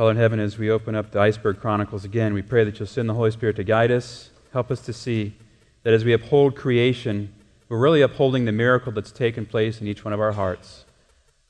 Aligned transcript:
Father 0.00 0.12
in 0.12 0.16
heaven, 0.16 0.40
as 0.40 0.56
we 0.56 0.70
open 0.70 0.94
up 0.94 1.10
the 1.10 1.20
Iceberg 1.20 1.60
Chronicles 1.60 2.06
again, 2.06 2.32
we 2.32 2.40
pray 2.40 2.64
that 2.64 2.78
you'll 2.78 2.86
send 2.86 3.06
the 3.06 3.12
Holy 3.12 3.30
Spirit 3.30 3.56
to 3.56 3.64
guide 3.64 3.90
us, 3.90 4.30
help 4.50 4.70
us 4.70 4.80
to 4.80 4.94
see 4.94 5.36
that 5.82 5.92
as 5.92 6.06
we 6.06 6.14
uphold 6.14 6.56
creation, 6.56 7.34
we're 7.68 7.78
really 7.78 8.00
upholding 8.00 8.46
the 8.46 8.50
miracle 8.52 8.92
that's 8.92 9.12
taken 9.12 9.44
place 9.44 9.78
in 9.78 9.86
each 9.86 10.02
one 10.02 10.14
of 10.14 10.18
our 10.18 10.32
hearts, 10.32 10.86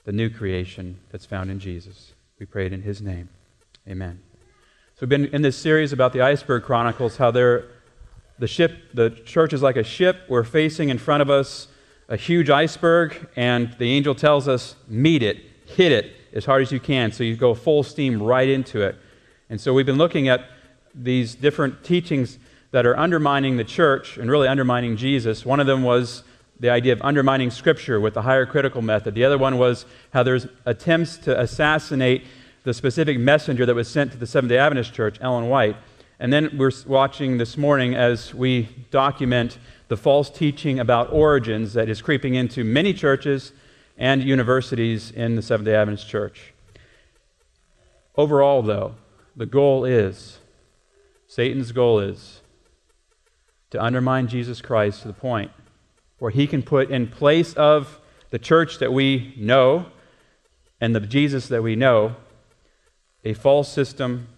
the 0.03 0.11
new 0.11 0.29
creation 0.29 0.99
that's 1.13 1.25
found 1.25 1.49
in 1.49 1.61
Jesus. 1.61 2.15
We 2.41 2.47
pray 2.47 2.67
it 2.67 2.73
in 2.73 2.83
his 2.83 3.01
name. 3.01 3.29
Amen. 3.89 4.21
So 4.97 5.03
we've 5.03 5.11
been 5.11 5.27
in 5.27 5.43
this 5.43 5.57
series 5.57 5.93
about 5.93 6.13
the 6.13 6.23
Iceberg 6.23 6.65
Chronicles, 6.65 7.19
how 7.19 7.31
the 7.31 7.69
ship, 8.47 8.73
the 8.93 9.11
church 9.11 9.53
is 9.53 9.63
like 9.63 9.77
a 9.77 9.85
ship. 9.85 10.23
We're 10.29 10.43
facing 10.43 10.89
in 10.89 10.99
front 10.99 11.23
of 11.23 11.31
us 11.31 11.69
a 12.09 12.17
huge 12.17 12.51
iceberg, 12.51 13.29
and 13.37 13.77
the 13.79 13.93
angel 13.93 14.17
tells 14.17 14.49
us, 14.49 14.75
meet 14.89 15.23
it, 15.23 15.39
hit 15.67 15.93
it 15.93 16.17
as 16.33 16.45
hard 16.45 16.63
as 16.63 16.73
you 16.73 16.81
can. 16.81 17.13
So 17.13 17.25
you 17.25 17.37
go 17.37 17.55
full 17.55 17.83
steam 17.83 18.23
right 18.23 18.49
into 18.49 18.83
it. 18.83 18.97
And 19.49 19.61
so 19.61 19.75
we've 19.75 19.87
been 19.87 19.99
looking 19.99 20.29
at 20.29 20.45
these 20.95 21.35
different 21.35 21.85
teachings 21.85 22.39
that 22.73 22.87
are 22.87 22.97
undermining 22.99 23.57
the 23.57 23.65
church 23.65 24.17
and 24.17 24.31
really 24.31 24.49
undermining 24.49 24.97
Jesus. 24.97 25.45
One 25.45 25.61
of 25.61 25.67
them 25.67 25.83
was 25.83 26.23
the 26.61 26.71
idea 26.71 26.93
of 26.93 27.01
undermining 27.03 27.51
Scripture 27.51 27.99
with 27.99 28.15
the 28.15 28.23
higher 28.23 28.47
critical 28.47 28.83
method. 28.83 29.15
The 29.15 29.25
other 29.25 29.39
one 29.39 29.59
was 29.59 29.87
how 30.13 30.23
there's 30.23 30.47
attempts 30.67 31.17
to 31.19 31.41
assassinate 31.41 32.25
the 32.65 32.75
specific 32.75 33.19
messenger 33.19 33.65
that 33.65 33.75
was 33.75 33.89
sent 33.89 34.13
to 34.13 34.19
the 34.19 34.27
Seventh 34.27 34.51
day 34.51 34.59
Adventist 34.59 34.93
Church, 34.93 35.19
Ellen 35.21 35.49
White. 35.49 35.77
And 36.19 36.31
then 36.33 36.57
we're 36.59 36.71
watching 36.87 37.39
this 37.39 37.57
morning 37.57 37.95
as 37.95 38.35
we 38.35 38.69
document 38.91 39.59
the 39.89 39.97
false 39.97 40.29
teaching 40.29 40.79
about 40.79 41.11
origins 41.13 41.73
that 41.73 41.89
is 41.89 42.03
creeping 42.03 42.35
into 42.35 42.63
many 42.63 42.93
churches 42.93 43.53
and 44.01 44.25
universities 44.25 45.11
in 45.11 45.37
the 45.37 45.43
Seventh 45.43 45.67
day 45.67 45.77
Adventist 45.77 46.09
Church. 46.09 46.55
Overall, 48.17 48.63
though, 48.63 48.97
the 49.37 49.47
goal 49.47 49.85
is 49.85 50.39
Satan's 51.29 51.71
goal 51.71 52.01
is 52.01 52.41
to 53.71 53.81
undermine 53.81 54.27
Jesus 54.27 54.61
Christ 54.61 55.03
to 55.03 55.09
the 55.09 55.15
point 55.15 55.53
where 56.19 56.33
he 56.33 56.49
can 56.49 56.63
put 56.63 56.91
in 56.91 57.07
place 57.07 57.55
of 57.55 58.01
the 58.31 58.39
church 58.39 58.79
that 58.79 58.93
we 58.93 59.33
know 59.37 59.87
and 60.81 60.95
the 60.95 61.01
Jesus 61.01 61.47
that 61.49 61.63
we 61.63 61.77
know 61.77 62.17
a 63.23 63.35
false 63.35 63.71
system 63.71 64.29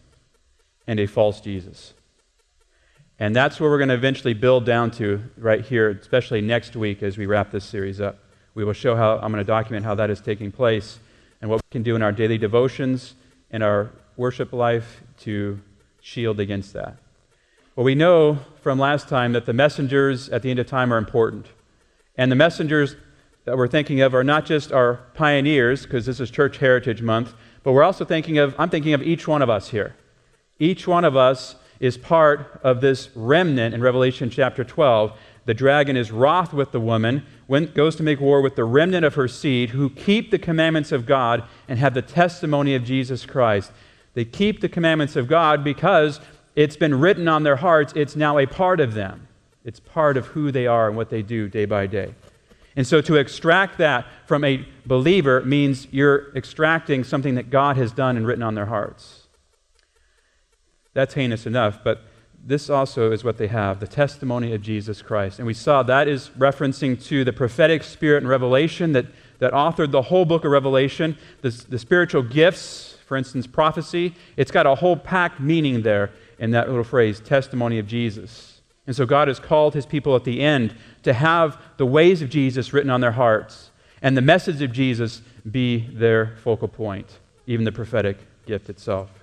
and 0.86 1.00
a 1.00 1.06
false 1.06 1.40
Jesus. 1.40 1.94
And 3.18 3.34
that's 3.34 3.60
where 3.60 3.70
we're 3.70 3.78
going 3.78 3.88
to 3.88 3.94
eventually 3.94 4.34
build 4.34 4.66
down 4.66 4.90
to 4.92 5.22
right 5.38 5.64
here, 5.64 5.88
especially 5.88 6.40
next 6.40 6.74
week 6.74 7.02
as 7.02 7.16
we 7.16 7.26
wrap 7.26 7.52
this 7.52 7.64
series 7.64 8.00
up. 8.00 8.21
We 8.54 8.64
will 8.64 8.72
show 8.72 8.96
how 8.96 9.14
I'm 9.14 9.32
going 9.32 9.42
to 9.42 9.44
document 9.44 9.84
how 9.84 9.94
that 9.94 10.10
is 10.10 10.20
taking 10.20 10.52
place 10.52 10.98
and 11.40 11.50
what 11.50 11.56
we 11.56 11.70
can 11.70 11.82
do 11.82 11.96
in 11.96 12.02
our 12.02 12.12
daily 12.12 12.38
devotions 12.38 13.14
and 13.50 13.62
our 13.62 13.90
worship 14.16 14.52
life 14.52 15.02
to 15.20 15.60
shield 16.00 16.38
against 16.38 16.72
that. 16.74 16.96
Well, 17.74 17.84
we 17.84 17.94
know 17.94 18.38
from 18.60 18.78
last 18.78 19.08
time 19.08 19.32
that 19.32 19.46
the 19.46 19.54
messengers 19.54 20.28
at 20.28 20.42
the 20.42 20.50
end 20.50 20.58
of 20.58 20.66
time 20.66 20.92
are 20.92 20.98
important. 20.98 21.46
And 22.16 22.30
the 22.30 22.36
messengers 22.36 22.96
that 23.44 23.56
we're 23.56 23.68
thinking 23.68 24.02
of 24.02 24.14
are 24.14 24.22
not 24.22 24.44
just 24.44 24.70
our 24.70 25.00
pioneers, 25.14 25.84
because 25.84 26.04
this 26.04 26.20
is 26.20 26.30
Church 26.30 26.58
Heritage 26.58 27.00
Month, 27.00 27.32
but 27.62 27.72
we're 27.72 27.82
also 27.82 28.04
thinking 28.04 28.36
of, 28.38 28.54
I'm 28.58 28.68
thinking 28.68 28.92
of 28.92 29.02
each 29.02 29.26
one 29.26 29.40
of 29.40 29.48
us 29.48 29.70
here. 29.70 29.96
Each 30.58 30.86
one 30.86 31.04
of 31.04 31.16
us 31.16 31.56
is 31.80 31.96
part 31.96 32.60
of 32.62 32.80
this 32.80 33.08
remnant 33.14 33.74
in 33.74 33.80
Revelation 33.80 34.30
chapter 34.30 34.62
12. 34.62 35.12
The 35.46 35.54
dragon 35.54 35.96
is 35.96 36.12
wroth 36.12 36.52
with 36.52 36.70
the 36.70 36.80
woman, 36.80 37.24
when, 37.52 37.70
goes 37.74 37.96
to 37.96 38.02
make 38.02 38.18
war 38.18 38.40
with 38.40 38.56
the 38.56 38.64
remnant 38.64 39.04
of 39.04 39.14
her 39.14 39.28
seed, 39.28 39.68
who 39.70 39.90
keep 39.90 40.30
the 40.30 40.38
commandments 40.38 40.90
of 40.90 41.04
God 41.04 41.44
and 41.68 41.78
have 41.78 41.92
the 41.92 42.00
testimony 42.00 42.74
of 42.74 42.82
Jesus 42.82 43.26
Christ. 43.26 43.72
They 44.14 44.24
keep 44.24 44.62
the 44.62 44.70
commandments 44.70 45.16
of 45.16 45.28
God 45.28 45.62
because 45.62 46.18
it's 46.56 46.78
been 46.78 46.98
written 46.98 47.28
on 47.28 47.42
their 47.42 47.56
hearts. 47.56 47.92
It's 47.94 48.16
now 48.16 48.38
a 48.38 48.46
part 48.46 48.80
of 48.80 48.94
them. 48.94 49.28
It's 49.66 49.80
part 49.80 50.16
of 50.16 50.28
who 50.28 50.50
they 50.50 50.66
are 50.66 50.88
and 50.88 50.96
what 50.96 51.10
they 51.10 51.20
do 51.20 51.46
day 51.46 51.66
by 51.66 51.86
day. 51.86 52.14
And 52.74 52.86
so 52.86 53.02
to 53.02 53.16
extract 53.16 53.76
that 53.76 54.06
from 54.24 54.44
a 54.44 54.66
believer 54.86 55.42
means 55.42 55.86
you're 55.90 56.34
extracting 56.34 57.04
something 57.04 57.34
that 57.34 57.50
God 57.50 57.76
has 57.76 57.92
done 57.92 58.16
and 58.16 58.26
written 58.26 58.42
on 58.42 58.54
their 58.54 58.64
hearts. 58.64 59.26
That's 60.94 61.12
heinous 61.12 61.44
enough, 61.44 61.84
but 61.84 62.02
this 62.44 62.68
also 62.68 63.12
is 63.12 63.22
what 63.22 63.38
they 63.38 63.46
have 63.46 63.78
the 63.78 63.86
testimony 63.86 64.52
of 64.52 64.62
Jesus 64.62 65.00
Christ. 65.00 65.38
And 65.38 65.46
we 65.46 65.54
saw 65.54 65.82
that 65.84 66.08
is 66.08 66.30
referencing 66.30 67.02
to 67.04 67.24
the 67.24 67.32
prophetic 67.32 67.82
spirit 67.82 68.18
and 68.18 68.28
revelation 68.28 68.92
that, 68.92 69.06
that 69.38 69.52
authored 69.52 69.92
the 69.92 70.02
whole 70.02 70.24
book 70.24 70.44
of 70.44 70.50
Revelation, 70.50 71.16
the, 71.40 71.50
the 71.68 71.78
spiritual 71.78 72.22
gifts, 72.22 72.96
for 73.06 73.16
instance, 73.16 73.46
prophecy. 73.46 74.14
It's 74.36 74.50
got 74.50 74.66
a 74.66 74.74
whole 74.74 74.96
packed 74.96 75.40
meaning 75.40 75.82
there 75.82 76.10
in 76.38 76.50
that 76.50 76.68
little 76.68 76.84
phrase, 76.84 77.20
testimony 77.20 77.78
of 77.78 77.86
Jesus. 77.86 78.60
And 78.86 78.96
so 78.96 79.06
God 79.06 79.28
has 79.28 79.38
called 79.38 79.74
his 79.74 79.86
people 79.86 80.16
at 80.16 80.24
the 80.24 80.40
end 80.40 80.74
to 81.04 81.12
have 81.12 81.60
the 81.76 81.86
ways 81.86 82.20
of 82.22 82.30
Jesus 82.30 82.72
written 82.72 82.90
on 82.90 83.00
their 83.00 83.12
hearts 83.12 83.70
and 84.02 84.16
the 84.16 84.22
message 84.22 84.60
of 84.60 84.72
Jesus 84.72 85.22
be 85.48 85.88
their 85.92 86.36
focal 86.38 86.66
point, 86.66 87.20
even 87.46 87.64
the 87.64 87.72
prophetic 87.72 88.18
gift 88.46 88.68
itself. 88.68 89.21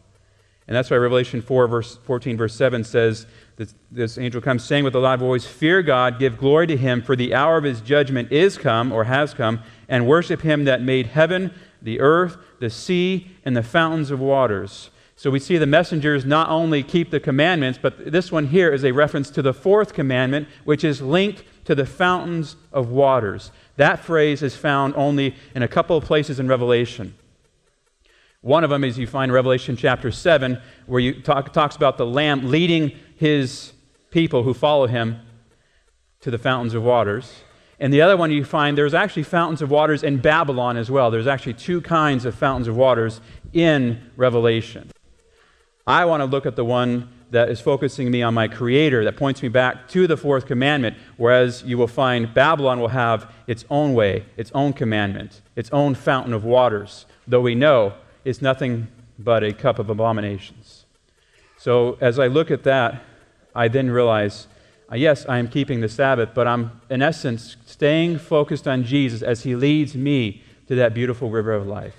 And 0.69 0.75
that's 0.75 0.91
why 0.91 0.97
Revelation 0.97 1.41
4, 1.41 1.67
verse 1.67 1.97
14, 2.03 2.37
verse 2.37 2.53
7 2.53 2.83
says, 2.83 3.25
this, 3.55 3.73
this 3.89 4.19
angel 4.19 4.39
comes 4.39 4.63
saying 4.63 4.83
with 4.83 4.93
a 4.93 4.99
loud 4.99 5.19
voice, 5.19 5.43
Fear 5.43 5.81
God, 5.81 6.19
give 6.19 6.37
glory 6.37 6.67
to 6.67 6.77
him, 6.77 7.01
for 7.01 7.15
the 7.15 7.33
hour 7.33 7.57
of 7.57 7.63
his 7.63 7.81
judgment 7.81 8.31
is 8.31 8.55
come, 8.55 8.91
or 8.91 9.05
has 9.05 9.33
come, 9.33 9.63
and 9.87 10.05
worship 10.05 10.41
him 10.41 10.65
that 10.65 10.83
made 10.83 11.07
heaven, 11.07 11.51
the 11.81 11.99
earth, 11.99 12.37
the 12.59 12.69
sea, 12.69 13.31
and 13.43 13.57
the 13.57 13.63
fountains 13.63 14.11
of 14.11 14.19
waters. 14.19 14.91
So 15.15 15.31
we 15.31 15.39
see 15.39 15.57
the 15.57 15.65
messengers 15.65 16.23
not 16.23 16.49
only 16.49 16.83
keep 16.83 17.09
the 17.09 17.19
commandments, 17.19 17.79
but 17.81 18.11
this 18.11 18.31
one 18.31 18.45
here 18.45 18.71
is 18.71 18.85
a 18.85 18.91
reference 18.91 19.31
to 19.31 19.41
the 19.41 19.55
fourth 19.55 19.95
commandment, 19.95 20.47
which 20.65 20.83
is 20.83 21.01
linked 21.01 21.43
to 21.65 21.73
the 21.73 21.87
fountains 21.87 22.57
of 22.71 22.89
waters. 22.89 23.51
That 23.77 24.01
phrase 24.05 24.43
is 24.43 24.55
found 24.55 24.93
only 24.95 25.35
in 25.55 25.63
a 25.63 25.67
couple 25.67 25.97
of 25.97 26.03
places 26.03 26.39
in 26.39 26.47
Revelation. 26.47 27.15
One 28.41 28.63
of 28.63 28.69
them 28.69 28.85
is 28.85 28.97
you 28.97 29.05
find 29.05 29.33
Revelation 29.33 29.75
chapter 29.75 30.11
7, 30.11 30.61
where 30.85 31.01
you 31.01 31.21
talk, 31.21 31.51
talks 31.51 31.75
about 31.75 31.97
the 31.97 32.05
Lamb 32.05 32.49
leading 32.49 32.93
his 33.17 33.73
people 34.11 34.43
who 34.43 34.53
follow 34.53 34.87
him 34.87 35.19
to 36.21 36.31
the 36.31 36.37
fountains 36.37 36.73
of 36.73 36.81
waters. 36.81 37.41
And 37.81 37.93
the 37.93 38.01
other 38.01 38.15
one 38.15 38.31
you 38.31 38.45
find 38.45 38.77
there's 38.77 38.93
actually 38.93 39.23
fountains 39.23 39.61
of 39.61 39.69
waters 39.69 40.03
in 40.03 40.19
Babylon 40.19 40.77
as 40.77 40.89
well. 40.89 41.11
There's 41.11 41.27
actually 41.27 41.55
two 41.55 41.81
kinds 41.81 42.23
of 42.23 42.33
fountains 42.33 42.69
of 42.69 42.77
waters 42.77 43.19
in 43.51 44.09
Revelation. 44.15 44.89
I 45.85 46.05
want 46.05 46.21
to 46.21 46.25
look 46.25 46.45
at 46.45 46.55
the 46.55 46.65
one 46.65 47.09
that 47.31 47.49
is 47.49 47.59
focusing 47.59 48.09
me 48.09 48.21
on 48.21 48.33
my 48.33 48.47
Creator, 48.47 49.03
that 49.03 49.17
points 49.17 49.43
me 49.43 49.49
back 49.49 49.89
to 49.89 50.07
the 50.07 50.15
fourth 50.15 50.45
commandment, 50.45 50.95
whereas 51.17 51.61
you 51.63 51.77
will 51.77 51.87
find 51.87 52.33
Babylon 52.33 52.79
will 52.79 52.87
have 52.87 53.33
its 53.47 53.65
own 53.69 53.93
way, 53.93 54.25
its 54.37 54.51
own 54.55 54.71
commandment, 54.71 55.41
its 55.57 55.69
own 55.71 55.93
fountain 55.93 56.33
of 56.33 56.45
waters, 56.45 57.05
though 57.27 57.41
we 57.41 57.53
know 57.53 57.95
it's 58.23 58.41
nothing 58.41 58.87
but 59.17 59.43
a 59.43 59.53
cup 59.53 59.79
of 59.79 59.89
abominations. 59.89 60.85
So 61.57 61.97
as 61.99 62.19
I 62.19 62.27
look 62.27 62.51
at 62.51 62.63
that, 62.63 63.03
I 63.53 63.67
then 63.67 63.89
realize, 63.91 64.47
uh, 64.91 64.95
yes, 64.95 65.25
I 65.27 65.39
am 65.39 65.49
keeping 65.49 65.81
the 65.81 65.89
Sabbath, 65.89 66.29
but 66.33 66.47
I'm, 66.47 66.81
in 66.89 67.01
essence, 67.01 67.57
staying 67.65 68.19
focused 68.19 68.67
on 68.67 68.83
Jesus 68.83 69.21
as 69.21 69.43
He 69.43 69.55
leads 69.55 69.95
me 69.95 70.43
to 70.67 70.75
that 70.75 70.93
beautiful 70.93 71.29
river 71.29 71.51
of 71.53 71.67
life. 71.67 71.95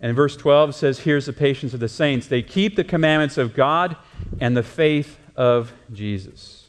And 0.00 0.14
verse 0.14 0.36
12 0.36 0.74
says, 0.74 1.00
Here's 1.00 1.26
the 1.26 1.32
patience 1.32 1.74
of 1.74 1.80
the 1.80 1.88
saints. 1.88 2.26
They 2.26 2.42
keep 2.42 2.76
the 2.76 2.84
commandments 2.84 3.36
of 3.36 3.54
God 3.54 3.96
and 4.40 4.56
the 4.56 4.62
faith 4.62 5.18
of 5.36 5.72
Jesus. 5.92 6.68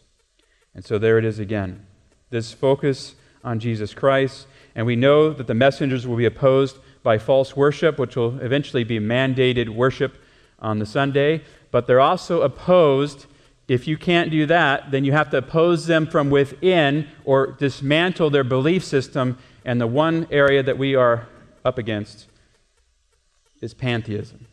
And 0.73 0.83
so 0.83 0.97
there 0.97 1.17
it 1.17 1.25
is 1.25 1.39
again. 1.39 1.85
This 2.29 2.53
focus 2.53 3.15
on 3.43 3.59
Jesus 3.59 3.93
Christ. 3.93 4.47
And 4.75 4.85
we 4.85 4.95
know 4.95 5.31
that 5.31 5.47
the 5.47 5.53
messengers 5.53 6.07
will 6.07 6.17
be 6.17 6.25
opposed 6.25 6.77
by 7.09 7.17
false 7.17 7.55
worship, 7.55 7.97
which 7.97 8.15
will 8.15 8.39
eventually 8.39 8.83
be 8.83 8.99
mandated 8.99 9.67
worship 9.67 10.21
on 10.59 10.77
the 10.77 10.85
Sunday. 10.85 11.41
But 11.71 11.87
they're 11.87 11.99
also 11.99 12.43
opposed. 12.43 13.25
If 13.67 13.87
you 13.87 13.97
can't 13.97 14.29
do 14.29 14.45
that, 14.45 14.91
then 14.91 15.03
you 15.03 15.11
have 15.13 15.31
to 15.31 15.37
oppose 15.37 15.87
them 15.87 16.05
from 16.05 16.29
within 16.29 17.07
or 17.25 17.47
dismantle 17.47 18.29
their 18.29 18.43
belief 18.43 18.83
system. 18.83 19.39
And 19.65 19.81
the 19.81 19.87
one 19.87 20.27
area 20.29 20.61
that 20.61 20.77
we 20.77 20.93
are 20.93 21.27
up 21.65 21.79
against 21.79 22.27
is 23.59 23.73
pantheism. 23.73 24.45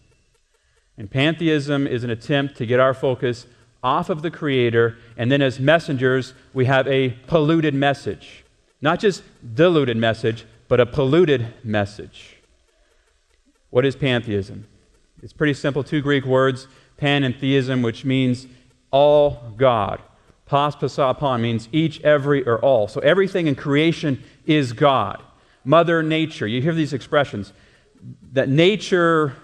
And 0.97 1.11
pantheism 1.11 1.87
is 1.87 2.05
an 2.05 2.11
attempt 2.11 2.57
to 2.57 2.65
get 2.65 2.81
our 2.81 2.95
focus 2.95 3.47
off 3.83 4.09
of 4.09 4.23
the 4.23 4.31
Creator, 4.31 4.97
and 5.19 5.31
then 5.31 5.43
as 5.43 5.61
messengers, 5.61 6.33
we 6.55 6.65
have 6.65 6.89
a 6.89 7.11
polluted 7.27 7.75
message. 7.75 8.45
Not 8.81 8.99
just 8.99 9.23
diluted 9.55 9.99
message, 9.99 10.47
but 10.69 10.81
a 10.81 10.87
polluted 10.87 11.53
message. 11.63 12.36
What 13.77 13.85
is 13.85 13.95
pantheism? 13.95 14.67
It's 15.23 15.35
pretty 15.35 15.53
simple 15.53 15.85
two 15.85 16.01
Greek 16.01 16.25
words 16.25 16.67
pan 16.97 17.25
and 17.25 17.37
theism, 17.37 17.83
which 17.83 18.07
means 18.07 18.47
all 18.91 19.53
God. 19.59 20.01
Pas 20.47 20.75
pasapon 20.75 21.43
means 21.43 21.69
each, 21.73 22.01
every, 22.01 22.43
or 22.47 22.59
all. 22.61 22.89
So 22.89 23.03
everything 23.03 23.49
in 23.49 23.55
creation 23.55 24.25
is 24.47 24.73
God. 24.73 25.23
Mother 25.63 26.03
Nature, 26.03 26.47
you 26.47 26.63
hear 26.63 26.73
these 26.73 26.95
expressions 26.95 27.53
that 28.33 28.49
nature 28.49 29.37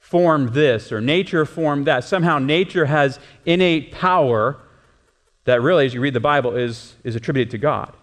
formed 0.00 0.48
this 0.48 0.90
or 0.90 1.00
nature 1.00 1.46
formed 1.46 1.86
that. 1.86 2.02
Somehow 2.02 2.40
nature 2.40 2.86
has 2.86 3.20
innate 3.46 3.92
power 3.92 4.58
that 5.44 5.62
really, 5.62 5.86
as 5.86 5.94
you 5.94 6.00
read 6.00 6.14
the 6.14 6.18
Bible, 6.18 6.56
is, 6.56 6.96
is 7.04 7.14
attributed 7.14 7.52
to 7.52 7.58
God. 7.58 7.94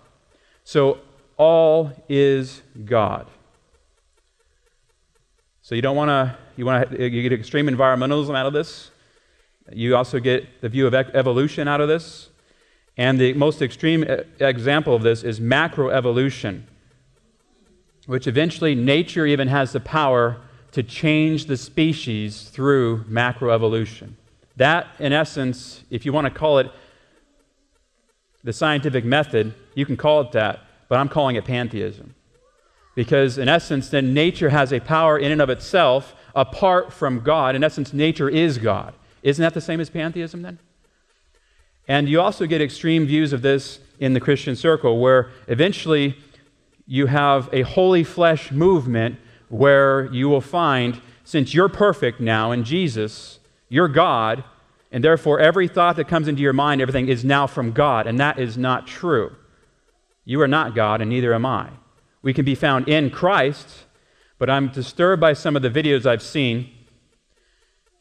So 0.64 1.00
all 1.36 1.92
is 2.08 2.62
God. 2.86 3.30
So 5.66 5.74
you 5.74 5.82
don't 5.82 5.96
want 5.96 6.10
to, 6.10 6.38
you 6.58 6.64
want 6.64 6.92
to, 6.92 7.10
you 7.10 7.24
get 7.24 7.34
extreme 7.34 7.66
environmentalism 7.66 8.38
out 8.38 8.46
of 8.46 8.54
this. 8.54 8.92
You 9.74 9.96
also 9.96 10.20
get 10.20 10.62
the 10.62 10.70
view 10.70 10.86
of 10.86 10.94
evolution 10.94 11.68
out 11.68 11.82
of 11.82 11.88
this. 11.88 12.30
And 12.98 13.20
the 13.20 13.34
most 13.34 13.64
extreme 13.64 14.04
example 14.40 14.94
of 14.94 15.02
this 15.02 15.24
is 15.24 15.40
macroevolution, 15.40 16.66
which 18.06 18.28
eventually 18.28 18.76
nature 18.76 19.26
even 19.26 19.48
has 19.48 19.72
the 19.72 19.80
power 19.80 20.38
to 20.74 20.84
change 20.84 21.48
the 21.48 21.58
species 21.58 22.44
through 22.44 23.04
macroevolution. 23.06 24.12
That, 24.58 24.86
in 25.00 25.14
essence, 25.14 25.84
if 25.90 26.06
you 26.06 26.14
want 26.14 26.26
to 26.26 26.32
call 26.32 26.60
it 26.60 26.72
the 28.44 28.54
scientific 28.54 29.04
method, 29.04 29.56
you 29.74 29.88
can 29.88 29.98
call 29.98 30.22
it 30.22 30.32
that, 30.34 30.60
but 30.90 31.00
I'm 31.00 31.10
calling 31.10 31.38
it 31.38 31.46
pantheism. 31.46 32.14
Because, 32.96 33.38
in 33.38 33.50
essence, 33.50 33.90
then 33.90 34.14
nature 34.14 34.50
has 34.50 34.72
a 34.72 34.80
power 34.80 35.20
in 35.20 35.32
and 35.32 35.42
of 35.42 35.50
itself 35.50 36.16
apart 36.34 36.94
from 36.94 37.20
God. 37.20 37.56
In 37.56 37.64
essence, 37.64 37.94
nature 37.94 38.30
is 38.30 38.58
God. 38.58 38.94
Isn't 39.22 39.44
that 39.44 39.54
the 39.54 39.62
same 39.62 39.82
as 39.82 39.90
pantheism 39.90 40.42
then? 40.42 40.60
And 41.88 42.10
you 42.10 42.22
also 42.22 42.46
get 42.46 42.62
extreme 42.62 43.06
views 43.06 43.34
of 43.34 43.42
this 43.42 43.80
in 44.00 44.14
the 44.14 44.20
Christian 44.20 44.56
circle, 44.56 45.00
where 45.00 45.30
eventually 45.48 46.18
you 46.88 47.08
have 47.08 47.50
a 47.54 47.62
holy 47.62 48.04
flesh 48.04 48.52
movement 48.52 49.18
where 49.50 50.12
you 50.14 50.30
will 50.30 50.42
find, 50.42 51.02
since 51.24 51.54
you're 51.54 51.70
perfect 51.70 52.20
now 52.20 52.52
in 52.52 52.64
Jesus, 52.64 53.40
you're 53.70 53.88
God, 53.88 54.44
and 54.92 55.04
therefore 55.04 55.40
every 55.40 55.68
thought 55.68 55.96
that 55.98 56.08
comes 56.08 56.28
into 56.28 56.42
your 56.42 56.54
mind, 56.54 56.82
everything 56.82 57.08
is 57.08 57.26
now 57.26 57.46
from 57.48 57.72
God, 57.72 58.08
and 58.08 58.20
that 58.20 58.40
is 58.40 58.58
not 58.58 58.88
true. 58.88 59.36
You 60.24 60.42
are 60.42 60.48
not 60.48 60.76
God, 60.76 61.02
and 61.02 61.10
neither 61.10 61.34
am 61.34 61.46
I. 61.46 61.70
We 62.26 62.34
can 62.34 62.44
be 62.44 62.56
found 62.56 62.90
in 62.90 63.12
Christ, 63.12 63.86
but 64.40 64.50
I'm 64.50 64.70
disturbed 64.70 65.22
by 65.22 65.34
some 65.34 65.56
of 65.56 65.62
the 65.62 65.70
videos 65.70 66.08
I've 66.08 66.24
seen. 66.24 66.72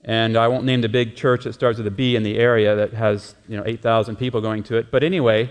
And 0.02 0.34
I 0.34 0.48
won't 0.48 0.64
name 0.64 0.80
the 0.80 0.88
big 0.88 1.14
church 1.14 1.44
that 1.44 1.52
starts 1.52 1.76
with 1.76 1.86
a 1.86 1.90
B 1.90 2.16
in 2.16 2.22
the 2.22 2.38
area 2.38 2.74
that 2.74 2.94
has, 2.94 3.34
you 3.46 3.58
know, 3.58 3.62
8,000 3.66 4.16
people 4.16 4.40
going 4.40 4.62
to 4.62 4.76
it. 4.76 4.90
But 4.90 5.04
anyway, 5.04 5.50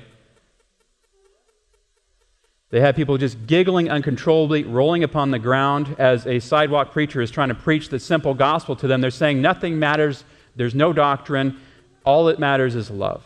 they 2.71 2.81
have 2.81 2.95
people 2.95 3.19
just 3.19 3.45
giggling 3.45 3.91
uncontrollably, 3.91 4.63
rolling 4.63 5.03
upon 5.03 5.29
the 5.29 5.37
ground 5.37 5.95
as 5.99 6.25
a 6.25 6.39
sidewalk 6.39 6.91
preacher 6.91 7.21
is 7.21 7.29
trying 7.29 7.49
to 7.49 7.55
preach 7.55 7.89
the 7.89 7.99
simple 7.99 8.33
gospel 8.33 8.75
to 8.77 8.87
them. 8.87 9.01
They're 9.01 9.11
saying 9.11 9.39
nothing 9.39 9.77
matters, 9.77 10.23
there's 10.55 10.73
no 10.73 10.93
doctrine, 10.93 11.59
all 12.05 12.25
that 12.25 12.39
matters 12.39 12.73
is 12.73 12.89
love. 12.89 13.23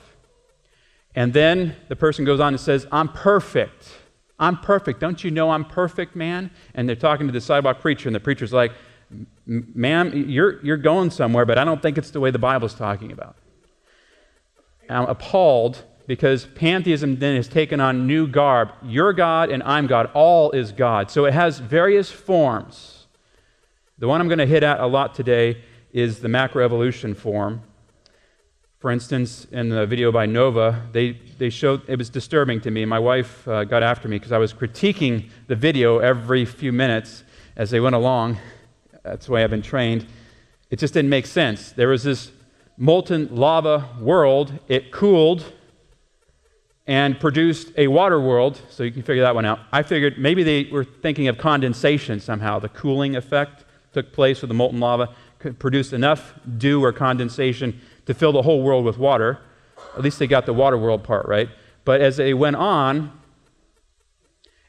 And 1.16 1.32
then 1.32 1.78
the 1.88 1.96
person 1.96 2.26
goes 2.26 2.42
on 2.42 2.50
and 2.50 2.60
says, 2.60 2.86
I'm 2.92 3.08
perfect. 3.08 3.88
I'm 4.40 4.58
perfect. 4.58 5.00
Don't 5.00 5.24
you 5.24 5.32
know 5.32 5.52
I'm 5.52 5.66
perfect, 5.66 6.16
man? 6.16 6.52
And 6.74 6.88
they're 6.88 6.96
talking 6.96 7.28
to 7.28 7.34
the 7.34 7.42
sidewalk 7.42 7.80
preacher, 7.80 8.08
and 8.08 8.16
the 8.16 8.20
preacher's 8.20 8.54
like, 8.54 8.72
Ma'am, 9.46 10.12
you're, 10.30 10.64
you're 10.64 10.78
going 10.78 11.12
somewhere, 11.12 11.46
but 11.46 11.58
I 11.58 11.64
don't 11.64 11.82
think 11.82 11.98
it's 11.98 12.12
the 12.12 12.20
way 12.20 12.30
the 12.30 12.40
Bible's 12.40 12.74
talking 12.74 13.12
about. 13.12 13.38
I'm 14.90 15.06
appalled 15.06 15.84
because 16.08 16.46
pantheism 16.46 17.18
then 17.18 17.36
has 17.36 17.48
taken 17.48 17.80
on 17.80 18.08
new 18.08 18.28
garb. 18.28 18.70
You're 18.84 19.14
God 19.14 19.50
and 19.50 19.64
I'm 19.64 19.88
God. 19.88 20.10
All 20.14 20.52
is 20.52 20.72
God. 20.72 21.12
So 21.12 21.26
it 21.26 21.34
has 21.34 21.60
various 21.60 22.12
forms. 22.12 23.08
The 23.98 24.08
one 24.08 24.22
I'm 24.22 24.28
going 24.28 24.40
to 24.40 24.46
hit 24.46 24.64
at 24.64 24.80
a 24.80 24.88
lot 24.88 25.16
today 25.16 25.64
is 25.92 26.20
the 26.20 26.28
macroevolution 26.28 27.16
form. 27.16 27.62
For 28.80 28.92
instance, 28.92 29.48
in 29.52 29.70
the 29.70 29.88
video 29.88 30.12
by 30.12 30.28
Nova, 30.28 30.84
they, 30.92 31.20
they 31.40 31.50
showed 31.50 31.82
it 31.90 31.98
was 31.98 32.12
disturbing 32.12 32.62
to 32.62 32.70
me. 32.70 32.86
My 32.86 33.00
wife 33.00 33.48
uh, 33.48 33.64
got 33.64 33.82
after 33.82 34.08
me 34.08 34.18
because 34.18 34.32
I 34.32 34.38
was 34.38 34.54
critiquing 34.54 35.32
the 35.48 35.56
video 35.56 35.98
every 35.98 36.46
few 36.46 36.72
minutes 36.72 37.24
as 37.56 37.72
they 37.72 37.80
went 37.80 37.96
along. 37.96 38.38
That's 39.02 39.26
the 39.26 39.32
way 39.32 39.44
I've 39.44 39.50
been 39.50 39.64
trained. 39.64 40.06
It 40.70 40.78
just 40.78 40.94
didn't 40.94 41.10
make 41.10 41.26
sense. 41.26 41.72
There 41.72 41.88
was 41.88 42.04
this 42.04 42.32
molten 42.78 43.36
lava 43.36 43.90
world, 44.00 44.54
it 44.68 44.92
cooled 44.92 45.54
and 46.86 47.20
produced 47.20 47.72
a 47.78 47.88
water 47.88 48.22
world, 48.22 48.62
so 48.70 48.84
you 48.84 48.92
can 48.92 49.02
figure 49.02 49.24
that 49.24 49.34
one 49.34 49.44
out. 49.46 49.60
I 49.72 49.82
figured 49.82 50.20
maybe 50.20 50.44
they 50.44 50.66
were 50.66 50.84
thinking 50.84 51.28
of 51.30 51.40
condensation 51.40 52.20
somehow. 52.20 52.60
The 52.60 52.70
cooling 52.70 53.16
effect 53.16 53.66
took 53.92 54.14
place 54.14 54.42
with 54.42 54.50
the 54.50 54.54
molten 54.54 54.80
lava, 54.80 55.16
produced 55.58 55.94
enough 55.94 56.36
dew 56.60 56.84
or 56.84 56.94
condensation 56.94 57.82
to 58.08 58.14
fill 58.14 58.32
the 58.32 58.42
whole 58.42 58.64
world 58.64 58.84
with 58.84 58.98
water. 58.98 59.40
At 59.96 60.02
least 60.02 60.18
they 60.18 60.28
got 60.28 60.46
the 60.46 60.54
water 60.54 60.78
world 60.78 61.04
part 61.04 61.28
right. 61.28 61.50
But 61.86 62.02
as 62.02 62.18
they 62.18 62.34
went 62.34 62.56
on, 62.56 63.12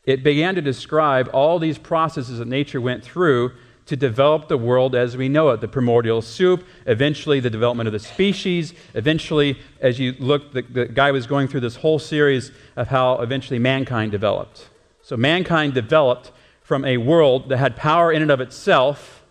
it 0.05 0.23
began 0.23 0.55
to 0.55 0.61
describe 0.61 1.29
all 1.32 1.58
these 1.58 1.79
processes 1.79 2.38
that 2.38 2.49
nature 2.49 2.81
went 2.81 3.02
through 3.05 3.52
to 3.87 3.96
develop 3.96 4.49
the 4.49 4.58
world 4.58 4.94
as 4.94 5.17
we 5.17 5.29
know 5.29 5.49
it 5.49 5.61
the 5.61 5.69
primordial 5.69 6.20
soup, 6.20 6.64
eventually 6.87 7.40
the 7.40 7.49
development 7.49 7.87
of 7.87 7.93
the 7.93 7.99
species. 7.99 8.75
Eventually, 8.94 9.58
as 9.81 9.99
you 9.99 10.14
look, 10.19 10.52
the, 10.52 10.62
the 10.62 10.87
guy 10.87 11.11
was 11.11 11.26
going 11.26 11.49
through 11.49 11.61
this 11.61 11.76
whole 11.76 11.99
series 11.99 12.52
of 12.76 12.88
how 12.88 13.14
eventually 13.20 13.58
mankind 13.58 14.12
developed. 14.12 14.69
So, 15.00 15.17
mankind 15.17 15.73
developed 15.73 16.32
from 16.61 16.85
a 16.85 16.99
world 16.99 17.49
that 17.49 17.56
had 17.56 17.76
power 17.76 18.12
in 18.12 18.20
and 18.20 18.31
of 18.31 18.43
itself, 18.43 19.25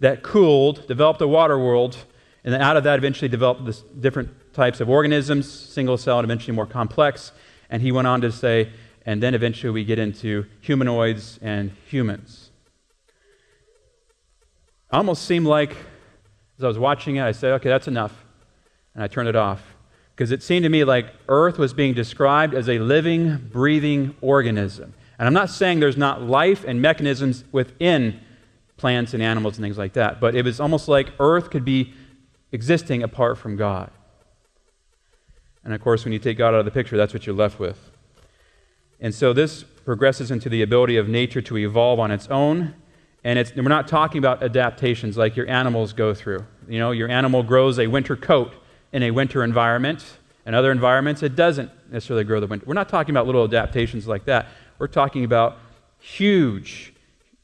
that 0.00 0.24
cooled, 0.24 0.88
developed 0.88 1.20
a 1.20 1.28
water 1.28 1.56
world, 1.56 1.98
and 2.44 2.52
then 2.52 2.60
out 2.60 2.76
of 2.76 2.84
that 2.84 2.98
eventually 2.98 3.28
developed 3.28 3.64
this 3.64 3.80
different 3.80 4.30
types 4.52 4.80
of 4.80 4.88
organisms, 4.88 5.50
single 5.50 5.96
cell 5.96 6.18
and 6.18 6.24
eventually 6.24 6.54
more 6.54 6.66
complex. 6.66 7.32
And 7.70 7.80
he 7.80 7.92
went 7.92 8.08
on 8.08 8.20
to 8.22 8.32
say, 8.32 8.72
and 9.06 9.22
then 9.22 9.34
eventually 9.34 9.70
we 9.70 9.84
get 9.84 9.98
into 9.98 10.46
humanoids 10.60 11.38
and 11.40 11.70
humans. 11.86 12.50
Almost 14.90 15.24
seemed 15.24 15.46
like, 15.46 15.76
as 16.58 16.64
I 16.64 16.68
was 16.68 16.78
watching 16.78 17.16
it, 17.16 17.22
I 17.22 17.32
said, 17.32 17.52
okay, 17.54 17.68
that's 17.68 17.88
enough. 17.88 18.24
And 18.94 19.02
I 19.02 19.06
turned 19.06 19.28
it 19.28 19.36
off. 19.36 19.62
Because 20.14 20.30
it 20.32 20.42
seemed 20.42 20.64
to 20.64 20.68
me 20.68 20.84
like 20.84 21.06
Earth 21.28 21.58
was 21.58 21.72
being 21.72 21.94
described 21.94 22.54
as 22.54 22.68
a 22.68 22.78
living, 22.78 23.48
breathing 23.50 24.14
organism. 24.20 24.92
And 25.18 25.26
I'm 25.26 25.32
not 25.32 25.48
saying 25.48 25.80
there's 25.80 25.96
not 25.96 26.22
life 26.22 26.64
and 26.64 26.82
mechanisms 26.82 27.44
within 27.52 28.20
plants 28.76 29.14
and 29.14 29.22
animals 29.22 29.56
and 29.56 29.64
things 29.64 29.78
like 29.78 29.94
that, 29.94 30.20
but 30.20 30.34
it 30.34 30.44
was 30.44 30.60
almost 30.60 30.88
like 30.88 31.08
Earth 31.18 31.50
could 31.50 31.64
be 31.64 31.94
existing 32.52 33.02
apart 33.02 33.38
from 33.38 33.56
God. 33.56 33.90
And 35.64 35.72
of 35.74 35.80
course, 35.80 36.04
when 36.04 36.12
you 36.12 36.18
take 36.18 36.38
God 36.38 36.54
out 36.54 36.60
of 36.60 36.64
the 36.64 36.70
picture, 36.70 36.96
that's 36.96 37.12
what 37.12 37.26
you're 37.26 37.36
left 37.36 37.58
with. 37.58 37.90
And 39.00 39.14
so 39.14 39.32
this 39.32 39.62
progresses 39.62 40.30
into 40.30 40.48
the 40.48 40.62
ability 40.62 40.96
of 40.96 41.08
nature 41.08 41.42
to 41.42 41.56
evolve 41.56 41.98
on 41.98 42.10
its 42.10 42.28
own. 42.28 42.74
And 43.24 43.52
we're 43.56 43.62
not 43.62 43.88
talking 43.88 44.18
about 44.18 44.42
adaptations 44.42 45.16
like 45.16 45.36
your 45.36 45.48
animals 45.48 45.92
go 45.92 46.14
through. 46.14 46.44
You 46.68 46.78
know, 46.78 46.90
your 46.90 47.08
animal 47.08 47.42
grows 47.42 47.78
a 47.78 47.86
winter 47.86 48.16
coat 48.16 48.52
in 48.92 49.02
a 49.02 49.10
winter 49.10 49.42
environment. 49.44 50.04
In 50.44 50.54
other 50.54 50.72
environments, 50.72 51.22
it 51.22 51.36
doesn't 51.36 51.70
necessarily 51.90 52.24
grow 52.24 52.40
the 52.40 52.48
winter. 52.48 52.66
We're 52.66 52.74
not 52.74 52.88
talking 52.88 53.12
about 53.12 53.26
little 53.26 53.44
adaptations 53.44 54.08
like 54.08 54.24
that. 54.24 54.48
We're 54.78 54.88
talking 54.88 55.24
about 55.24 55.58
huge 56.00 56.92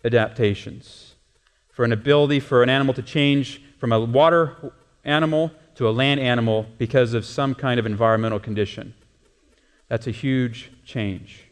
adaptations 0.04 1.14
for 1.70 1.84
an 1.84 1.92
ability 1.92 2.40
for 2.40 2.64
an 2.64 2.68
animal 2.68 2.92
to 2.94 3.02
change 3.02 3.62
from 3.78 3.92
a 3.92 4.00
water 4.00 4.72
animal 5.08 5.50
to 5.74 5.88
a 5.88 5.90
land 5.90 6.20
animal 6.20 6.66
because 6.76 7.14
of 7.14 7.24
some 7.24 7.54
kind 7.54 7.80
of 7.80 7.86
environmental 7.86 8.38
condition. 8.38 8.94
That's 9.88 10.06
a 10.06 10.10
huge 10.10 10.70
change. 10.84 11.44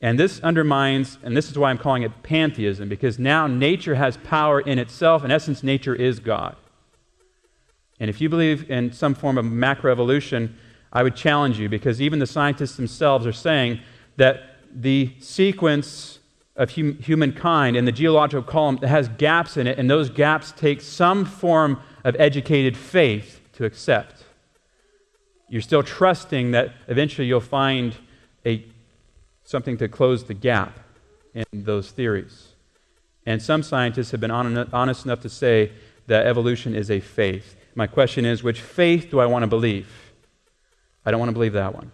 And 0.00 0.18
this 0.18 0.40
undermines, 0.40 1.18
and 1.22 1.36
this 1.36 1.50
is 1.50 1.58
why 1.58 1.70
I'm 1.70 1.78
calling 1.78 2.02
it 2.02 2.22
pantheism, 2.22 2.88
because 2.88 3.18
now 3.18 3.46
nature 3.46 3.96
has 3.96 4.16
power 4.18 4.60
in 4.60 4.78
itself. 4.78 5.24
In 5.24 5.30
essence, 5.30 5.62
nature 5.62 5.94
is 5.94 6.20
God. 6.20 6.56
And 8.00 8.08
if 8.08 8.20
you 8.20 8.28
believe 8.28 8.70
in 8.70 8.92
some 8.92 9.14
form 9.14 9.38
of 9.38 9.44
macroevolution, 9.44 10.52
I 10.92 11.02
would 11.02 11.16
challenge 11.16 11.58
you, 11.58 11.68
because 11.68 12.00
even 12.00 12.20
the 12.20 12.26
scientists 12.26 12.76
themselves 12.76 13.26
are 13.26 13.32
saying 13.32 13.80
that 14.16 14.56
the 14.72 15.14
sequence 15.18 16.20
of 16.54 16.74
hum- 16.74 16.98
humankind 16.98 17.76
and 17.76 17.86
the 17.86 17.92
geological 17.92 18.42
column 18.42 18.78
has 18.78 19.08
gaps 19.08 19.56
in 19.56 19.66
it, 19.66 19.78
and 19.78 19.90
those 19.90 20.10
gaps 20.10 20.52
take 20.52 20.80
some 20.80 21.24
form 21.24 21.80
of 22.04 22.16
educated 22.18 22.76
faith 22.76 23.40
to 23.54 23.64
accept. 23.64 24.24
You're 25.48 25.62
still 25.62 25.82
trusting 25.82 26.52
that 26.52 26.74
eventually 26.86 27.26
you'll 27.26 27.40
find 27.40 27.96
a, 28.44 28.64
something 29.44 29.76
to 29.78 29.88
close 29.88 30.24
the 30.24 30.34
gap 30.34 30.78
in 31.34 31.44
those 31.52 31.90
theories. 31.90 32.48
And 33.26 33.42
some 33.42 33.62
scientists 33.62 34.10
have 34.10 34.20
been 34.20 34.30
honest 34.30 35.04
enough 35.04 35.20
to 35.20 35.28
say 35.28 35.72
that 36.06 36.26
evolution 36.26 36.74
is 36.74 36.90
a 36.90 37.00
faith. 37.00 37.56
My 37.74 37.86
question 37.86 38.24
is 38.24 38.42
which 38.42 38.60
faith 38.60 39.10
do 39.10 39.20
I 39.20 39.26
want 39.26 39.42
to 39.42 39.46
believe? 39.46 40.12
I 41.04 41.10
don't 41.10 41.20
want 41.20 41.30
to 41.30 41.34
believe 41.34 41.52
that 41.52 41.74
one. 41.74 41.92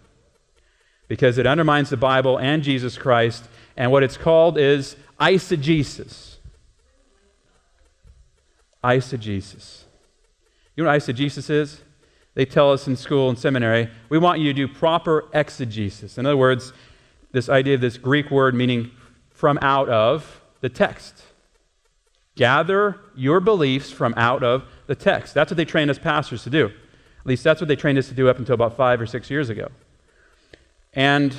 Because 1.07 1.37
it 1.37 1.45
undermines 1.45 1.89
the 1.89 1.97
Bible 1.97 2.37
and 2.37 2.63
Jesus 2.63 2.97
Christ, 2.97 3.45
and 3.77 3.91
what 3.91 4.03
it's 4.03 4.17
called 4.17 4.57
is 4.57 4.95
eisegesis 5.19 6.35
eisegesis. 8.85 9.84
You 10.75 10.83
know 10.83 10.89
what 10.89 10.99
eisegesis 10.99 11.49
is? 11.49 11.81
They 12.33 12.45
tell 12.45 12.71
us 12.71 12.87
in 12.87 12.97
school 12.97 13.29
and 13.29 13.39
seminary, 13.39 13.89
we 14.09 14.17
want 14.17 14.39
you 14.39 14.51
to 14.51 14.53
do 14.53 14.67
proper 14.67 15.25
exegesis. 15.33 16.17
In 16.17 16.25
other 16.25 16.37
words, 16.37 16.73
this 17.31 17.49
idea 17.49 17.75
of 17.75 17.81
this 17.81 17.97
Greek 17.97 18.29
word 18.29 18.53
meaning 18.53 18.91
from 19.29 19.57
out 19.61 19.89
of 19.89 20.41
the 20.61 20.69
text. 20.69 21.23
Gather 22.35 22.99
your 23.15 23.39
beliefs 23.39 23.91
from 23.91 24.13
out 24.17 24.43
of 24.43 24.63
the 24.87 24.95
text. 24.95 25.33
That's 25.33 25.49
what 25.49 25.57
they 25.57 25.65
trained 25.65 25.89
us 25.89 25.97
pastors 25.97 26.43
to 26.43 26.49
do. 26.49 26.65
At 26.67 27.25
least 27.25 27.43
that's 27.43 27.61
what 27.61 27.69
they 27.69 27.75
trained 27.77 27.97
us 27.97 28.09
to 28.09 28.13
do 28.13 28.27
up 28.27 28.37
until 28.37 28.55
about 28.55 28.75
five 28.75 28.99
or 28.99 29.05
six 29.05 29.29
years 29.29 29.49
ago. 29.49 29.69
And 30.93 31.35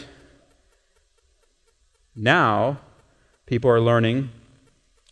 now, 2.15 2.79
people 3.45 3.71
are 3.71 3.81
learning 3.81 4.31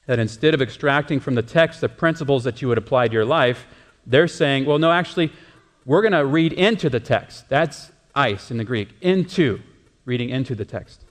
that 0.07 0.19
instead 0.19 0.55
of 0.55 0.63
extracting 0.63 1.21
from 1.21 1.35
the 1.35 1.43
text 1.43 1.83
the 1.83 1.89
principles 1.89 2.45
that 2.45 2.63
you 2.63 2.69
would 2.69 2.79
apply 2.79 3.09
to 3.09 3.13
your 3.13 3.25
life, 3.25 3.67
they're 4.07 4.29
saying, 4.29 4.65
well, 4.65 4.79
no, 4.79 4.91
actually, 4.91 5.33
we're 5.85 6.03
going 6.03 6.13
to 6.13 6.25
read 6.25 6.53
into 6.53 6.89
the 6.91 7.01
text. 7.01 7.49
That's 7.49 7.91
eis 8.15 8.51
in 8.51 8.59
the 8.59 8.65
Greek, 8.65 8.89
into, 9.01 9.61
reading 10.05 10.31
into 10.31 10.55
the 10.55 10.65
text. 10.65 11.05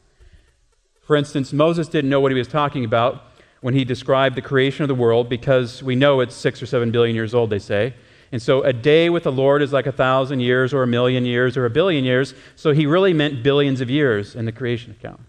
For 1.02 1.16
instance, 1.16 1.52
Moses 1.52 1.88
didn't 1.88 2.10
know 2.10 2.20
what 2.20 2.32
he 2.32 2.38
was 2.38 2.48
talking 2.48 2.86
about 2.86 3.24
when 3.62 3.74
he 3.74 3.86
described 3.86 4.36
the 4.36 4.42
creation 4.42 4.84
of 4.84 4.88
the 4.88 4.96
world 4.96 5.30
because 5.30 5.84
we 5.84 5.96
know 5.96 6.22
it's 6.22 6.36
six 6.36 6.62
or 6.62 6.66
seven 6.66 6.92
billion 6.92 7.16
years 7.16 7.34
old, 7.34 7.50
they 7.50 7.60
say. 7.60 7.94
And 8.32 8.42
so 8.42 8.64
a 8.64 8.74
day 8.74 9.10
with 9.10 9.24
the 9.24 9.32
Lord 9.32 9.62
is 9.62 9.72
like 9.72 9.86
a 9.86 9.92
thousand 9.92 10.40
years 10.40 10.74
or 10.74 10.82
a 10.82 10.88
million 10.88 11.24
years 11.24 11.56
or 11.56 11.66
a 11.66 11.70
billion 11.70 12.04
years. 12.04 12.34
So 12.56 12.72
he 12.72 12.86
really 12.86 13.14
meant 13.14 13.44
billions 13.44 13.80
of 13.80 13.90
years 13.90 14.36
in 14.36 14.46
the 14.46 14.52
creation 14.52 14.92
account. 14.92 15.22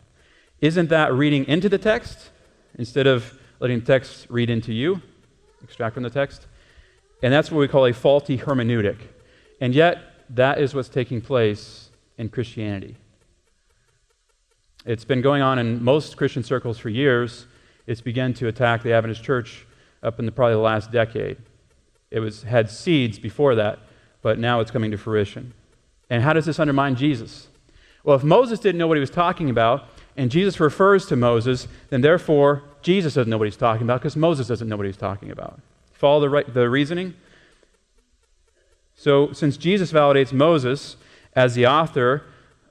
Isn't 0.60 0.88
that 0.88 1.12
reading 1.12 1.44
into 1.44 1.68
the 1.68 1.76
text 1.76 2.30
instead 2.78 3.06
of 3.06 3.38
letting 3.60 3.80
the 3.80 3.86
text 3.86 4.26
read 4.30 4.48
into 4.48 4.72
you, 4.72 5.02
extract 5.62 5.94
from 5.94 6.02
the 6.02 6.10
text? 6.10 6.46
And 7.24 7.32
that's 7.32 7.50
what 7.50 7.58
we 7.58 7.68
call 7.68 7.86
a 7.86 7.94
faulty 7.94 8.36
hermeneutic. 8.36 8.98
And 9.58 9.74
yet, 9.74 10.26
that 10.28 10.58
is 10.58 10.74
what's 10.74 10.90
taking 10.90 11.22
place 11.22 11.88
in 12.18 12.28
Christianity. 12.28 12.96
It's 14.84 15.06
been 15.06 15.22
going 15.22 15.40
on 15.40 15.58
in 15.58 15.82
most 15.82 16.18
Christian 16.18 16.42
circles 16.42 16.76
for 16.76 16.90
years. 16.90 17.46
It's 17.86 18.02
begun 18.02 18.34
to 18.34 18.48
attack 18.48 18.82
the 18.82 18.92
Adventist 18.92 19.24
church 19.24 19.66
up 20.02 20.18
in 20.18 20.26
the, 20.26 20.32
probably 20.32 20.56
the 20.56 20.60
last 20.60 20.92
decade. 20.92 21.38
It 22.10 22.20
was, 22.20 22.42
had 22.42 22.68
seeds 22.68 23.18
before 23.18 23.54
that, 23.54 23.78
but 24.20 24.38
now 24.38 24.60
it's 24.60 24.70
coming 24.70 24.90
to 24.90 24.98
fruition. 24.98 25.54
And 26.10 26.22
how 26.22 26.34
does 26.34 26.44
this 26.44 26.58
undermine 26.58 26.94
Jesus? 26.94 27.48
Well, 28.04 28.16
if 28.16 28.22
Moses 28.22 28.60
didn't 28.60 28.78
know 28.78 28.86
what 28.86 28.98
he 28.98 29.00
was 29.00 29.08
talking 29.08 29.48
about, 29.48 29.88
and 30.14 30.30
Jesus 30.30 30.60
refers 30.60 31.06
to 31.06 31.16
Moses, 31.16 31.68
then 31.88 32.02
therefore 32.02 32.64
Jesus 32.82 33.14
doesn't 33.14 33.30
know 33.30 33.38
what 33.38 33.46
he's 33.46 33.56
talking 33.56 33.84
about 33.84 34.02
because 34.02 34.14
Moses 34.14 34.46
doesn't 34.46 34.68
know 34.68 34.76
what 34.76 34.84
he's 34.84 34.98
talking 34.98 35.30
about. 35.30 35.58
Follow 36.04 36.20
the, 36.20 36.28
right, 36.28 36.52
the 36.52 36.68
reasoning? 36.68 37.14
So, 38.94 39.32
since 39.32 39.56
Jesus 39.56 39.90
validates 39.90 40.34
Moses 40.34 40.98
as 41.34 41.54
the 41.54 41.66
author 41.66 42.24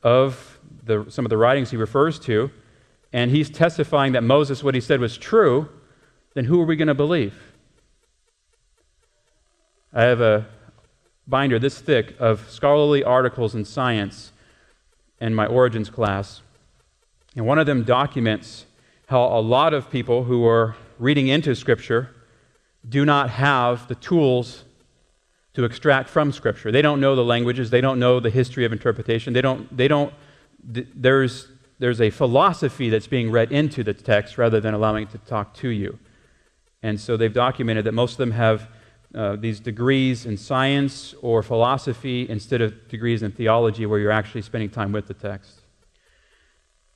of 0.03 0.59
the, 0.83 1.07
some 1.09 1.25
of 1.25 1.31
the 1.31 1.37
writings 1.37 1.71
he 1.71 1.77
refers 1.77 2.19
to, 2.19 2.51
and 3.11 3.31
he's 3.31 3.49
testifying 3.49 4.11
that 4.11 4.23
Moses, 4.23 4.63
what 4.63 4.75
he 4.75 4.81
said 4.81 4.99
was 4.99 5.17
true, 5.17 5.67
then 6.35 6.45
who 6.45 6.61
are 6.61 6.65
we 6.67 6.75
going 6.75 6.89
to 6.89 6.93
believe? 6.93 7.33
I 9.91 10.03
have 10.03 10.21
a 10.21 10.45
binder 11.25 11.57
this 11.57 11.79
thick 11.79 12.15
of 12.19 12.47
scholarly 12.51 13.03
articles 13.03 13.55
in 13.55 13.65
science 13.65 14.31
in 15.19 15.33
my 15.33 15.47
origins 15.47 15.89
class. 15.89 16.43
And 17.35 17.47
one 17.47 17.57
of 17.57 17.65
them 17.65 17.83
documents 17.83 18.67
how 19.07 19.23
a 19.23 19.41
lot 19.41 19.73
of 19.73 19.89
people 19.89 20.25
who 20.25 20.45
are 20.45 20.75
reading 20.99 21.29
into 21.29 21.55
Scripture 21.55 22.12
do 22.87 23.05
not 23.05 23.29
have 23.29 23.87
the 23.87 23.95
tools 23.95 24.63
to 25.53 25.63
extract 25.63 26.09
from 26.09 26.31
Scripture. 26.31 26.71
They 26.71 26.81
don't 26.81 26.99
know 26.99 27.15
the 27.15 27.23
languages, 27.23 27.69
they 27.69 27.81
don't 27.81 27.99
know 27.99 28.19
the 28.19 28.29
history 28.29 28.65
of 28.65 28.71
interpretation, 28.71 29.33
they 29.33 29.41
don't, 29.41 29.75
they 29.75 29.87
don't, 29.87 30.13
there's, 30.63 31.47
there's 31.79 32.01
a 32.01 32.09
philosophy 32.09 32.89
that's 32.89 33.07
being 33.07 33.31
read 33.31 33.51
into 33.51 33.83
the 33.83 33.93
text 33.93 34.37
rather 34.37 34.59
than 34.59 34.73
allowing 34.73 35.03
it 35.03 35.11
to 35.11 35.17
talk 35.19 35.53
to 35.55 35.69
you. 35.69 35.99
And 36.81 36.99
so 36.99 37.15
they've 37.15 37.33
documented 37.33 37.85
that 37.85 37.93
most 37.93 38.13
of 38.13 38.17
them 38.17 38.31
have 38.31 38.67
uh, 39.15 39.35
these 39.35 39.59
degrees 39.59 40.25
in 40.25 40.37
science 40.37 41.13
or 41.21 41.43
philosophy 41.43 42.27
instead 42.27 42.61
of 42.61 42.87
degrees 42.87 43.21
in 43.21 43.31
theology 43.31 43.85
where 43.85 43.99
you're 43.99 44.11
actually 44.11 44.41
spending 44.41 44.69
time 44.69 44.91
with 44.91 45.07
the 45.07 45.13
text. 45.13 45.61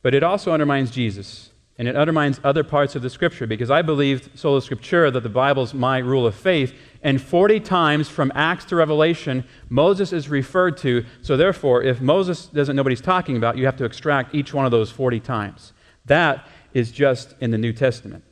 But 0.01 0.15
it 0.15 0.23
also 0.23 0.51
undermines 0.51 0.89
Jesus, 0.89 1.51
and 1.77 1.87
it 1.87 1.95
undermines 1.95 2.41
other 2.43 2.63
parts 2.63 2.95
of 2.95 3.03
the 3.03 3.09
scripture 3.09 3.45
because 3.45 3.69
I 3.69 3.83
believe, 3.83 4.31
sola 4.33 4.61
scriptura, 4.61 5.13
that 5.13 5.21
the 5.21 5.29
Bible's 5.29 5.73
my 5.73 5.99
rule 5.99 6.25
of 6.25 6.33
faith, 6.33 6.73
and 7.03 7.21
40 7.21 7.59
times 7.59 8.09
from 8.09 8.31
Acts 8.33 8.65
to 8.65 8.75
Revelation, 8.75 9.43
Moses 9.69 10.11
is 10.11 10.27
referred 10.27 10.77
to. 10.77 11.05
So 11.21 11.37
therefore, 11.37 11.83
if 11.83 12.01
Moses 12.01 12.47
doesn't 12.47 12.75
know 12.75 12.81
what 12.81 12.91
he's 12.91 13.01
talking 13.01 13.37
about, 13.37 13.57
you 13.57 13.65
have 13.65 13.77
to 13.77 13.85
extract 13.85 14.33
each 14.33 14.53
one 14.53 14.65
of 14.65 14.71
those 14.71 14.89
40 14.89 15.19
times. 15.19 15.73
That 16.05 16.47
is 16.73 16.91
just 16.91 17.35
in 17.39 17.51
the 17.51 17.57
New 17.59 17.73
Testament, 17.73 18.23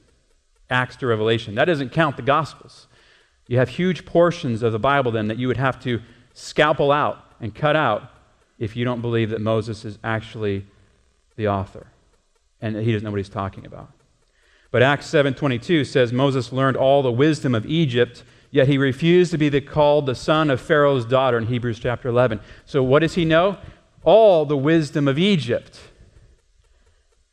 Acts 0.70 0.96
to 0.98 1.08
Revelation. 1.08 1.54
That 1.54 1.66
doesn't 1.66 1.92
count 1.92 2.16
the 2.16 2.24
Gospels. 2.24 2.88
You 3.48 3.60
have 3.60 3.70
huge 3.70 4.06
portions 4.06 4.64
of 4.64 4.72
the 4.72 4.80
Bible 4.80 5.12
then 5.12 5.28
that 5.28 5.38
you 5.38 5.48
would 5.48 5.58
have 5.58 5.80
to 5.84 6.02
scalpel 6.34 6.92
out 6.92 7.20
and 7.40 7.54
cut 7.54 7.76
out 7.76 8.10
if 8.58 8.76
you 8.76 8.86
don't 8.86 9.02
believe 9.02 9.30
that 9.30 9.42
Moses 9.42 9.86
is 9.86 10.00
actually 10.04 10.66
the 11.36 11.48
author 11.48 11.88
and 12.66 12.76
he 12.84 12.92
doesn't 12.92 13.06
know 13.06 13.12
what 13.12 13.18
he's 13.18 13.30
talking 13.30 13.66
about. 13.66 13.92
But 14.72 14.82
Acts 14.82 15.06
7:22 15.08 15.86
says 15.86 16.12
Moses 16.12 16.52
learned 16.52 16.76
all 16.76 17.04
the 17.04 17.12
wisdom 17.12 17.54
of 17.54 17.66
Egypt, 17.66 18.24
yet 18.50 18.68
he 18.68 18.78
refused 18.78 19.32
to 19.32 19.38
be 19.38 19.50
the, 19.50 19.62
called 19.62 20.08
the 20.08 20.16
son 20.16 20.50
of 20.50 20.60
Pharaoh's 20.60 21.06
daughter 21.06 21.38
in 21.38 21.46
Hebrews 21.46 21.80
chapter 21.80 22.10
11. 22.10 22.40
So 22.66 22.82
what 22.82 23.00
does 23.00 23.14
he 23.14 23.24
know? 23.24 23.58
All 24.04 24.46
the 24.46 24.58
wisdom 24.58 25.08
of 25.08 25.20
Egypt. 25.20 25.80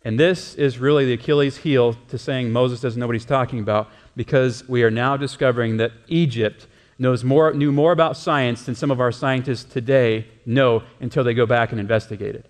And 0.04 0.20
this 0.20 0.54
is 0.54 0.78
really 0.78 1.06
the 1.06 1.14
Achilles 1.14 1.58
heel 1.58 1.94
to 2.08 2.18
saying 2.18 2.50
Moses 2.50 2.80
doesn't 2.80 2.98
know 3.00 3.06
what 3.06 3.14
he's 3.14 3.24
talking 3.24 3.60
about 3.60 3.88
because 4.16 4.68
we 4.68 4.82
are 4.82 4.90
now 4.90 5.16
discovering 5.16 5.78
that 5.78 5.92
Egypt 6.08 6.66
knows 6.98 7.24
more, 7.24 7.52
knew 7.54 7.72
more 7.72 7.92
about 7.92 8.16
science 8.16 8.64
than 8.64 8.74
some 8.74 8.90
of 8.90 9.00
our 9.00 9.12
scientists 9.12 9.64
today 9.64 10.26
know 10.44 10.82
until 11.00 11.24
they 11.24 11.34
go 11.34 11.46
back 11.46 11.70
and 11.70 11.80
investigate 11.80 12.34
it. 12.34 12.46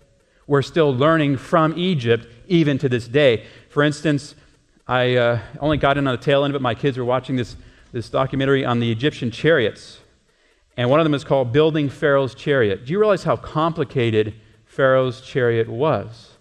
We're 0.46 0.62
still 0.62 0.94
learning 0.94 1.36
from 1.36 1.78
Egypt 1.78 2.26
even 2.52 2.78
to 2.78 2.88
this 2.88 3.09
day. 3.09 3.47
For 3.71 3.82
instance, 3.82 4.35
I 4.87 5.16
uh, 5.16 5.40
only 5.59 5.78
got 5.78 5.97
in 5.97 6.06
on 6.06 6.14
the 6.14 6.23
tail 6.23 6.44
end 6.44 6.54
of 6.54 6.61
it. 6.61 6.62
My 6.62 6.75
kids 6.75 6.99
were 6.99 7.04
watching 7.04 7.37
this, 7.37 7.56
this 7.92 8.11
documentary 8.11 8.64
on 8.64 8.78
the 8.78 8.92
Egyptian 8.92 9.30
chariots. 9.30 9.99
And 10.76 10.90
one 10.90 11.00
of 11.00 11.04
them 11.04 11.14
is 11.14 11.25
called 11.25 11.52
Building 11.52 11.88
Pharaoh's 11.88 12.35
Chariot. 12.35 12.85
Do 12.85 12.92
you 12.92 12.99
realize 12.99 13.25
how 13.25 13.37
complicated 13.37 14.35
Pharaoh's 14.66 15.21
chariot 15.23 15.68
was? 15.68 16.32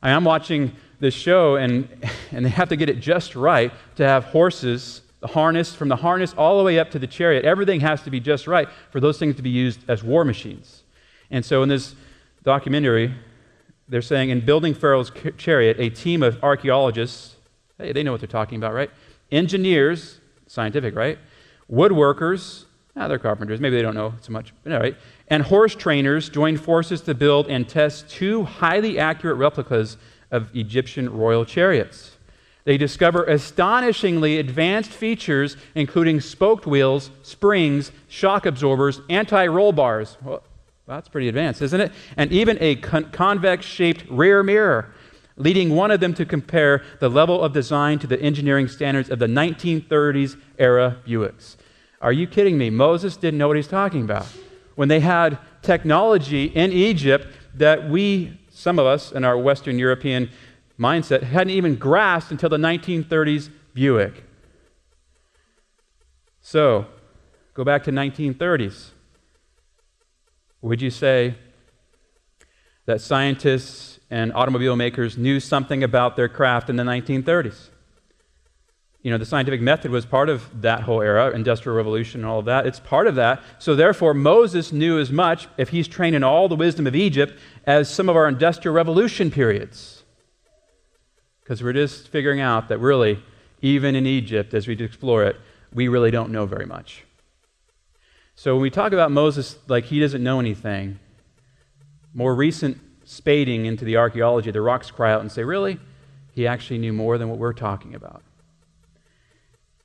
I 0.00 0.10
am 0.10 0.24
watching 0.24 0.76
this 1.00 1.14
show, 1.14 1.56
and, 1.56 1.88
and 2.30 2.44
they 2.44 2.50
have 2.50 2.68
to 2.68 2.76
get 2.76 2.88
it 2.88 3.00
just 3.00 3.34
right 3.34 3.72
to 3.96 4.06
have 4.06 4.24
horses, 4.24 5.02
the 5.20 5.26
harness, 5.26 5.74
from 5.74 5.88
the 5.88 5.96
harness 5.96 6.34
all 6.38 6.58
the 6.58 6.64
way 6.64 6.78
up 6.78 6.90
to 6.92 7.00
the 7.00 7.06
chariot. 7.06 7.44
Everything 7.44 7.80
has 7.80 8.02
to 8.02 8.10
be 8.10 8.20
just 8.20 8.46
right 8.46 8.68
for 8.90 9.00
those 9.00 9.18
things 9.18 9.34
to 9.36 9.42
be 9.42 9.50
used 9.50 9.80
as 9.88 10.04
war 10.04 10.24
machines. 10.24 10.84
And 11.30 11.44
so 11.44 11.62
in 11.64 11.68
this 11.68 11.96
documentary, 12.44 13.14
they're 13.88 14.02
saying 14.02 14.30
in 14.30 14.44
building 14.44 14.74
Pharaoh's 14.74 15.10
chariot, 15.36 15.76
a 15.78 15.90
team 15.90 16.22
of 16.22 16.42
archaeologists, 16.42 17.36
hey, 17.78 17.92
they 17.92 18.02
know 18.02 18.12
what 18.12 18.20
they're 18.20 18.28
talking 18.28 18.56
about, 18.56 18.74
right? 18.74 18.90
Engineers, 19.32 20.20
scientific, 20.46 20.94
right? 20.94 21.18
Woodworkers, 21.70 22.64
ah, 22.96 23.08
they're 23.08 23.18
carpenters, 23.18 23.60
maybe 23.60 23.76
they 23.76 23.82
don't 23.82 23.94
know 23.94 24.14
so 24.20 24.32
much, 24.32 24.52
but 24.62 24.72
all 24.72 24.80
right. 24.80 24.96
And 25.28 25.42
horse 25.42 25.74
trainers 25.74 26.28
joined 26.28 26.60
forces 26.60 27.00
to 27.02 27.14
build 27.14 27.48
and 27.48 27.68
test 27.68 28.08
two 28.08 28.44
highly 28.44 28.98
accurate 28.98 29.36
replicas 29.36 29.96
of 30.30 30.54
Egyptian 30.54 31.10
royal 31.10 31.44
chariots. 31.44 32.16
They 32.64 32.76
discover 32.76 33.24
astonishingly 33.24 34.38
advanced 34.38 34.90
features, 34.90 35.56
including 35.74 36.20
spoked 36.20 36.66
wheels, 36.66 37.10
springs, 37.22 37.92
shock 38.08 38.44
absorbers, 38.44 39.00
anti 39.08 39.46
roll 39.46 39.72
bars. 39.72 40.18
Well, 40.22 40.42
that's 40.88 41.08
pretty 41.08 41.28
advanced, 41.28 41.60
isn't 41.60 41.80
it? 41.80 41.92
And 42.16 42.32
even 42.32 42.56
a 42.60 42.76
con- 42.76 43.10
convex 43.10 43.66
shaped 43.66 44.04
rear 44.08 44.42
mirror, 44.42 44.92
leading 45.36 45.74
one 45.74 45.90
of 45.90 46.00
them 46.00 46.14
to 46.14 46.24
compare 46.24 46.82
the 46.98 47.10
level 47.10 47.42
of 47.42 47.52
design 47.52 47.98
to 47.98 48.06
the 48.06 48.20
engineering 48.20 48.68
standards 48.68 49.10
of 49.10 49.18
the 49.18 49.26
1930s 49.26 50.40
era 50.58 50.96
Buicks. 51.06 51.56
Are 52.00 52.12
you 52.12 52.26
kidding 52.26 52.56
me? 52.56 52.70
Moses 52.70 53.16
didn't 53.16 53.36
know 53.38 53.48
what 53.48 53.56
he's 53.56 53.68
talking 53.68 54.02
about. 54.02 54.26
When 54.76 54.88
they 54.88 55.00
had 55.00 55.38
technology 55.62 56.44
in 56.44 56.72
Egypt 56.72 57.26
that 57.54 57.90
we 57.90 58.38
some 58.48 58.78
of 58.78 58.86
us 58.86 59.12
in 59.12 59.24
our 59.24 59.38
Western 59.38 59.78
European 59.78 60.30
mindset 60.80 61.22
hadn't 61.22 61.50
even 61.50 61.76
grasped 61.76 62.32
until 62.32 62.48
the 62.48 62.56
1930s 62.56 63.50
Buick. 63.72 64.24
So, 66.40 66.86
go 67.54 67.62
back 67.62 67.84
to 67.84 67.92
1930s. 67.92 68.90
Would 70.62 70.82
you 70.82 70.90
say 70.90 71.36
that 72.86 73.00
scientists 73.00 74.00
and 74.10 74.32
automobile 74.32 74.76
makers 74.76 75.16
knew 75.18 75.40
something 75.40 75.84
about 75.84 76.16
their 76.16 76.28
craft 76.28 76.70
in 76.70 76.76
the 76.76 76.84
1930s? 76.84 77.70
you 79.02 79.12
know, 79.12 79.18
the 79.18 79.24
scientific 79.24 79.60
method 79.60 79.90
was 79.90 80.04
part 80.04 80.28
of 80.28 80.60
that 80.60 80.80
whole 80.80 81.00
era, 81.00 81.30
industrial 81.30 81.76
revolution 81.76 82.20
and 82.20 82.28
all 82.28 82.40
of 82.40 82.46
that. 82.46 82.66
It's 82.66 82.80
part 82.80 83.06
of 83.06 83.14
that. 83.14 83.42
So 83.58 83.76
therefore, 83.76 84.12
Moses 84.12 84.72
knew 84.72 84.98
as 84.98 85.10
much, 85.10 85.48
if 85.56 85.68
he's 85.68 85.86
trained 85.86 86.16
in 86.16 86.24
all 86.24 86.48
the 86.48 86.56
wisdom 86.56 86.86
of 86.86 86.96
Egypt, 86.96 87.38
as 87.64 87.88
some 87.88 88.08
of 88.08 88.16
our 88.16 88.26
industrial 88.26 88.74
revolution 88.74 89.30
periods. 89.30 90.02
Because 91.40 91.62
we're 91.62 91.72
just 91.72 92.08
figuring 92.08 92.40
out 92.40 92.68
that 92.68 92.78
really, 92.78 93.22
even 93.62 93.94
in 93.94 94.04
Egypt, 94.04 94.52
as 94.52 94.66
we 94.66 94.74
explore 94.74 95.24
it, 95.24 95.36
we 95.72 95.86
really 95.86 96.10
don't 96.10 96.30
know 96.30 96.44
very 96.44 96.66
much. 96.66 97.04
So 98.38 98.54
when 98.54 98.62
we 98.62 98.70
talk 98.70 98.92
about 98.92 99.10
Moses 99.10 99.58
like 99.66 99.86
he 99.86 99.98
doesn't 99.98 100.22
know 100.22 100.38
anything, 100.38 101.00
more 102.14 102.32
recent 102.36 102.78
spading 103.02 103.66
into 103.66 103.84
the 103.84 103.96
archaeology, 103.96 104.52
the 104.52 104.60
rocks 104.60 104.92
cry 104.92 105.12
out 105.12 105.22
and 105.22 105.32
say, 105.32 105.42
really? 105.42 105.80
He 106.36 106.46
actually 106.46 106.78
knew 106.78 106.92
more 106.92 107.18
than 107.18 107.28
what 107.28 107.40
we're 107.40 107.52
talking 107.52 107.96
about. 107.96 108.22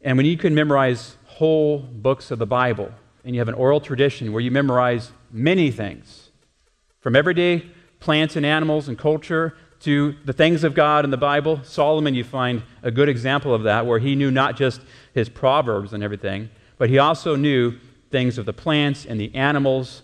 And 0.02 0.18
when 0.18 0.28
you 0.28 0.38
can 0.38 0.54
memorize 0.54 1.18
whole 1.26 1.80
books 1.80 2.30
of 2.30 2.38
the 2.38 2.46
Bible, 2.46 2.92
and 3.26 3.34
you 3.34 3.42
have 3.42 3.48
an 3.48 3.56
oral 3.56 3.80
tradition 3.80 4.32
where 4.32 4.42
you 4.42 4.52
memorize 4.52 5.12
many 5.32 5.72
things, 5.72 6.30
from 7.00 7.16
everyday 7.16 7.66
plants 8.00 8.36
and 8.36 8.46
animals 8.46 8.88
and 8.88 9.00
culture 9.00 9.58
to 9.80 10.16
the 10.26 10.34
things 10.34 10.64
of 10.64 10.76
God 10.76 11.06
in 11.06 11.10
the 11.10 11.18
Bible, 11.18 11.60
Solomon, 11.64 12.14
you 12.14 12.24
find 12.24 12.62
a 12.84 12.92
good 12.92 13.10
example 13.10 13.52
of 13.52 13.64
that, 13.64 13.88
where 13.88 13.98
he 13.98 14.14
knew 14.14 14.30
not 14.30 14.56
just 14.56 14.80
his 15.12 15.28
proverbs 15.28 15.92
and 15.92 16.04
everything, 16.04 16.52
but 16.78 16.92
he 16.92 17.00
also 17.00 17.36
knew 17.36 17.80
things 18.14 18.38
of 18.38 18.46
the 18.46 18.54
plants 18.54 19.06
and 19.06 19.20
the 19.20 19.34
animals. 19.36 20.04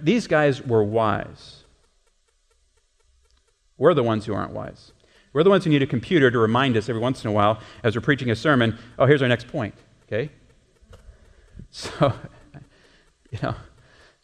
These 0.00 0.28
guys 0.28 0.62
were 0.62 0.84
wise. 0.84 1.64
We're 3.78 3.94
the 3.94 4.02
ones 4.02 4.26
who 4.26 4.34
aren't 4.34 4.52
wise. 4.52 4.92
We're 5.32 5.42
the 5.42 5.48
ones 5.48 5.64
who 5.64 5.70
need 5.70 5.82
a 5.82 5.86
computer 5.86 6.30
to 6.30 6.38
remind 6.38 6.76
us 6.76 6.88
every 6.90 7.00
once 7.00 7.24
in 7.24 7.30
a 7.30 7.32
while 7.32 7.58
as 7.82 7.96
we're 7.96 8.02
preaching 8.02 8.30
a 8.30 8.36
sermon, 8.36 8.78
oh, 8.98 9.06
here's 9.06 9.22
our 9.22 9.28
next 9.28 9.48
point, 9.48 9.74
okay? 10.06 10.30
So, 11.72 12.12
you 13.30 13.38
know, 13.44 13.54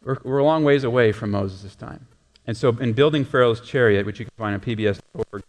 we're, 0.03 0.17
we're 0.25 0.39
a 0.39 0.45
long 0.45 0.65
ways 0.65 0.83
away 0.83 1.13
from 1.13 1.31
Moses' 1.31 1.77
time. 1.77 2.09
And 2.45 2.57
so, 2.57 2.71
in 2.71 2.93
building 2.93 3.25
Pharaoh's 3.25 3.61
chariot, 3.61 4.05
which 4.05 4.19
you 4.19 4.25
can 4.25 4.33
find 4.37 4.55
on 4.55 4.61
PBS.org, 4.61 5.45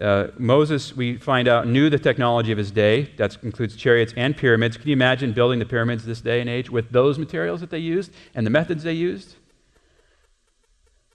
uh, 0.00 0.28
Moses, 0.38 0.96
we 0.96 1.16
find 1.16 1.48
out, 1.48 1.66
knew 1.66 1.90
the 1.90 1.98
technology 1.98 2.50
of 2.50 2.58
his 2.58 2.70
day. 2.70 3.12
That 3.18 3.36
includes 3.42 3.76
chariots 3.76 4.14
and 4.16 4.36
pyramids. 4.36 4.76
Can 4.76 4.88
you 4.88 4.94
imagine 4.94 5.32
building 5.32 5.58
the 5.58 5.66
pyramids 5.66 6.04
this 6.04 6.20
day 6.20 6.40
and 6.40 6.48
age 6.48 6.70
with 6.70 6.90
those 6.90 7.18
materials 7.18 7.60
that 7.60 7.70
they 7.70 7.78
used 7.78 8.10
and 8.34 8.46
the 8.46 8.50
methods 8.50 8.84
they 8.84 8.94
used? 8.94 9.36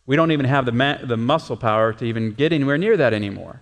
We 0.06 0.16
don't 0.16 0.32
even 0.32 0.46
have 0.46 0.66
the, 0.66 0.72
ma- 0.72 1.00
the 1.04 1.18
muscle 1.18 1.58
power 1.58 1.92
to 1.94 2.06
even 2.06 2.32
get 2.32 2.54
anywhere 2.54 2.78
near 2.78 2.96
that 2.98 3.14
anymore. 3.14 3.62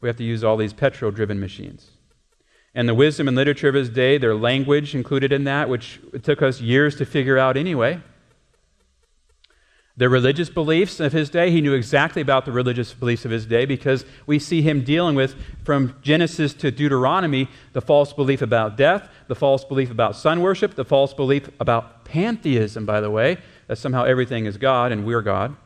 We 0.00 0.08
have 0.08 0.16
to 0.16 0.24
use 0.24 0.42
all 0.42 0.56
these 0.56 0.72
petrol 0.72 1.10
driven 1.10 1.38
machines. 1.38 1.90
And 2.74 2.88
the 2.88 2.94
wisdom 2.94 3.28
and 3.28 3.36
literature 3.36 3.68
of 3.68 3.74
his 3.74 3.90
day, 3.90 4.16
their 4.16 4.34
language 4.34 4.94
included 4.94 5.32
in 5.32 5.44
that, 5.44 5.68
which 5.68 6.00
it 6.12 6.24
took 6.24 6.40
us 6.40 6.60
years 6.60 6.96
to 6.96 7.04
figure 7.04 7.36
out 7.36 7.56
anyway. 7.56 8.00
The 9.96 10.08
religious 10.08 10.48
beliefs 10.48 10.98
of 11.00 11.12
his 11.12 11.28
day, 11.28 11.50
he 11.50 11.60
knew 11.60 11.74
exactly 11.74 12.22
about 12.22 12.44
the 12.44 12.52
religious 12.52 12.94
beliefs 12.94 13.24
of 13.24 13.30
his 13.30 13.44
day 13.44 13.66
because 13.66 14.04
we 14.26 14.38
see 14.38 14.62
him 14.62 14.82
dealing 14.82 15.14
with, 15.14 15.34
from 15.64 15.96
Genesis 16.00 16.54
to 16.54 16.70
Deuteronomy, 16.70 17.48
the 17.72 17.82
false 17.82 18.12
belief 18.12 18.40
about 18.40 18.76
death, 18.76 19.08
the 19.28 19.34
false 19.34 19.64
belief 19.64 19.90
about 19.90 20.16
sun 20.16 20.40
worship, 20.40 20.74
the 20.74 20.84
false 20.84 21.12
belief 21.12 21.50
about 21.60 22.04
pantheism, 22.04 22.86
by 22.86 23.00
the 23.00 23.10
way, 23.10 23.38
that 23.66 23.76
somehow 23.76 24.04
everything 24.04 24.46
is 24.46 24.56
God 24.56 24.92
and 24.92 25.04
we're 25.04 25.22
God 25.22 25.56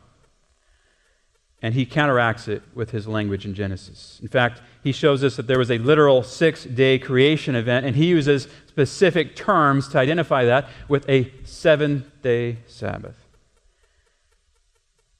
and 1.65 1.73
he 1.73 1.87
counteracts 1.87 2.47
it 2.47 2.63
with 2.75 2.91
his 2.91 3.09
language 3.09 3.47
in 3.47 3.55
Genesis. 3.55 4.19
In 4.21 4.29
fact, 4.29 4.61
he 4.83 4.93
shows 4.93 5.25
us 5.25 5.37
that 5.37 5.47
there 5.47 5.59
was 5.59 5.71
a 5.71 5.79
literal 5.79 6.23
six 6.23 6.65
day 6.65 6.99
creation 6.99 7.57
event, 7.57 7.87
and 7.87 7.97
he 7.97 8.05
uses 8.05 8.49
specific 8.67 9.35
terms 9.35 9.89
to 9.89 9.99
identify 9.99 10.45
that 10.45 10.69
with 10.89 11.09
a 11.09 11.33
seven 11.45 12.13
day 12.21 12.59
Sabbath. 12.67 13.24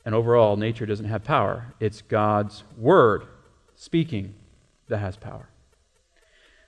And 0.05 0.15
overall, 0.15 0.57
nature 0.57 0.87
doesn't 0.87 1.07
have 1.07 1.25
power, 1.25 1.75
it's 1.81 2.03
God's 2.03 2.63
word 2.77 3.27
speaking 3.75 4.35
that 4.89 4.99
has 4.99 5.17
power. 5.17 5.49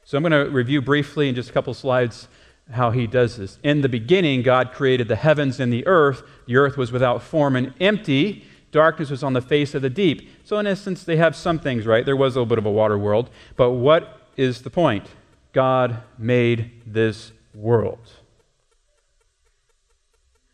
So 0.05 0.17
I'm 0.17 0.23
going 0.23 0.33
to 0.33 0.51
review 0.51 0.81
briefly 0.81 1.29
in 1.29 1.35
just 1.35 1.51
a 1.51 1.53
couple 1.53 1.75
slides 1.75 2.29
how 2.73 2.91
he 2.91 3.07
does 3.07 3.37
this. 3.37 3.59
In 3.63 3.83
the 3.83 3.89
beginning, 3.89 4.43
God 4.43 4.73
created 4.73 5.09
the 5.09 5.17
heavens 5.17 5.61
and 5.61 5.73
the 5.73 5.87
earth. 5.87 6.23
The 6.47 6.57
earth 6.57 6.77
was 6.77 6.93
without 6.93 7.23
form 7.23 7.57
and 7.57 7.75
empty 7.81 8.45
darkness 8.77 9.11
was 9.11 9.23
on 9.23 9.33
the 9.33 9.41
face 9.41 9.75
of 9.75 9.83
the 9.83 9.91
deep. 9.91 10.29
So, 10.45 10.59
in 10.59 10.67
essence, 10.67 11.03
they 11.03 11.17
have 11.17 11.35
some 11.35 11.59
things 11.59 11.87
right. 11.87 12.05
There 12.05 12.15
was 12.15 12.37
a 12.37 12.41
little 12.41 12.49
bit 12.49 12.59
of 12.59 12.67
a 12.67 12.71
water 12.71 12.99
world. 12.99 13.31
But 13.57 13.71
what 13.73 14.21
is 14.37 14.63
the 14.63 14.71
point? 14.71 15.07
God 15.53 16.03
made 16.19 16.83
this 16.87 17.33
world. 17.55 18.11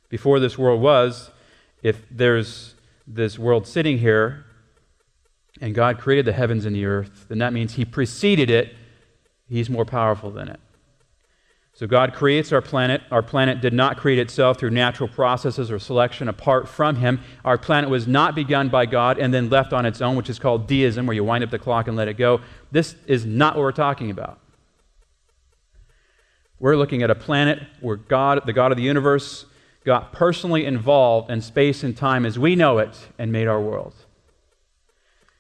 Before 0.09 0.39
this 0.39 0.57
world 0.57 0.81
was, 0.81 1.31
if 1.83 2.05
there's 2.11 2.72
this 3.07 3.39
world 3.39 3.67
sitting 3.67 3.99
here 3.99 4.45
and 5.61 5.75
God 5.75 5.99
created 5.99 6.25
the 6.25 6.33
heavens 6.33 6.65
and 6.65 6.75
the 6.75 6.87
earth, 6.87 7.27
then 7.29 7.39
that 7.39 7.53
means 7.53 7.75
He 7.75 7.85
preceded 7.85 8.51
it. 8.51 8.75
He's 9.49 9.69
more 9.69 9.85
powerful 9.85 10.31
than 10.31 10.49
it. 10.49 10.61
So 11.75 11.87
God 11.87 12.13
creates 12.13 12.53
our 12.53 12.61
planet. 12.61 13.03
Our 13.11 13.23
planet 13.23 13.61
did 13.61 13.73
not 13.73 13.97
create 13.97 14.19
itself 14.19 14.59
through 14.59 14.71
natural 14.71 15.09
processes 15.09 15.71
or 15.71 15.79
selection 15.79 16.29
apart 16.29 16.69
from 16.69 16.97
Him. 16.97 17.21
Our 17.45 17.57
planet 17.57 17.89
was 17.89 18.07
not 18.07 18.35
begun 18.35 18.69
by 18.69 18.87
God 18.87 19.19
and 19.19 19.33
then 19.33 19.49
left 19.49 19.73
on 19.73 19.87
its 19.87 20.03
own, 20.03 20.17
which 20.17 20.29
is 20.29 20.39
called 20.39 20.67
deism, 20.67 21.07
where 21.07 21.15
you 21.15 21.25
wind 21.25 21.43
up 21.43 21.51
the 21.51 21.59
clock 21.59 21.89
and 21.89 21.97
let 21.97 22.09
it 22.09 22.19
go. 22.19 22.41
This 22.71 22.95
is 23.07 23.25
not 23.25 23.57
what 23.57 23.63
we're 23.63 23.73
talking 23.73 24.11
about. 24.11 24.39
We're 26.59 26.77
looking 26.77 27.03
at 27.03 27.11
a 27.11 27.15
planet 27.15 27.61
where 27.81 27.97
God, 27.97 28.43
the 28.47 28.53
God 28.53 28.71
of 28.71 28.77
the 28.77 28.85
universe, 28.85 29.47
got 29.85 30.13
personally 30.13 30.65
involved 30.65 31.31
in 31.31 31.41
space 31.41 31.83
and 31.83 31.97
time 31.97 32.25
as 32.25 32.39
we 32.39 32.55
know 32.55 32.79
it 32.79 33.09
and 33.19 33.33
made 33.33 33.49
our 33.49 33.61
world. 33.61 33.95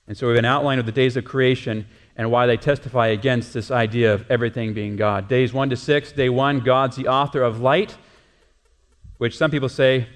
And 0.08 0.16
so 0.16 0.26
we 0.26 0.32
have 0.32 0.38
an 0.40 0.44
outline 0.44 0.78
of 0.78 0.86
the 0.86 0.92
days 0.92 1.16
of 1.16 1.24
creation 1.24 1.86
and 2.16 2.30
why 2.30 2.46
they 2.46 2.56
testify 2.56 3.08
against 3.08 3.54
this 3.54 3.70
idea 3.70 4.12
of 4.12 4.30
everything 4.30 4.74
being 4.74 4.96
God. 4.96 5.28
Days 5.28 5.52
1 5.52 5.70
to 5.70 5.76
6, 5.76 6.12
day 6.12 6.28
1, 6.28 6.60
God's 6.60 6.96
the 6.96 7.08
author 7.08 7.42
of 7.42 7.60
light, 7.60 7.96
which 9.18 9.36
some 9.36 9.50
people 9.50 9.68
say, 9.68 10.08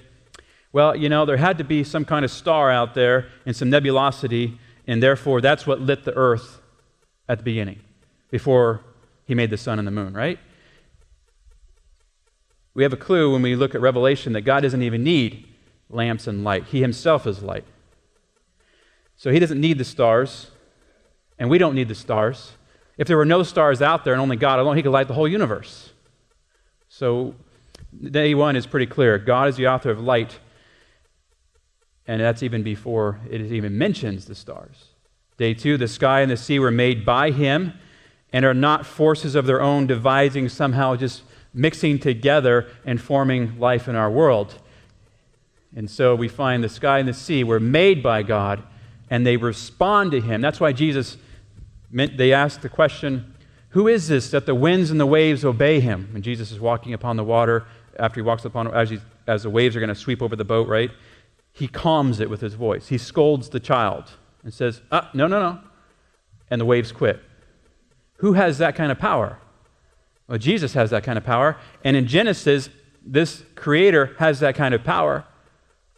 well, 0.72 0.94
you 0.94 1.08
know, 1.08 1.24
there 1.24 1.38
had 1.38 1.56
to 1.58 1.64
be 1.64 1.84
some 1.84 2.04
kind 2.04 2.24
of 2.24 2.30
star 2.30 2.70
out 2.70 2.94
there 2.94 3.28
and 3.46 3.56
some 3.56 3.70
nebulosity, 3.70 4.58
and 4.86 5.02
therefore 5.02 5.40
that's 5.40 5.66
what 5.66 5.80
lit 5.80 6.04
the 6.04 6.14
earth 6.14 6.60
at 7.28 7.38
the 7.38 7.44
beginning, 7.44 7.80
before 8.30 8.82
he 9.24 9.34
made 9.34 9.50
the 9.50 9.56
sun 9.56 9.78
and 9.78 9.86
the 9.86 9.92
moon, 9.92 10.12
right? 10.12 10.38
We 12.76 12.82
have 12.82 12.92
a 12.92 12.98
clue 12.98 13.32
when 13.32 13.40
we 13.40 13.56
look 13.56 13.74
at 13.74 13.80
Revelation 13.80 14.34
that 14.34 14.42
God 14.42 14.60
doesn't 14.60 14.82
even 14.82 15.02
need 15.02 15.48
lamps 15.88 16.26
and 16.26 16.44
light. 16.44 16.64
He 16.64 16.82
himself 16.82 17.26
is 17.26 17.42
light. 17.42 17.64
So 19.16 19.30
he 19.30 19.38
doesn't 19.38 19.58
need 19.58 19.78
the 19.78 19.84
stars. 19.84 20.50
And 21.38 21.48
we 21.48 21.56
don't 21.56 21.74
need 21.74 21.88
the 21.88 21.94
stars. 21.94 22.52
If 22.98 23.08
there 23.08 23.16
were 23.16 23.24
no 23.24 23.42
stars 23.42 23.80
out 23.80 24.04
there 24.04 24.12
and 24.12 24.20
only 24.20 24.36
God 24.36 24.58
alone, 24.58 24.76
He 24.76 24.82
could 24.82 24.92
light 24.92 25.08
the 25.08 25.14
whole 25.14 25.26
universe. 25.26 25.94
So, 26.88 27.34
day 28.10 28.34
one 28.34 28.56
is 28.56 28.66
pretty 28.66 28.86
clear 28.86 29.18
God 29.18 29.48
is 29.48 29.56
the 29.56 29.68
author 29.68 29.90
of 29.90 30.00
light, 30.00 30.38
and 32.06 32.20
that's 32.20 32.42
even 32.42 32.62
before 32.62 33.20
it 33.30 33.40
even 33.40 33.76
mentions 33.76 34.26
the 34.26 34.34
stars. 34.34 34.88
Day 35.38 35.52
two, 35.52 35.76
the 35.76 35.88
sky 35.88 36.20
and 36.20 36.30
the 36.30 36.36
sea 36.36 36.58
were 36.58 36.70
made 36.70 37.04
by 37.04 37.30
Him 37.30 37.74
and 38.32 38.44
are 38.44 38.54
not 38.54 38.86
forces 38.86 39.34
of 39.34 39.46
their 39.46 39.60
own 39.60 39.86
devising, 39.86 40.48
somehow 40.48 40.96
just 40.96 41.22
mixing 41.56 41.98
together 41.98 42.68
and 42.84 43.00
forming 43.00 43.58
life 43.58 43.88
in 43.88 43.96
our 43.96 44.10
world. 44.10 44.54
And 45.74 45.90
so 45.90 46.14
we 46.14 46.28
find 46.28 46.62
the 46.62 46.68
sky 46.68 47.00
and 47.00 47.08
the 47.08 47.14
sea 47.14 47.42
were 47.42 47.58
made 47.58 48.02
by 48.02 48.22
God 48.22 48.62
and 49.10 49.26
they 49.26 49.36
respond 49.36 50.12
to 50.12 50.20
Him. 50.20 50.40
That's 50.40 50.60
why 50.60 50.72
Jesus 50.72 51.16
meant 51.90 52.16
they 52.16 52.32
asked 52.32 52.62
the 52.62 52.68
question, 52.68 53.34
Who 53.70 53.88
is 53.88 54.08
this 54.08 54.30
that 54.30 54.46
the 54.46 54.54
winds 54.54 54.90
and 54.90 55.00
the 55.00 55.06
waves 55.06 55.44
obey 55.44 55.80
him? 55.80 56.08
When 56.12 56.22
Jesus 56.22 56.50
is 56.50 56.60
walking 56.60 56.92
upon 56.92 57.16
the 57.16 57.24
water, 57.24 57.66
after 57.98 58.20
he 58.20 58.22
walks 58.22 58.44
upon 58.44 58.72
as, 58.74 58.90
he, 58.90 58.98
as 59.26 59.44
the 59.44 59.50
waves 59.50 59.74
are 59.76 59.80
going 59.80 59.88
to 59.88 59.94
sweep 59.94 60.22
over 60.22 60.36
the 60.36 60.44
boat, 60.44 60.68
right? 60.68 60.90
He 61.52 61.68
calms 61.68 62.20
it 62.20 62.28
with 62.28 62.40
his 62.40 62.54
voice. 62.54 62.88
He 62.88 62.98
scolds 62.98 63.48
the 63.48 63.60
child 63.60 64.12
and 64.42 64.52
says, 64.52 64.82
ah, 64.92 65.10
No, 65.14 65.26
no, 65.26 65.40
no. 65.40 65.60
And 66.50 66.60
the 66.60 66.66
waves 66.66 66.92
quit. 66.92 67.20
Who 68.18 68.34
has 68.34 68.58
that 68.58 68.76
kind 68.76 68.92
of 68.92 68.98
power? 68.98 69.38
Well, 70.28 70.38
Jesus 70.38 70.74
has 70.74 70.90
that 70.90 71.04
kind 71.04 71.16
of 71.16 71.24
power. 71.24 71.56
And 71.84 71.96
in 71.96 72.06
Genesis, 72.06 72.68
this 73.04 73.44
creator 73.54 74.14
has 74.18 74.40
that 74.40 74.54
kind 74.54 74.74
of 74.74 74.82
power. 74.82 75.24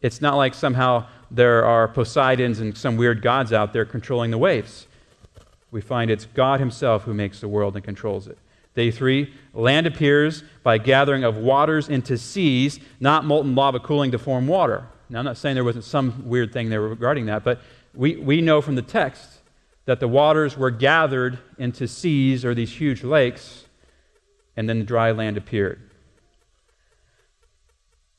It's 0.02 0.20
not 0.20 0.36
like 0.36 0.54
somehow 0.54 1.06
there 1.30 1.64
are 1.64 1.88
Poseidons 1.88 2.60
and 2.60 2.76
some 2.76 2.96
weird 2.96 3.22
gods 3.22 3.52
out 3.52 3.72
there 3.72 3.84
controlling 3.84 4.30
the 4.30 4.38
waves 4.38 4.86
we 5.70 5.80
find 5.80 6.10
it's 6.10 6.26
God 6.26 6.60
Himself 6.60 7.04
who 7.04 7.14
makes 7.14 7.40
the 7.40 7.48
world 7.48 7.76
and 7.76 7.84
controls 7.84 8.26
it. 8.26 8.38
Day 8.74 8.90
three, 8.90 9.34
land 9.54 9.86
appears 9.86 10.44
by 10.62 10.78
gathering 10.78 11.24
of 11.24 11.36
waters 11.36 11.88
into 11.88 12.16
seas, 12.16 12.78
not 13.00 13.24
molten 13.24 13.54
lava 13.54 13.80
cooling 13.80 14.12
to 14.12 14.18
form 14.18 14.46
water. 14.46 14.86
Now, 15.10 15.18
I'm 15.18 15.24
not 15.24 15.36
saying 15.36 15.54
there 15.54 15.64
wasn't 15.64 15.84
some 15.84 16.28
weird 16.28 16.52
thing 16.52 16.68
there 16.68 16.80
regarding 16.80 17.26
that, 17.26 17.42
but 17.44 17.60
we, 17.94 18.16
we 18.16 18.40
know 18.40 18.60
from 18.60 18.76
the 18.76 18.82
text 18.82 19.40
that 19.86 20.00
the 20.00 20.08
waters 20.08 20.56
were 20.56 20.70
gathered 20.70 21.38
into 21.56 21.88
seas 21.88 22.44
or 22.44 22.54
these 22.54 22.72
huge 22.72 23.02
lakes, 23.02 23.64
and 24.58 24.68
then 24.68 24.80
the 24.80 24.84
dry 24.84 25.12
land 25.12 25.36
appeared. 25.36 25.80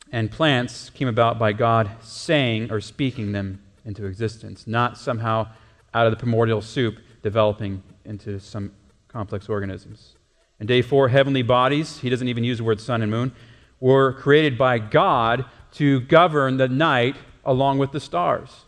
And 0.10 0.32
plants 0.32 0.90
came 0.90 1.10
about 1.10 1.38
by 1.38 1.52
God 1.52 1.92
saying 2.02 2.72
or 2.72 2.80
speaking 2.80 3.34
them 3.34 3.62
into 3.84 4.06
existence, 4.06 4.66
not 4.66 4.98
somehow 4.98 5.50
out 5.94 6.08
of 6.08 6.14
the 6.14 6.18
primordial 6.18 6.62
soup 6.62 7.00
developing 7.22 7.84
into 8.06 8.40
some 8.40 8.72
complex 9.10 9.50
organisms. 9.50 10.16
In 10.62 10.66
day 10.66 10.82
four, 10.82 11.10
heavenly 11.10 11.42
bodies, 11.42 12.00
he 12.00 12.10
doesn't 12.10 12.30
even 12.30 12.46
use 12.46 12.60
the 12.60 12.64
word 12.64 12.80
sun 12.80 13.02
and 13.02 13.12
moon, 13.12 13.34
were 13.82 14.14
created 14.14 14.58
by 14.58 14.80
God 14.80 15.44
to 15.74 16.00
govern 16.00 16.56
the 16.56 16.70
night 16.70 17.18
along 17.44 17.80
with 17.80 17.92
the 17.92 18.00
stars. 18.00 18.64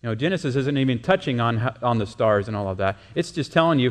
You 0.00 0.10
know, 0.10 0.14
Genesis 0.14 0.54
isn't 0.54 0.78
even 0.78 1.00
touching 1.00 1.40
on, 1.40 1.58
on 1.82 1.98
the 1.98 2.06
stars 2.06 2.46
and 2.46 2.56
all 2.56 2.68
of 2.68 2.78
that. 2.78 2.98
It's 3.16 3.32
just 3.32 3.52
telling 3.52 3.80
you 3.80 3.90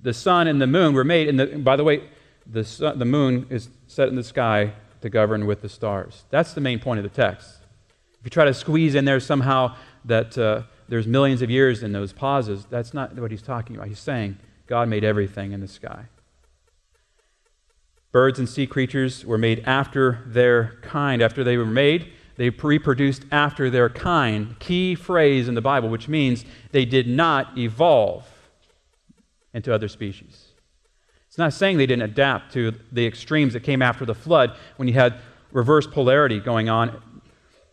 the 0.00 0.14
sun 0.14 0.46
and 0.46 0.62
the 0.62 0.66
moon 0.66 0.94
were 0.94 1.04
made. 1.04 1.28
And 1.28 1.62
by 1.62 1.76
the 1.76 1.84
way, 1.84 2.08
the, 2.46 2.64
sun, 2.64 2.98
the 2.98 3.04
moon 3.04 3.46
is 3.50 3.68
set 3.86 4.08
in 4.08 4.16
the 4.16 4.24
sky 4.24 4.72
to 5.00 5.10
govern 5.10 5.46
with 5.46 5.62
the 5.62 5.68
stars. 5.68 6.24
That's 6.30 6.54
the 6.54 6.60
main 6.60 6.78
point 6.78 6.98
of 6.98 7.04
the 7.04 7.22
text. 7.22 7.58
If 8.18 8.26
you 8.26 8.30
try 8.30 8.44
to 8.44 8.54
squeeze 8.54 8.94
in 8.94 9.04
there 9.04 9.20
somehow 9.20 9.76
that 10.04 10.38
uh, 10.38 10.62
there's 10.88 11.06
millions 11.06 11.42
of 11.42 11.50
years 11.50 11.82
in 11.82 11.92
those 11.92 12.12
pauses, 12.12 12.66
that's 12.70 12.94
not 12.94 13.14
what 13.16 13.30
he's 13.30 13.42
talking 13.42 13.76
about. 13.76 13.88
He's 13.88 13.98
saying 13.98 14.38
God 14.66 14.88
made 14.88 15.04
everything 15.04 15.52
in 15.52 15.60
the 15.60 15.68
sky. 15.68 16.06
Birds 18.12 18.38
and 18.38 18.48
sea 18.48 18.66
creatures 18.66 19.24
were 19.24 19.38
made 19.38 19.64
after 19.66 20.22
their 20.26 20.78
kind. 20.82 21.22
After 21.22 21.42
they 21.42 21.56
were 21.56 21.64
made, 21.64 22.12
they 22.36 22.50
reproduced 22.50 23.24
after 23.32 23.70
their 23.70 23.88
kind. 23.88 24.58
Key 24.58 24.94
phrase 24.94 25.48
in 25.48 25.54
the 25.54 25.62
Bible, 25.62 25.88
which 25.88 26.08
means 26.08 26.44
they 26.72 26.84
did 26.84 27.08
not 27.08 27.56
evolve 27.56 28.28
into 29.54 29.74
other 29.74 29.88
species. 29.88 30.41
It's 31.32 31.38
not 31.38 31.54
saying 31.54 31.78
they 31.78 31.86
didn't 31.86 32.02
adapt 32.02 32.52
to 32.52 32.74
the 32.92 33.06
extremes 33.06 33.54
that 33.54 33.60
came 33.60 33.80
after 33.80 34.04
the 34.04 34.14
flood 34.14 34.54
when 34.76 34.86
you 34.86 34.92
had 34.92 35.14
reverse 35.50 35.86
polarity 35.86 36.38
going 36.38 36.68
on 36.68 37.00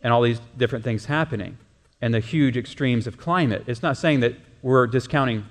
and 0.01 0.13
all 0.13 0.21
these 0.21 0.39
different 0.55 0.85
things 0.85 1.03
happening 1.03 1.57
and 1.99 2.13
the 2.13 2.21
huge 2.21 2.55
extremes 2.55 3.05
of 3.05 3.17
climate. 3.17 3.65
It's 3.67 3.83
not 3.83 3.97
saying 3.97 4.21
that 4.21 4.35
we're 4.61 4.87
discounting 4.87 5.45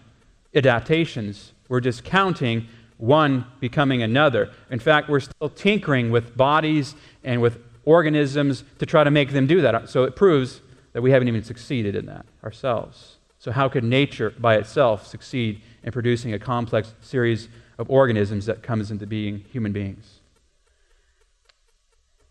adaptations, 0.55 1.53
we're 1.69 1.83
discounting 1.83 2.69
one 2.97 3.45
becoming 3.61 4.03
another. 4.03 4.53
In 4.71 4.79
fact, 4.79 5.11
we're 5.11 5.21
still 5.21 5.51
tinkering 5.51 6.11
with 6.11 6.35
bodies 6.35 6.95
and 7.25 7.43
with 7.43 7.59
organisms 7.85 8.65
to 8.79 8.87
try 8.87 9.05
to 9.05 9.11
make 9.11 9.33
them 9.33 9.47
do 9.47 9.61
that. 9.61 9.91
So 9.91 10.05
it 10.05 10.17
proves 10.17 10.63
that 10.95 11.03
we 11.03 11.11
haven't 11.11 11.29
even 11.29 11.45
succeeded 11.45 11.95
in 11.95 12.07
that 12.07 12.25
ourselves. 12.43 13.17
So, 13.39 13.53
how 13.53 13.69
could 13.69 13.85
nature 13.85 14.31
by 14.31 14.57
itself 14.57 15.07
succeed 15.07 15.61
in 15.83 15.93
producing 15.93 16.33
a 16.33 16.39
complex 16.39 16.95
series 17.03 17.49
of 17.79 17.89
organisms 17.89 18.47
that 18.47 18.63
comes 18.63 18.91
into 18.91 19.07
being 19.07 19.45
human 19.51 19.73
beings? 19.73 20.21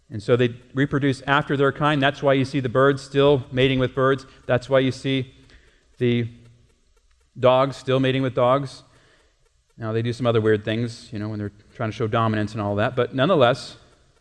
And 0.09 0.23
so 0.23 0.35
they 0.35 0.55
reproduce 0.73 1.21
after 1.23 1.57
their 1.57 1.71
kind. 1.71 2.01
That's 2.01 2.23
why 2.23 2.33
you 2.33 2.45
see 2.45 2.59
the 2.59 2.69
birds 2.69 3.01
still 3.01 3.43
mating 3.51 3.79
with 3.79 3.93
birds. 3.93 4.25
That's 4.45 4.69
why 4.69 4.79
you 4.79 4.91
see 4.91 5.33
the 5.97 6.29
dogs 7.37 7.75
still 7.75 7.99
mating 7.99 8.21
with 8.21 8.33
dogs. 8.33 8.83
Now, 9.77 9.91
they 9.91 10.01
do 10.01 10.13
some 10.13 10.25
other 10.25 10.41
weird 10.41 10.65
things, 10.65 11.09
you 11.11 11.19
know, 11.19 11.29
when 11.29 11.39
they're 11.39 11.51
trying 11.75 11.91
to 11.91 11.95
show 11.95 12.07
dominance 12.07 12.53
and 12.53 12.61
all 12.61 12.75
that. 12.75 12.95
But 12.95 13.13
nonetheless, 13.13 13.77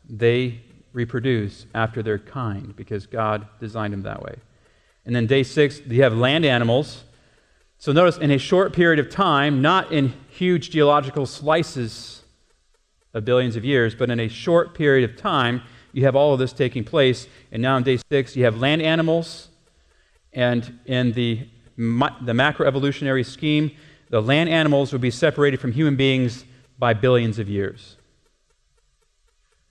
they 0.08 0.60
reproduce 0.92 1.66
after 1.74 2.02
their 2.02 2.18
kind 2.18 2.74
because 2.76 3.06
God 3.06 3.46
designed 3.60 3.92
them 3.92 4.02
that 4.02 4.22
way. 4.22 4.36
And 5.06 5.14
then 5.14 5.26
day 5.26 5.44
six, 5.44 5.80
you 5.86 6.02
have 6.02 6.14
land 6.14 6.44
animals. 6.44 7.04
So 7.78 7.92
notice, 7.92 8.18
in 8.18 8.30
a 8.30 8.38
short 8.38 8.72
period 8.72 8.98
of 8.98 9.08
time, 9.08 9.62
not 9.62 9.92
in 9.92 10.14
huge 10.36 10.70
geological 10.70 11.26
slices 11.26 12.22
of 13.14 13.24
billions 13.24 13.56
of 13.56 13.64
years, 13.64 13.94
but 13.94 14.10
in 14.10 14.20
a 14.20 14.28
short 14.28 14.74
period 14.74 15.08
of 15.08 15.16
time, 15.16 15.62
you 15.92 16.04
have 16.04 16.14
all 16.14 16.34
of 16.34 16.38
this 16.38 16.52
taking 16.52 16.84
place. 16.84 17.26
And 17.50 17.62
now 17.62 17.76
in 17.78 17.82
day 17.82 17.98
six, 18.10 18.36
you 18.36 18.44
have 18.44 18.58
land 18.58 18.82
animals. 18.82 19.48
And 20.34 20.78
in 20.84 21.12
the, 21.12 21.48
the 21.78 22.32
macroevolutionary 22.32 23.24
scheme, 23.24 23.70
the 24.10 24.20
land 24.20 24.50
animals 24.50 24.92
would 24.92 25.00
be 25.00 25.10
separated 25.10 25.58
from 25.58 25.72
human 25.72 25.96
beings 25.96 26.44
by 26.78 26.92
billions 26.92 27.38
of 27.38 27.48
years. 27.48 27.96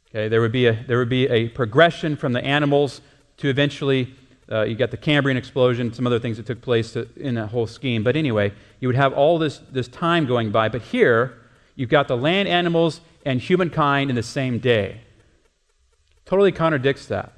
Okay, 0.10 0.28
there 0.28 0.42
would 0.42 0.52
be 0.52 0.66
a, 0.66 0.84
there 0.88 0.98
would 0.98 1.10
be 1.10 1.28
a 1.28 1.50
progression 1.50 2.16
from 2.16 2.34
the 2.34 2.44
animals 2.44 3.02
to 3.38 3.50
eventually, 3.50 4.16
uh, 4.52 4.64
you 4.64 4.76
got 4.76 4.92
the 4.92 4.98
Cambrian 4.98 5.38
explosion, 5.38 5.92
some 5.94 6.06
other 6.06 6.20
things 6.20 6.38
that 6.38 6.46
took 6.46 6.62
place 6.62 6.92
to, 6.94 7.08
in 7.16 7.36
that 7.36 7.48
whole 7.48 7.66
scheme. 7.66 8.04
But 8.04 8.16
anyway, 8.16 8.54
you 8.80 8.88
would 8.88 8.96
have 8.96 9.14
all 9.14 9.40
this, 9.40 9.60
this 9.72 9.88
time 9.88 10.26
going 10.26 10.52
by. 10.52 10.70
But 10.70 10.84
here, 10.84 11.36
you've 11.76 11.90
got 11.90 12.08
the 12.08 12.18
land 12.18 12.48
animals 12.48 13.02
and 13.26 13.42
humankind 13.42 14.10
in 14.10 14.16
the 14.16 14.24
same 14.24 14.60
day. 14.60 15.02
Totally 16.26 16.52
contradicts 16.52 17.08
that. 17.08 17.34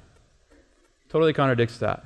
Totally 1.08 1.32
contradicts 1.32 1.78
that. 1.78 2.04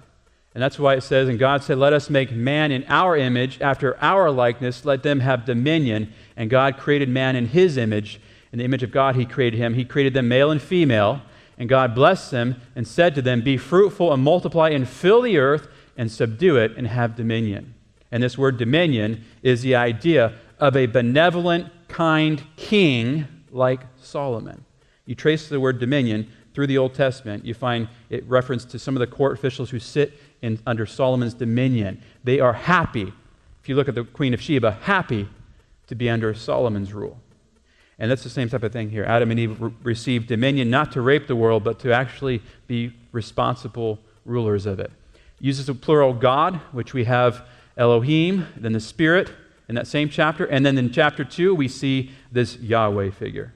And 0.54 0.62
that's 0.62 0.78
why 0.78 0.94
it 0.94 1.00
says, 1.02 1.28
And 1.28 1.38
God 1.38 1.64
said, 1.64 1.78
Let 1.78 1.92
us 1.92 2.10
make 2.10 2.30
man 2.30 2.70
in 2.70 2.84
our 2.88 3.16
image, 3.16 3.60
after 3.60 4.00
our 4.02 4.30
likeness, 4.30 4.84
let 4.84 5.02
them 5.02 5.20
have 5.20 5.44
dominion. 5.44 6.12
And 6.36 6.50
God 6.50 6.76
created 6.76 7.08
man 7.08 7.36
in 7.36 7.46
his 7.46 7.76
image. 7.76 8.20
In 8.52 8.58
the 8.58 8.64
image 8.64 8.82
of 8.82 8.90
God, 8.90 9.16
He 9.16 9.24
created 9.24 9.56
him. 9.56 9.74
He 9.74 9.84
created 9.84 10.12
them 10.12 10.28
male 10.28 10.50
and 10.50 10.60
female. 10.60 11.22
And 11.58 11.68
God 11.68 11.94
blessed 11.94 12.30
them 12.30 12.60
and 12.74 12.86
said 12.86 13.14
to 13.14 13.22
them, 13.22 13.42
Be 13.42 13.56
fruitful 13.56 14.12
and 14.12 14.22
multiply 14.22 14.70
and 14.70 14.88
fill 14.88 15.22
the 15.22 15.38
earth 15.38 15.68
and 15.96 16.10
subdue 16.10 16.56
it 16.56 16.72
and 16.76 16.86
have 16.86 17.16
dominion. 17.16 17.74
And 18.10 18.22
this 18.22 18.36
word 18.36 18.58
dominion 18.58 19.24
is 19.42 19.62
the 19.62 19.74
idea 19.74 20.34
of 20.58 20.76
a 20.76 20.86
benevolent, 20.86 21.68
kind 21.88 22.42
king 22.56 23.26
like 23.50 23.80
Solomon. 24.00 24.64
You 25.06 25.14
trace 25.14 25.48
the 25.48 25.60
word 25.60 25.78
dominion 25.78 26.28
through 26.54 26.66
the 26.66 26.78
Old 26.78 26.94
Testament, 26.94 27.44
you 27.44 27.54
find 27.54 27.88
it 28.10 28.24
referenced 28.28 28.70
to 28.70 28.78
some 28.78 28.94
of 28.94 29.00
the 29.00 29.06
court 29.06 29.32
officials 29.32 29.70
who 29.70 29.78
sit 29.78 30.18
in, 30.42 30.58
under 30.66 30.84
Solomon's 30.84 31.34
dominion. 31.34 32.02
They 32.24 32.40
are 32.40 32.52
happy, 32.52 33.12
if 33.62 33.68
you 33.68 33.74
look 33.74 33.88
at 33.88 33.94
the 33.94 34.04
Queen 34.04 34.34
of 34.34 34.40
Sheba, 34.40 34.72
happy 34.82 35.28
to 35.86 35.94
be 35.94 36.10
under 36.10 36.34
Solomon's 36.34 36.92
rule. 36.92 37.18
And 38.02 38.10
that's 38.10 38.24
the 38.24 38.30
same 38.30 38.48
type 38.48 38.64
of 38.64 38.72
thing 38.72 38.90
here. 38.90 39.04
Adam 39.04 39.30
and 39.30 39.38
Eve 39.38 39.62
re- 39.62 39.72
received 39.84 40.26
dominion 40.26 40.68
not 40.68 40.90
to 40.90 41.00
rape 41.00 41.28
the 41.28 41.36
world, 41.36 41.62
but 41.62 41.78
to 41.78 41.92
actually 41.92 42.42
be 42.66 42.92
responsible 43.12 44.00
rulers 44.24 44.66
of 44.66 44.80
it. 44.80 44.90
Uses 45.38 45.66
the 45.66 45.74
plural 45.74 46.12
God, 46.12 46.56
which 46.72 46.94
we 46.94 47.04
have 47.04 47.46
Elohim, 47.76 48.48
then 48.56 48.72
the 48.72 48.80
Spirit 48.80 49.30
in 49.68 49.76
that 49.76 49.86
same 49.86 50.08
chapter. 50.08 50.44
And 50.44 50.66
then 50.66 50.76
in 50.78 50.90
chapter 50.90 51.22
2, 51.22 51.54
we 51.54 51.68
see 51.68 52.10
this 52.32 52.56
Yahweh 52.56 53.10
figure. 53.10 53.54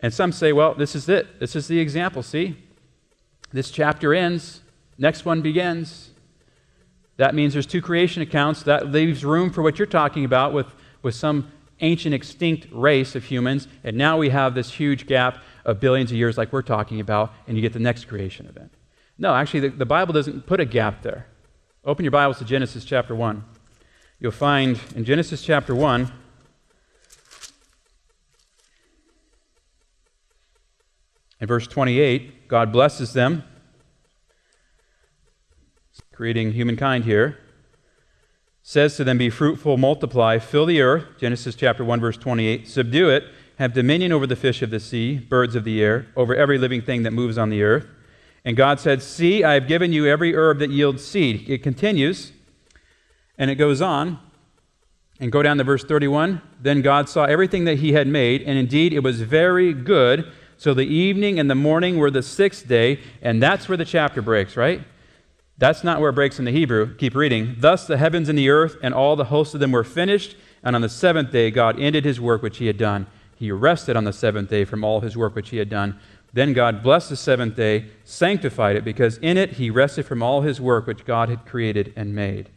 And 0.00 0.12
some 0.12 0.32
say, 0.32 0.52
well, 0.52 0.74
this 0.74 0.94
is 0.94 1.08
it. 1.08 1.40
This 1.40 1.56
is 1.56 1.66
the 1.66 1.80
example. 1.80 2.22
See? 2.22 2.58
This 3.54 3.70
chapter 3.70 4.12
ends, 4.12 4.60
next 4.98 5.24
one 5.24 5.40
begins. 5.40 6.10
That 7.16 7.34
means 7.34 7.54
there's 7.54 7.64
two 7.64 7.80
creation 7.80 8.20
accounts. 8.20 8.64
That 8.64 8.92
leaves 8.92 9.24
room 9.24 9.50
for 9.50 9.62
what 9.62 9.78
you're 9.78 9.86
talking 9.86 10.26
about 10.26 10.52
with, 10.52 10.66
with 11.00 11.14
some 11.14 11.50
ancient 11.82 12.14
extinct 12.14 12.66
race 12.72 13.14
of 13.14 13.24
humans, 13.24 13.68
and 13.84 13.96
now 13.96 14.16
we 14.16 14.30
have 14.30 14.54
this 14.54 14.72
huge 14.72 15.06
gap 15.06 15.42
of 15.64 15.80
billions 15.80 16.10
of 16.10 16.16
years, 16.16 16.38
like 16.38 16.52
we're 16.52 16.62
talking 16.62 17.00
about, 17.00 17.32
and 17.46 17.56
you 17.56 17.60
get 17.60 17.72
the 17.72 17.78
next 17.78 18.06
creation 18.06 18.46
event. 18.46 18.72
No, 19.18 19.34
actually, 19.34 19.60
the, 19.60 19.68
the 19.68 19.86
Bible 19.86 20.14
doesn't 20.14 20.46
put 20.46 20.60
a 20.60 20.64
gap 20.64 21.02
there. 21.02 21.26
Open 21.84 22.04
your 22.04 22.12
Bibles 22.12 22.38
to 22.38 22.44
Genesis 22.44 22.84
chapter 22.84 23.14
1. 23.14 23.44
You'll 24.20 24.30
find 24.30 24.78
in 24.94 25.04
Genesis 25.04 25.42
chapter 25.42 25.74
1, 25.74 26.10
in 31.40 31.46
verse 31.46 31.66
28, 31.66 32.46
God 32.48 32.72
blesses 32.72 33.12
them, 33.12 33.42
creating 36.12 36.52
humankind 36.52 37.04
here 37.04 37.38
says 38.62 38.96
to 38.96 39.04
them, 39.04 39.18
Be 39.18 39.30
fruitful, 39.30 39.76
multiply, 39.76 40.38
fill 40.38 40.66
the 40.66 40.80
earth, 40.80 41.04
Genesis 41.18 41.54
chapter 41.54 41.84
1, 41.84 42.00
verse 42.00 42.16
28, 42.16 42.68
subdue 42.68 43.08
it, 43.08 43.24
have 43.58 43.72
dominion 43.72 44.12
over 44.12 44.26
the 44.26 44.36
fish 44.36 44.62
of 44.62 44.70
the 44.70 44.80
sea, 44.80 45.18
birds 45.18 45.54
of 45.54 45.64
the 45.64 45.82
air, 45.82 46.06
over 46.16 46.34
every 46.34 46.58
living 46.58 46.82
thing 46.82 47.02
that 47.02 47.12
moves 47.12 47.38
on 47.38 47.50
the 47.50 47.62
earth. 47.62 47.86
And 48.44 48.56
God 48.56 48.80
said, 48.80 49.02
See, 49.02 49.44
I 49.44 49.54
have 49.54 49.68
given 49.68 49.92
you 49.92 50.06
every 50.06 50.34
herb 50.34 50.58
that 50.60 50.70
yields 50.70 51.04
seed. 51.04 51.48
It 51.48 51.62
continues, 51.62 52.32
and 53.38 53.50
it 53.50 53.56
goes 53.56 53.80
on. 53.80 54.18
And 55.20 55.30
go 55.30 55.42
down 55.42 55.58
to 55.58 55.64
verse 55.64 55.84
31. 55.84 56.42
Then 56.60 56.82
God 56.82 57.08
saw 57.08 57.24
everything 57.24 57.64
that 57.66 57.78
he 57.78 57.92
had 57.92 58.08
made, 58.08 58.42
and 58.42 58.58
indeed 58.58 58.92
it 58.92 59.04
was 59.04 59.20
very 59.20 59.72
good. 59.72 60.32
So 60.56 60.74
the 60.74 60.82
evening 60.82 61.38
and 61.38 61.48
the 61.48 61.54
morning 61.54 61.96
were 61.96 62.10
the 62.10 62.22
sixth 62.22 62.66
day, 62.66 62.98
and 63.20 63.40
that's 63.40 63.68
where 63.68 63.76
the 63.76 63.84
chapter 63.84 64.20
breaks, 64.20 64.56
right? 64.56 64.82
That's 65.58 65.84
not 65.84 66.00
where 66.00 66.10
it 66.10 66.14
breaks 66.14 66.38
in 66.38 66.44
the 66.44 66.50
Hebrew. 66.50 66.94
Keep 66.96 67.14
reading. 67.14 67.56
Thus 67.58 67.86
the 67.86 67.98
heavens 67.98 68.28
and 68.28 68.38
the 68.38 68.50
earth 68.50 68.76
and 68.82 68.94
all 68.94 69.16
the 69.16 69.26
hosts 69.26 69.54
of 69.54 69.60
them 69.60 69.72
were 69.72 69.84
finished, 69.84 70.36
and 70.62 70.74
on 70.74 70.82
the 70.82 70.88
seventh 70.88 71.30
day 71.30 71.50
God 71.50 71.78
ended 71.78 72.04
his 72.04 72.20
work 72.20 72.42
which 72.42 72.58
he 72.58 72.66
had 72.66 72.78
done. 72.78 73.06
He 73.36 73.50
rested 73.50 73.96
on 73.96 74.04
the 74.04 74.12
seventh 74.12 74.50
day 74.50 74.64
from 74.64 74.84
all 74.84 75.00
his 75.00 75.16
work 75.16 75.34
which 75.34 75.50
he 75.50 75.58
had 75.58 75.68
done. 75.68 75.98
Then 76.32 76.52
God 76.52 76.82
blessed 76.82 77.10
the 77.10 77.16
seventh 77.16 77.56
day, 77.56 77.88
sanctified 78.04 78.76
it, 78.76 78.84
because 78.84 79.18
in 79.18 79.36
it 79.36 79.54
he 79.54 79.68
rested 79.68 80.06
from 80.06 80.22
all 80.22 80.40
his 80.40 80.60
work 80.60 80.86
which 80.86 81.04
God 81.04 81.28
had 81.28 81.44
created 81.44 81.92
and 81.94 82.14
made. 82.14 82.48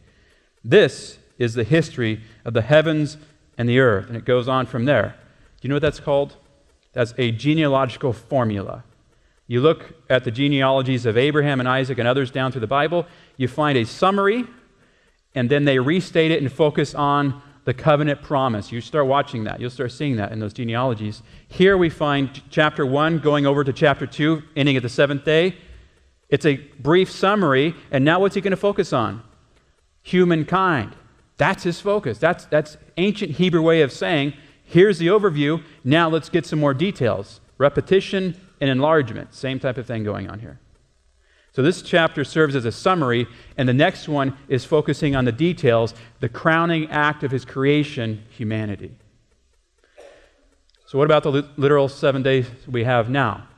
This 0.64 1.18
is 1.38 1.54
the 1.54 1.64
history 1.64 2.22
of 2.44 2.54
the 2.54 2.62
heavens 2.62 3.18
and 3.58 3.68
the 3.68 3.78
earth. 3.78 4.08
And 4.08 4.16
it 4.16 4.24
goes 4.24 4.48
on 4.48 4.66
from 4.66 4.86
there. 4.86 5.16
Do 5.60 5.66
you 5.66 5.68
know 5.68 5.76
what 5.76 5.82
that's 5.82 6.00
called? 6.00 6.36
That's 6.92 7.14
a 7.18 7.30
genealogical 7.30 8.12
formula. 8.12 8.84
You 9.46 9.60
look 9.60 9.94
at 10.10 10.24
the 10.24 10.30
genealogies 10.30 11.06
of 11.06 11.16
Abraham 11.16 11.60
and 11.60 11.68
Isaac 11.68 11.98
and 11.98 12.08
others 12.08 12.30
down 12.30 12.50
through 12.50 12.62
the 12.62 12.66
Bible, 12.66 13.06
you 13.36 13.46
find 13.46 13.78
a 13.78 13.84
summary, 13.84 14.44
and 15.34 15.48
then 15.48 15.64
they 15.64 15.78
restate 15.78 16.30
it 16.30 16.42
and 16.42 16.50
focus 16.50 16.94
on 16.94 17.42
the 17.64 17.74
covenant 17.74 18.22
promise. 18.22 18.72
You 18.72 18.80
start 18.80 19.06
watching 19.06 19.44
that. 19.44 19.60
You'll 19.60 19.70
start 19.70 19.92
seeing 19.92 20.16
that 20.16 20.32
in 20.32 20.40
those 20.40 20.52
genealogies. 20.52 21.22
Here 21.48 21.76
we 21.76 21.90
find 21.90 22.42
chapter 22.48 22.86
1 22.86 23.18
going 23.18 23.46
over 23.46 23.64
to 23.64 23.72
chapter 23.72 24.06
2, 24.06 24.42
ending 24.56 24.76
at 24.76 24.82
the 24.82 24.88
seventh 24.88 25.24
day. 25.24 25.56
It's 26.28 26.46
a 26.46 26.56
brief 26.80 27.10
summary, 27.10 27.74
and 27.90 28.04
now 28.04 28.20
what's 28.20 28.34
he 28.34 28.40
going 28.40 28.52
to 28.52 28.56
focus 28.56 28.92
on? 28.92 29.22
Humankind. 30.02 30.96
That's 31.36 31.62
his 31.62 31.80
focus. 31.80 32.18
That's, 32.18 32.46
that's 32.46 32.76
ancient 32.96 33.32
Hebrew 33.32 33.62
way 33.62 33.82
of 33.82 33.92
saying, 33.92 34.34
here's 34.64 34.98
the 34.98 35.08
overview, 35.08 35.62
now 35.84 36.08
let's 36.08 36.28
get 36.28 36.46
some 36.46 36.58
more 36.58 36.74
details. 36.74 37.40
Repetition 37.58 38.40
and 38.60 38.70
enlargement, 38.70 39.34
same 39.34 39.58
type 39.58 39.78
of 39.78 39.86
thing 39.86 40.04
going 40.04 40.28
on 40.28 40.40
here. 40.40 40.58
So 41.52 41.62
this 41.62 41.80
chapter 41.80 42.22
serves 42.22 42.54
as 42.54 42.66
a 42.66 42.72
summary, 42.72 43.26
and 43.56 43.68
the 43.68 43.74
next 43.74 44.08
one 44.08 44.36
is 44.48 44.64
focusing 44.64 45.16
on 45.16 45.24
the 45.24 45.32
details, 45.32 45.94
the 46.20 46.28
crowning 46.28 46.90
act 46.90 47.22
of 47.24 47.30
his 47.30 47.44
creation, 47.44 48.24
humanity. 48.28 48.92
So, 50.86 50.98
what 50.98 51.06
about 51.06 51.22
the 51.22 51.48
literal 51.56 51.88
seven 51.88 52.22
days 52.22 52.46
we 52.68 52.84
have 52.84 53.08
now? 53.08 53.48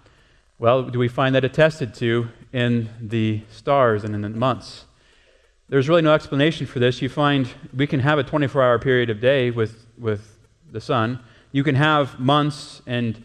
Well, 0.59 0.85
do 0.85 0.99
we 0.99 1.09
find 1.09 1.35
that 1.35 1.45
attested 1.45 1.93
to 1.95 2.29
in 2.53 2.89
the 3.01 3.43
stars 3.51 4.05
and 4.05 4.15
in 4.15 4.23
the 4.23 4.29
months? 4.31 4.87
There's 5.69 5.89
really 5.89 6.03
no 6.03 6.15
explanation 6.15 6.67
for 6.67 6.79
this. 6.79 7.03
You 7.03 7.09
find 7.09 7.49
we 7.75 7.87
can 7.87 8.01
have 8.01 8.19
a 8.19 8.23
24 8.23 8.63
hour 8.63 8.79
period 8.79 9.11
of 9.11 9.21
day 9.21 9.51
with, 9.51 9.87
with 9.99 10.39
the 10.71 10.81
sun, 10.81 11.21
you 11.53 11.65
can 11.65 11.75
have 11.75 12.19
months 12.19 12.83
and 12.87 13.23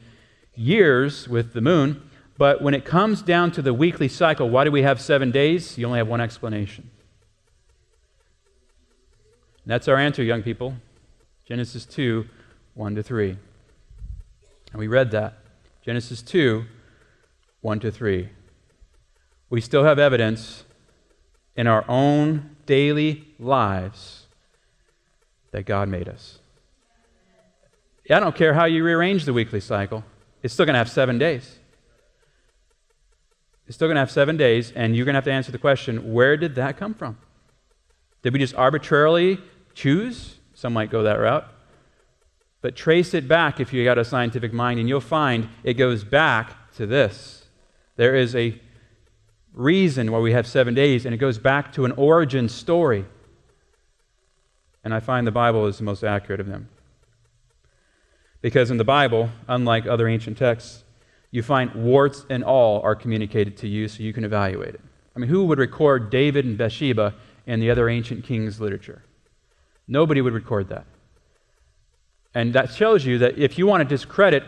years 0.56 1.28
with 1.28 1.54
the 1.54 1.62
moon, 1.62 2.10
but 2.38 2.62
when 2.62 2.74
it 2.74 2.86
comes 2.86 3.22
down 3.22 3.52
to 3.52 3.62
the 3.62 3.74
weekly 3.74 4.08
cycle, 4.08 4.50
why 4.50 4.63
do 4.63 4.72
we 4.72 4.82
have 4.82 5.00
seven 5.00 5.32
days? 5.32 5.78
You 5.78 5.86
only 5.86 6.00
have 6.00 6.08
one 6.08 6.22
explanation. 6.22 6.89
And 9.63 9.72
that's 9.72 9.88
our 9.88 9.98
answer, 9.98 10.24
young 10.24 10.44
people. 10.44 10.76
Genesis 11.46 11.86
2 11.86 12.26
1 12.76 12.96
to 12.96 13.04
3. 13.04 13.38
And 14.72 14.80
we 14.80 14.88
read 14.88 15.12
that. 15.12 15.36
Genesis 15.86 16.22
2 16.22 16.66
1 17.62 17.80
to 17.82 17.92
3. 17.92 18.30
We 19.50 19.62
still 19.62 19.84
have 19.84 20.00
evidence 20.00 20.63
in 21.56 21.68
our 21.68 21.86
own 21.88 22.56
daily 22.66 23.28
lives 23.39 24.26
that 25.52 25.66
God 25.66 25.88
made 25.88 26.10
us. 26.10 26.39
I 28.10 28.20
don't 28.20 28.36
care 28.36 28.54
how 28.54 28.66
you 28.66 28.84
rearrange 28.84 29.26
the 29.26 29.34
weekly 29.34 29.60
cycle, 29.60 30.04
it's 30.43 30.53
still 30.53 30.65
going 30.65 30.73
to 30.73 30.79
have 30.79 30.89
seven 30.89 31.17
days. 31.17 31.58
It's 33.65 33.75
still 33.75 33.88
going 33.88 33.95
to 33.95 34.01
have 34.01 34.12
seven 34.12 34.36
days, 34.36 34.71
and 34.75 34.95
you're 34.95 35.06
going 35.06 35.13
to 35.13 35.17
have 35.17 35.23
to 35.23 35.32
answer 35.32 35.51
the 35.51 35.58
question 35.58 36.13
where 36.13 36.36
did 36.36 36.56
that 36.56 36.77
come 36.77 36.93
from? 36.93 37.17
Did 38.21 38.34
we 38.34 38.39
just 38.39 38.53
arbitrarily 38.56 39.39
choose? 39.73 40.36
Some 40.53 40.73
might 40.73 40.91
go 40.91 41.03
that 41.03 41.15
route. 41.15 41.47
But 42.62 42.75
trace 42.75 43.13
it 43.13 43.27
back 43.27 43.60
if 43.60 43.73
you 43.73 43.84
got 43.84 43.97
a 43.97 44.06
scientific 44.06 44.53
mind, 44.53 44.79
and 44.79 44.88
you'll 44.88 45.01
find 45.01 45.49
it 45.63 45.73
goes 45.75 46.03
back 46.03 46.71
to 46.75 46.86
this. 46.86 47.45
There 47.95 48.15
is 48.15 48.36
a 48.36 48.60
reason 49.53 50.12
why 50.12 50.19
we 50.19 50.34
have 50.34 50.47
seven 50.47 50.73
days, 50.73 51.06
and 51.06 51.13
it 51.13 51.17
goes 51.17 51.38
back 51.38 51.71
to 51.73 51.86
an 51.86 51.91
origin 51.93 52.49
story. 52.49 53.06
And 54.84 54.93
I 54.93 54.99
find 54.99 55.25
the 55.25 55.32
Bible 55.32 55.67
is 55.67 55.77
the 55.77 55.84
most 55.84 56.03
accurate 56.03 56.41
of 56.41 56.47
them. 56.47 56.69
Because 58.43 58.69
in 58.69 58.77
the 58.77 58.84
Bible, 58.84 59.29
unlike 59.47 59.88
other 59.88 60.06
ancient 60.06 60.38
texts, 60.38 60.84
you 61.32 61.41
find 61.41 61.73
warts 61.73 62.25
and 62.29 62.43
all 62.43 62.82
are 62.82 62.93
communicated 62.93 63.56
to 63.58 63.69
you 63.69 63.88
so 63.88 64.03
you 64.03 64.12
can 64.12 64.25
evaluate 64.25 64.75
it. 64.75 64.82
I 65.15 65.19
mean, 65.19 65.29
who 65.29 65.45
would 65.45 65.60
record 65.60 66.10
David 66.10 66.43
and 66.43 66.58
Bathsheba 66.58 67.15
in 67.47 67.62
the 67.62 67.71
other 67.71 67.88
ancient 67.88 68.25
kings' 68.25 68.60
literature? 68.60 69.01
Nobody 69.88 70.19
would 70.19 70.34
record 70.34 70.67
that. 70.69 70.86
And 72.36 72.53
that 72.53 72.73
shows 72.73 73.06
you 73.06 73.17
that 73.19 73.38
if 73.38 73.58
you 73.58 73.65
want 73.65 73.82
to 73.82 73.86
discredit 73.86 74.43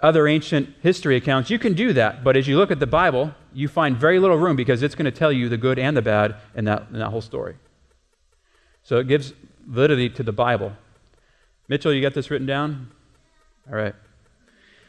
other 0.00 0.26
ancient 0.26 0.74
history 0.82 1.14
accounts, 1.14 1.50
you 1.50 1.58
can 1.58 1.74
do 1.74 1.92
that. 1.92 2.24
But 2.24 2.36
as 2.36 2.48
you 2.48 2.58
look 2.58 2.72
at 2.72 2.80
the 2.80 2.86
Bible, 2.86 3.32
you 3.52 3.68
find 3.68 3.96
very 3.96 4.18
little 4.18 4.38
room 4.38 4.56
because 4.56 4.82
it's 4.82 4.96
going 4.96 5.04
to 5.04 5.16
tell 5.16 5.30
you 5.30 5.48
the 5.48 5.56
good 5.56 5.78
and 5.78 5.96
the 5.96 6.02
bad 6.02 6.34
in 6.56 6.64
that, 6.64 6.88
in 6.92 6.98
that 6.98 7.10
whole 7.10 7.20
story. 7.20 7.54
So 8.82 8.98
it 8.98 9.06
gives 9.06 9.34
validity 9.64 10.08
to 10.10 10.24
the 10.24 10.32
Bible. 10.32 10.72
Mitchell, 11.68 11.92
you 11.92 12.02
got 12.02 12.14
this 12.14 12.28
written 12.28 12.46
down? 12.46 12.90
All 13.70 13.76
right. 13.76 13.94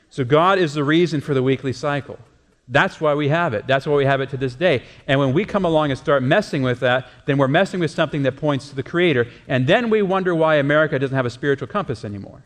So 0.09 0.25
God 0.25 0.59
is 0.59 0.73
the 0.73 0.83
reason 0.83 1.21
for 1.21 1.33
the 1.33 1.43
weekly 1.43 1.71
cycle. 1.71 2.17
That's 2.67 3.01
why 3.01 3.13
we 3.15 3.27
have 3.27 3.53
it. 3.53 3.67
That's 3.67 3.85
why 3.85 3.95
we 3.95 4.05
have 4.05 4.21
it 4.21 4.29
to 4.29 4.37
this 4.37 4.55
day. 4.55 4.83
And 5.07 5.19
when 5.19 5.33
we 5.33 5.45
come 5.45 5.65
along 5.65 5.91
and 5.91 5.99
start 5.99 6.23
messing 6.23 6.63
with 6.63 6.79
that, 6.79 7.07
then 7.25 7.37
we're 7.37 7.47
messing 7.47 7.79
with 7.79 7.91
something 7.91 8.23
that 8.23 8.37
points 8.37 8.69
to 8.69 8.75
the 8.75 8.83
Creator. 8.83 9.27
And 9.47 9.67
then 9.67 9.89
we 9.89 10.01
wonder 10.01 10.33
why 10.33 10.55
America 10.55 10.97
doesn't 10.97 11.15
have 11.15 11.25
a 11.25 11.29
spiritual 11.29 11.67
compass 11.67 12.05
anymore. 12.05 12.43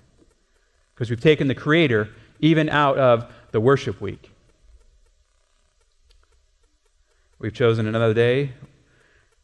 Because 0.93 1.09
we've 1.09 1.21
taken 1.21 1.47
the 1.47 1.55
Creator 1.55 2.09
even 2.39 2.69
out 2.69 2.97
of 2.97 3.31
the 3.51 3.61
worship 3.61 4.01
week. 4.01 4.31
We've 7.37 7.53
chosen 7.53 7.87
another 7.87 8.13
day, 8.13 8.53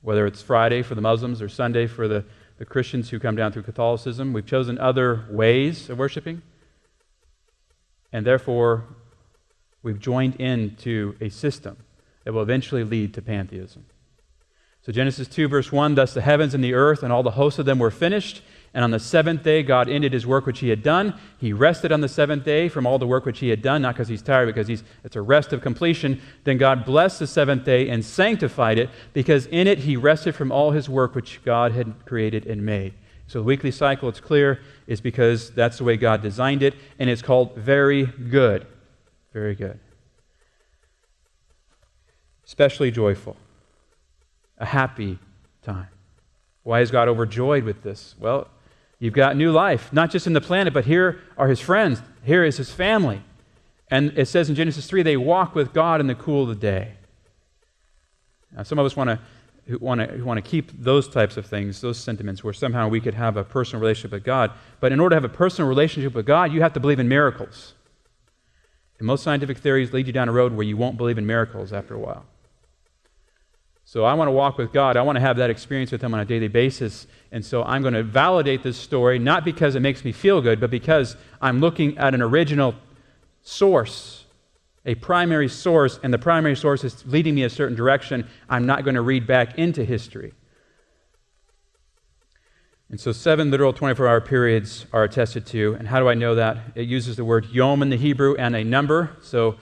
whether 0.01 0.25
it's 0.25 0.41
Friday 0.41 0.81
for 0.81 0.95
the 0.95 1.01
Muslims 1.01 1.41
or 1.41 1.49
Sunday 1.49 1.85
for 1.85 2.07
the, 2.07 2.25
the 2.57 2.65
Christians 2.65 3.09
who 3.09 3.19
come 3.19 3.35
down 3.35 3.51
through 3.51 3.63
Catholicism. 3.63 4.33
We've 4.33 4.45
chosen 4.45 4.79
other 4.79 5.25
ways 5.29 5.89
of 5.89 5.99
worshiping. 5.99 6.41
And 8.11 8.25
therefore, 8.25 8.85
we've 9.83 9.99
joined 9.99 10.35
into 10.35 11.15
a 11.21 11.29
system 11.29 11.77
that 12.23 12.33
will 12.33 12.41
eventually 12.41 12.83
lead 12.83 13.13
to 13.13 13.21
pantheism. 13.21 13.85
So, 14.83 14.91
Genesis 14.91 15.27
2, 15.27 15.47
verse 15.47 15.71
1 15.71 15.95
Thus 15.95 16.13
the 16.13 16.21
heavens 16.21 16.53
and 16.53 16.63
the 16.63 16.73
earth 16.73 17.03
and 17.03 17.13
all 17.13 17.23
the 17.23 17.31
hosts 17.31 17.59
of 17.59 17.65
them 17.65 17.79
were 17.79 17.91
finished. 17.91 18.41
And 18.73 18.85
on 18.85 18.91
the 18.91 18.99
seventh 18.99 19.43
day, 19.43 19.63
God 19.63 19.89
ended 19.89 20.13
his 20.13 20.25
work 20.25 20.45
which 20.45 20.59
he 20.59 20.69
had 20.69 20.81
done. 20.81 21.19
He 21.37 21.51
rested 21.51 21.91
on 21.91 21.99
the 21.99 22.07
seventh 22.07 22.45
day 22.45 22.69
from 22.69 22.87
all 22.87 22.97
the 22.97 23.05
work 23.05 23.25
which 23.25 23.39
he 23.39 23.49
had 23.49 23.61
done, 23.61 23.81
not 23.81 23.95
because 23.95 24.07
he's 24.07 24.21
tired, 24.21 24.45
because 24.45 24.67
he's, 24.67 24.83
it's 25.03 25.17
a 25.17 25.21
rest 25.21 25.51
of 25.51 25.61
completion. 25.61 26.21
Then 26.45 26.57
God 26.57 26.85
blessed 26.85 27.19
the 27.19 27.27
seventh 27.27 27.65
day 27.65 27.89
and 27.89 28.03
sanctified 28.03 28.79
it, 28.79 28.89
because 29.11 29.45
in 29.47 29.67
it 29.67 29.79
he 29.79 29.97
rested 29.97 30.35
from 30.35 30.53
all 30.53 30.71
his 30.71 30.87
work 30.87 31.15
which 31.15 31.41
God 31.43 31.73
had 31.73 32.05
created 32.05 32.47
and 32.47 32.65
made. 32.65 32.93
So 33.31 33.39
the 33.39 33.45
weekly 33.45 33.71
cycle, 33.71 34.09
it's 34.09 34.19
clear, 34.19 34.59
is 34.87 34.99
because 34.99 35.51
that's 35.51 35.77
the 35.77 35.85
way 35.85 35.95
God 35.95 36.21
designed 36.21 36.61
it, 36.63 36.73
and 36.99 37.09
it's 37.09 37.21
called 37.21 37.55
very 37.55 38.03
good. 38.03 38.67
Very 39.31 39.55
good. 39.55 39.79
Especially 42.45 42.91
joyful. 42.91 43.37
A 44.57 44.65
happy 44.65 45.17
time. 45.61 45.87
Why 46.63 46.81
is 46.81 46.91
God 46.91 47.07
overjoyed 47.07 47.63
with 47.63 47.83
this? 47.83 48.15
Well, 48.19 48.49
you've 48.99 49.13
got 49.13 49.37
new 49.37 49.53
life, 49.53 49.93
not 49.93 50.11
just 50.11 50.27
in 50.27 50.33
the 50.33 50.41
planet, 50.41 50.73
but 50.73 50.83
here 50.83 51.21
are 51.37 51.47
his 51.47 51.61
friends. 51.61 52.01
Here 52.25 52.43
is 52.43 52.57
his 52.57 52.69
family. 52.69 53.23
And 53.87 54.11
it 54.17 54.27
says 54.27 54.49
in 54.49 54.55
Genesis 54.55 54.87
3 54.87 55.03
they 55.03 55.15
walk 55.15 55.55
with 55.55 55.71
God 55.71 56.01
in 56.01 56.07
the 56.07 56.15
cool 56.15 56.43
of 56.43 56.49
the 56.49 56.55
day. 56.55 56.95
Now, 58.53 58.63
some 58.63 58.77
of 58.77 58.85
us 58.85 58.97
want 58.97 59.09
to 59.09 59.19
who 59.67 59.77
want 59.77 60.01
to 60.01 60.07
who 60.07 60.25
want 60.25 60.43
to 60.43 60.49
keep 60.49 60.71
those 60.71 61.07
types 61.07 61.37
of 61.37 61.45
things, 61.45 61.81
those 61.81 61.97
sentiments, 61.97 62.43
where 62.43 62.53
somehow 62.53 62.87
we 62.87 62.99
could 62.99 63.13
have 63.13 63.37
a 63.37 63.43
personal 63.43 63.81
relationship 63.81 64.11
with 64.11 64.23
God. 64.23 64.51
But 64.79 64.91
in 64.91 64.99
order 64.99 65.15
to 65.15 65.21
have 65.21 65.31
a 65.31 65.33
personal 65.33 65.69
relationship 65.69 66.13
with 66.13 66.25
God, 66.25 66.51
you 66.51 66.61
have 66.61 66.73
to 66.73 66.79
believe 66.79 66.99
in 66.99 67.07
miracles. 67.07 67.73
And 68.99 69.07
most 69.07 69.23
scientific 69.23 69.57
theories 69.57 69.93
lead 69.93 70.07
you 70.07 70.13
down 70.13 70.29
a 70.29 70.31
road 70.31 70.53
where 70.53 70.65
you 70.65 70.77
won't 70.77 70.97
believe 70.97 71.17
in 71.17 71.25
miracles 71.25 71.73
after 71.73 71.95
a 71.95 71.99
while. 71.99 72.25
So 73.83 74.05
I 74.05 74.13
want 74.13 74.27
to 74.27 74.31
walk 74.31 74.57
with 74.57 74.71
God. 74.71 74.95
I 74.95 75.01
want 75.01 75.17
to 75.17 75.19
have 75.19 75.37
that 75.37 75.49
experience 75.49 75.91
with 75.91 76.01
Him 76.01 76.13
on 76.13 76.19
a 76.19 76.25
daily 76.25 76.47
basis. 76.47 77.07
And 77.31 77.43
so 77.43 77.63
I'm 77.63 77.81
going 77.81 77.93
to 77.93 78.03
validate 78.03 78.63
this 78.63 78.77
story, 78.77 79.19
not 79.19 79.43
because 79.43 79.75
it 79.75 79.81
makes 79.81 80.05
me 80.05 80.11
feel 80.11 80.41
good, 80.41 80.59
but 80.59 80.71
because 80.71 81.17
I'm 81.41 81.59
looking 81.59 81.97
at 81.97 82.13
an 82.13 82.21
original 82.21 82.75
source 83.41 84.20
a 84.85 84.95
primary 84.95 85.47
source, 85.47 85.99
and 86.03 86.13
the 86.13 86.17
primary 86.17 86.55
source 86.55 86.83
is 86.83 87.05
leading 87.05 87.35
me 87.35 87.43
a 87.43 87.49
certain 87.49 87.75
direction, 87.75 88.27
I'm 88.49 88.65
not 88.65 88.83
going 88.83 88.95
to 88.95 89.01
read 89.01 89.27
back 89.27 89.57
into 89.57 89.85
history. 89.85 90.33
And 92.89 92.99
so, 92.99 93.13
seven 93.13 93.51
literal 93.51 93.71
24 93.71 94.05
hour 94.05 94.19
periods 94.19 94.85
are 94.91 95.03
attested 95.03 95.45
to. 95.47 95.75
And 95.79 95.87
how 95.87 95.99
do 95.99 96.09
I 96.09 96.13
know 96.13 96.35
that? 96.35 96.57
It 96.75 96.89
uses 96.89 97.15
the 97.15 97.23
word 97.23 97.45
yom 97.45 97.81
in 97.81 97.89
the 97.89 97.95
Hebrew 97.95 98.35
and 98.35 98.53
a 98.53 98.65
number. 98.65 99.15
So, 99.21 99.55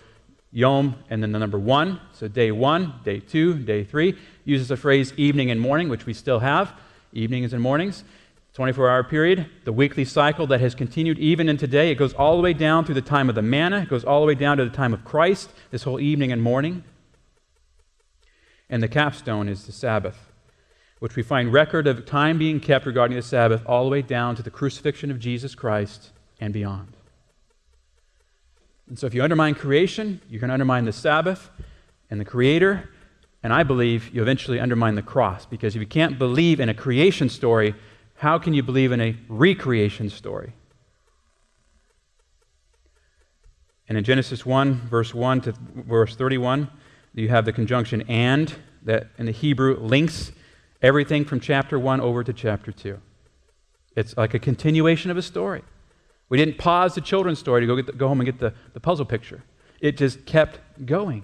yom 0.52 0.96
and 1.12 1.22
then 1.22 1.32
the 1.32 1.38
number 1.38 1.60
one. 1.60 2.02
So, 2.12 2.28
day 2.28 2.52
one, 2.52 2.96
day 3.04 3.20
two, 3.20 3.60
day 3.60 3.84
three. 3.84 4.18
Uses 4.46 4.70
the 4.70 4.78
phrase 4.78 5.14
evening 5.16 5.52
and 5.52 5.62
morning, 5.62 5.90
which 5.90 6.08
we 6.08 6.14
still 6.14 6.40
have. 6.40 6.74
Evenings 7.14 7.54
and 7.54 7.62
mornings. 7.62 8.04
24 8.60 8.90
hour 8.90 9.06
period, 9.06 9.50
the 9.64 9.72
weekly 9.72 10.04
cycle 10.04 10.46
that 10.46 10.60
has 10.60 10.76
continued 10.76 11.18
even 11.18 11.48
in 11.48 11.56
today. 11.56 11.92
It 11.92 11.96
goes 11.96 12.14
all 12.16 12.36
the 12.36 12.44
way 12.44 12.52
down 12.52 12.84
through 12.84 12.96
the 12.96 13.02
time 13.02 13.30
of 13.30 13.36
the 13.36 13.42
manna, 13.42 13.84
it 13.84 13.90
goes 13.90 14.04
all 14.04 14.20
the 14.20 14.28
way 14.28 14.36
down 14.36 14.58
to 14.58 14.66
the 14.66 14.70
time 14.70 14.94
of 14.94 15.06
Christ, 15.06 15.50
this 15.72 15.84
whole 15.84 15.98
evening 15.98 16.34
and 16.34 16.42
morning. 16.42 16.84
And 18.70 18.84
the 18.84 18.90
capstone 18.90 19.48
is 19.48 19.66
the 19.66 19.72
Sabbath. 19.72 20.34
which 21.00 21.16
we 21.16 21.24
find 21.24 21.54
record 21.54 21.88
of 21.88 22.06
time 22.06 22.38
being 22.38 22.60
kept 22.60 22.86
regarding 22.86 23.16
the 23.16 23.24
Sabbath 23.24 23.62
all 23.66 23.86
the 23.86 23.90
way 23.90 24.02
down 24.02 24.36
to 24.36 24.44
the 24.44 24.52
crucifixion 24.52 25.10
of 25.10 25.20
Jesus 25.20 25.56
Christ 25.56 26.10
and 26.42 26.52
beyond. 26.52 26.98
And 28.90 29.00
so 29.00 29.08
if 29.08 29.14
you 29.14 29.24
undermine 29.24 29.56
creation, 29.56 30.20
you're 30.30 30.42
going 30.42 30.50
to 30.50 30.54
undermine 30.56 30.84
the 30.84 30.92
Sabbath 30.92 31.50
and 32.10 32.20
the 32.20 32.26
Creator, 32.26 32.90
and 33.42 33.54
I 33.54 33.64
believe 33.64 34.14
you 34.14 34.22
eventually 34.22 34.60
undermine 34.60 34.96
the 34.96 35.02
cross 35.02 35.46
because 35.46 35.78
if 35.78 35.80
you 35.80 35.88
can't 35.88 36.20
believe 36.20 36.60
in 36.60 36.68
a 36.68 36.74
creation 36.74 37.30
story, 37.30 37.74
how 38.20 38.38
can 38.38 38.54
you 38.54 38.62
believe 38.62 38.92
in 38.92 39.00
a 39.00 39.16
recreation 39.30 40.10
story? 40.10 40.52
And 43.88 43.98
in 43.98 44.04
Genesis 44.04 44.46
1, 44.46 44.90
verse 44.90 45.14
1 45.14 45.42
to 45.42 45.54
verse 45.74 46.18
31, 46.18 46.70
you 47.14 47.30
have 47.30 47.46
the 47.46 47.54
conjunction 47.54 48.02
and 48.10 48.54
that 48.84 49.08
in 49.18 49.26
the 49.26 49.32
Hebrew 49.32 49.80
links 49.80 50.34
everything 50.82 51.24
from 51.24 51.40
chapter 51.40 51.80
1 51.80 52.02
over 52.02 52.22
to 52.26 52.34
chapter 52.34 52.74
2. 52.74 53.00
It's 53.96 54.18
like 54.18 54.34
a 54.34 54.40
continuation 54.40 55.10
of 55.12 55.16
a 55.16 55.22
story. 55.22 55.64
We 56.28 56.38
didn't 56.38 56.58
pause 56.58 56.96
the 56.96 57.02
children's 57.02 57.40
story 57.40 57.62
to 57.62 57.68
go, 57.68 57.82
the, 57.82 57.94
go 57.94 58.10
home 58.10 58.20
and 58.20 58.26
get 58.26 58.40
the, 58.40 58.54
the 58.74 58.82
puzzle 58.82 59.06
picture, 59.06 59.44
it 59.80 59.96
just 59.96 60.26
kept 60.26 60.60
going. 60.86 61.24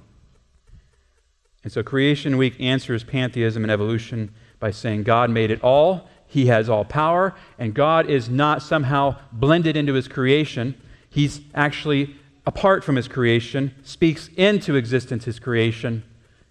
And 1.66 1.74
so 1.74 1.84
Creation 1.84 2.38
Week 2.38 2.56
answers 2.58 3.04
pantheism 3.04 3.64
and 3.64 3.72
evolution 3.72 4.34
by 4.62 4.72
saying 4.72 5.04
God 5.04 5.30
made 5.30 5.52
it 5.52 5.62
all, 5.62 6.08
He 6.36 6.48
has 6.48 6.68
all 6.68 6.84
power, 6.84 7.34
and 7.58 7.74
God 7.74 8.10
is 8.10 8.28
not 8.28 8.62
somehow 8.62 9.16
blended 9.32 9.78
into 9.78 9.94
His 9.94 10.10
creation. 10.10 10.76
He's 11.10 11.40
actually 11.54 12.18
apart 12.46 12.84
from 12.84 12.98
His 12.98 13.08
creation, 13.08 13.74
speaks 13.84 14.30
into 14.36 14.76
existence 14.76 15.24
His 15.24 15.40
creation. 15.40 16.04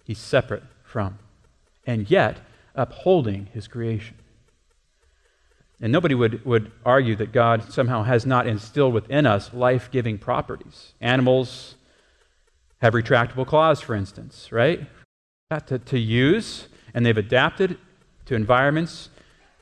He's 0.03 0.17
separate 0.17 0.63
from, 0.83 1.19
and 1.85 2.09
yet 2.09 2.39
upholding 2.73 3.45
His 3.53 3.67
creation. 3.67 4.15
And 5.79 5.91
nobody 5.91 6.15
would, 6.15 6.43
would 6.43 6.71
argue 6.83 7.15
that 7.17 7.31
God 7.31 7.71
somehow 7.71 8.01
has 8.01 8.25
not 8.25 8.47
instilled 8.47 8.95
within 8.95 9.27
us 9.27 9.53
life 9.53 9.91
giving 9.91 10.17
properties. 10.17 10.95
Animals 10.99 11.75
have 12.81 12.95
retractable 12.95 13.45
claws, 13.45 13.81
for 13.81 13.93
instance, 13.93 14.51
right? 14.51 14.87
to, 15.67 15.77
to 15.77 15.99
use, 15.99 16.69
and 16.95 17.05
they've 17.05 17.15
adapted 17.15 17.77
to 18.25 18.33
environments 18.33 19.09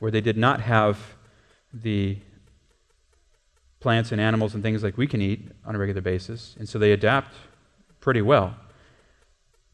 where 0.04 0.10
they 0.10 0.20
did 0.20 0.36
not 0.36 0.60
have 0.60 1.16
the 1.72 2.18
plants 3.80 4.12
and 4.12 4.20
animals 4.20 4.52
and 4.52 4.62
things 4.62 4.82
like 4.82 4.98
we 4.98 5.06
can 5.06 5.22
eat 5.22 5.48
on 5.64 5.74
a 5.74 5.78
regular 5.78 6.02
basis, 6.02 6.54
and 6.58 6.68
so 6.68 6.78
they 6.78 6.92
adapt 6.92 7.34
pretty 8.00 8.20
well. 8.20 8.54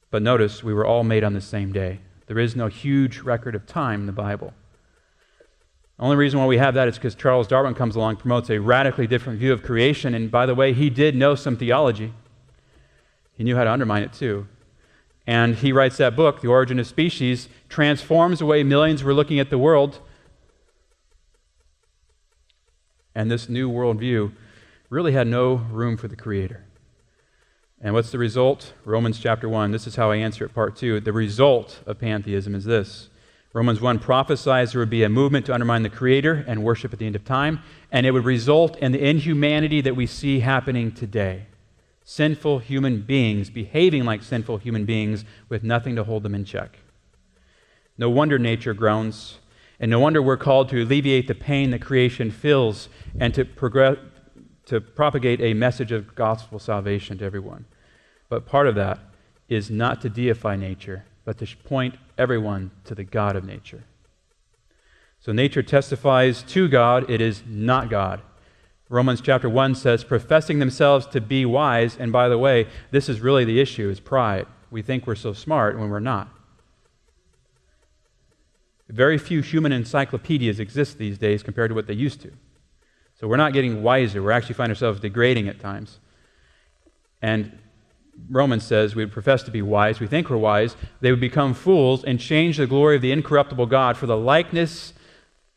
But 0.09 0.23
notice, 0.23 0.63
we 0.63 0.73
were 0.73 0.87
all 0.87 1.03
made 1.03 1.25
on 1.25 1.33
the 1.33 1.41
same 1.41 1.73
day. 1.73 1.99
There 2.29 2.39
is 2.39 2.55
no 2.55 2.69
huge 2.69 3.23
record 3.23 3.57
of 3.57 3.67
time 3.67 4.03
in 4.03 4.07
the 4.07 4.13
Bible. 4.13 4.55
The 5.97 6.05
only 6.05 6.15
reason 6.15 6.39
why 6.39 6.47
we 6.47 6.59
have 6.59 6.75
that 6.75 6.87
is 6.87 6.95
because 6.95 7.17
Charles 7.17 7.49
Darwin 7.49 7.75
comes 7.75 7.97
along, 7.97 8.19
promotes 8.19 8.51
a 8.51 8.61
radically 8.61 9.09
different 9.09 9.41
view 9.41 9.53
of 9.53 9.65
creation, 9.65 10.15
and 10.15 10.31
by 10.31 10.47
the 10.47 10.55
way, 10.55 10.73
he 10.73 10.91
did 10.91 11.17
know 11.17 11.35
some 11.35 11.57
theology. 11.57 12.13
He 13.33 13.43
knew 13.43 13.57
how 13.57 13.65
to 13.65 13.73
undermine 13.73 14.05
it 14.05 14.13
too. 14.13 14.47
And 15.27 15.57
he 15.57 15.73
writes 15.73 15.97
that 15.97 16.15
book, 16.15 16.41
The 16.41 16.47
Origin 16.47 16.79
of 16.79 16.87
Species, 16.87 17.49
transforms 17.69 18.39
the 18.39 18.47
way 18.47 18.63
millions 18.63 19.03
were 19.03 19.13
looking 19.13 19.41
at 19.41 19.51
the 19.51 19.59
world. 19.59 19.99
And 23.21 23.31
this 23.31 23.51
new 23.51 23.71
worldview 23.71 24.33
really 24.89 25.13
had 25.13 25.27
no 25.27 25.57
room 25.57 25.99
for 25.99 26.09
the 26.09 26.17
Creator. 26.17 26.65
And 27.79 27.93
what's 27.93 28.11
the 28.11 28.19
result? 28.19 28.73
Romans 28.87 29.21
chapter 29.21 29.47
1. 29.47 29.73
This 29.73 29.87
is 29.87 29.97
how 29.97 30.11
I 30.11 30.17
answer 30.17 30.47
it, 30.47 30.55
part 30.55 30.75
2. 30.75 31.01
The 31.01 31.13
result 31.13 31.81
of 31.85 31.99
pantheism 31.99 32.55
is 32.55 32.65
this 32.65 33.11
Romans 33.53 33.79
1 33.79 33.99
prophesies 33.99 34.73
there 34.73 34.79
would 34.79 34.89
be 34.89 35.03
a 35.03 35.11
movement 35.11 35.45
to 35.45 35.53
undermine 35.53 35.83
the 35.83 35.91
Creator 35.91 36.47
and 36.49 36.65
worship 36.65 36.95
at 36.95 36.99
the 36.99 37.05
end 37.05 37.15
of 37.15 37.27
time, 37.27 37.61
and 37.93 38.07
it 38.07 38.13
would 38.13 38.25
result 38.25 38.79
in 38.79 38.93
the 38.93 39.07
inhumanity 39.07 39.83
that 39.83 39.97
we 39.97 40.07
see 40.07 40.41
happening 40.41 40.91
today 40.91 41.45
sinful 42.03 42.61
human 42.61 43.03
beings 43.03 43.51
behaving 43.51 44.07
like 44.07 44.23
sinful 44.23 44.57
human 44.57 44.87
beings 44.87 45.27
with 45.51 45.63
nothing 45.63 45.95
to 45.95 46.05
hold 46.05 46.23
them 46.23 46.35
in 46.35 46.47
check. 46.47 46.79
No 47.99 48.09
wonder 48.09 48.39
nature 48.39 48.73
groans, 48.73 49.41
and 49.81 49.91
no 49.91 49.99
wonder 49.99 50.21
we're 50.21 50.37
called 50.37 50.69
to 50.69 50.83
alleviate 50.83 51.27
the 51.27 51.35
pain 51.35 51.71
that 51.71 51.81
creation 51.81 52.31
feels 52.31 52.91
and 53.19 53.33
to, 53.35 53.45
progress, 53.47 53.97
to 54.67 54.81
propagate 54.81 55.41
a 55.41 55.55
message 55.55 55.91
of 55.91 56.15
gospel 56.15 56.59
salvation 56.59 57.17
to 57.19 57.25
everyone. 57.25 57.65
But 58.29 58.47
part 58.47 58.67
of 58.67 58.75
that 58.75 59.01
is 59.49 59.71
not 59.71 60.03
to 60.03 60.11
deify 60.11 60.55
nature, 60.55 61.07
but 61.25 61.39
to 61.39 61.57
point 61.65 61.97
everyone 62.19 62.71
to 62.85 62.95
the 62.95 63.05
God 63.05 63.37
of 63.37 63.45
nature. 63.45 63.85
So 65.19 65.33
nature 65.33 65.63
testifies 65.63 66.43
to 66.45 66.69
God, 66.69 67.11
it 67.11 67.21
is 67.21 67.43
not 67.47 67.91
God. 67.91 68.21
Romans 68.89 69.21
chapter 69.21 69.49
1 69.49 69.75
says, 69.77 70.05
professing 70.05 70.59
themselves 70.59 71.07
to 71.07 71.21
be 71.21 71.47
wise, 71.47 71.97
and 71.97 72.13
by 72.13 72.29
the 72.29 72.39
way, 72.39 72.67
this 72.91 73.09
is 73.09 73.21
really 73.21 73.45
the 73.45 73.61
issue, 73.61 73.89
is 73.89 74.01
pride. 74.01 74.47
We 74.71 74.83
think 74.83 75.07
we're 75.07 75.15
so 75.15 75.33
smart 75.33 75.79
when 75.79 75.91
we're 75.91 76.01
not. 76.01 76.29
Very 78.91 79.19
few 79.19 79.41
human 79.41 79.73
encyclopedias 79.73 80.59
exist 80.59 80.99
these 80.99 81.19
days 81.19 81.43
compared 81.43 81.71
to 81.71 81.75
what 81.75 81.87
they 81.87 81.95
used 81.95 82.21
to. 82.23 82.33
So 83.19 83.29
we're 83.29 83.37
not 83.37 83.53
getting 83.53 83.83
wiser. 83.83 84.23
We 84.23 84.33
actually 84.33 84.55
find 84.55 84.71
ourselves 84.71 85.01
degrading 85.01 85.49
at 85.49 85.61
times. 85.61 86.01
And 87.23 87.59
Romans 88.29 88.65
says 88.65 88.95
we 88.95 89.07
profess 89.07 89.43
to 89.45 89.51
be 89.51 89.63
wise. 89.63 90.01
We 90.01 90.07
think 90.07 90.29
we're 90.29 90.39
wise. 90.39 90.77
They 91.01 91.11
would 91.11 91.21
become 91.21 91.55
fools 91.55 92.03
and 92.03 92.19
change 92.19 92.57
the 92.57 92.67
glory 92.67 92.97
of 92.97 93.03
the 93.03 93.13
incorruptible 93.13 93.67
God 93.67 93.97
for 93.97 94.07
the 94.07 94.17
likeness 94.17 94.93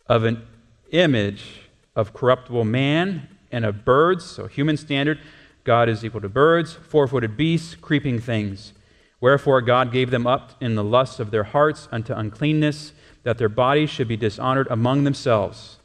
of 0.08 0.24
an 0.24 0.46
image 0.92 1.62
of 1.96 2.14
corruptible 2.14 2.66
man 2.66 3.28
and 3.52 3.66
of 3.66 3.86
birds, 3.86 4.26
so 4.26 4.48
human 4.48 4.78
standard, 4.78 5.20
God 5.64 5.88
is 5.88 6.04
equal 6.04 6.22
to 6.22 6.30
birds, 6.30 6.74
four 6.74 7.08
footed 7.08 7.38
beasts, 7.38 7.76
creeping 7.76 8.20
things. 8.20 8.74
Wherefore 9.22 9.62
God 9.62 9.92
gave 9.92 10.12
them 10.12 10.28
up 10.28 10.54
in 10.60 10.76
the 10.76 10.84
lusts 10.84 11.20
of 11.20 11.32
their 11.32 11.44
hearts 11.44 11.88
unto 11.92 12.14
uncleanness, 12.14 12.92
that 13.24 13.38
their 13.38 13.50
bodies 13.50 13.90
should 13.90 14.08
be 14.08 14.18
dishonored 14.18 14.68
among 14.70 15.04
themselves. 15.04 15.78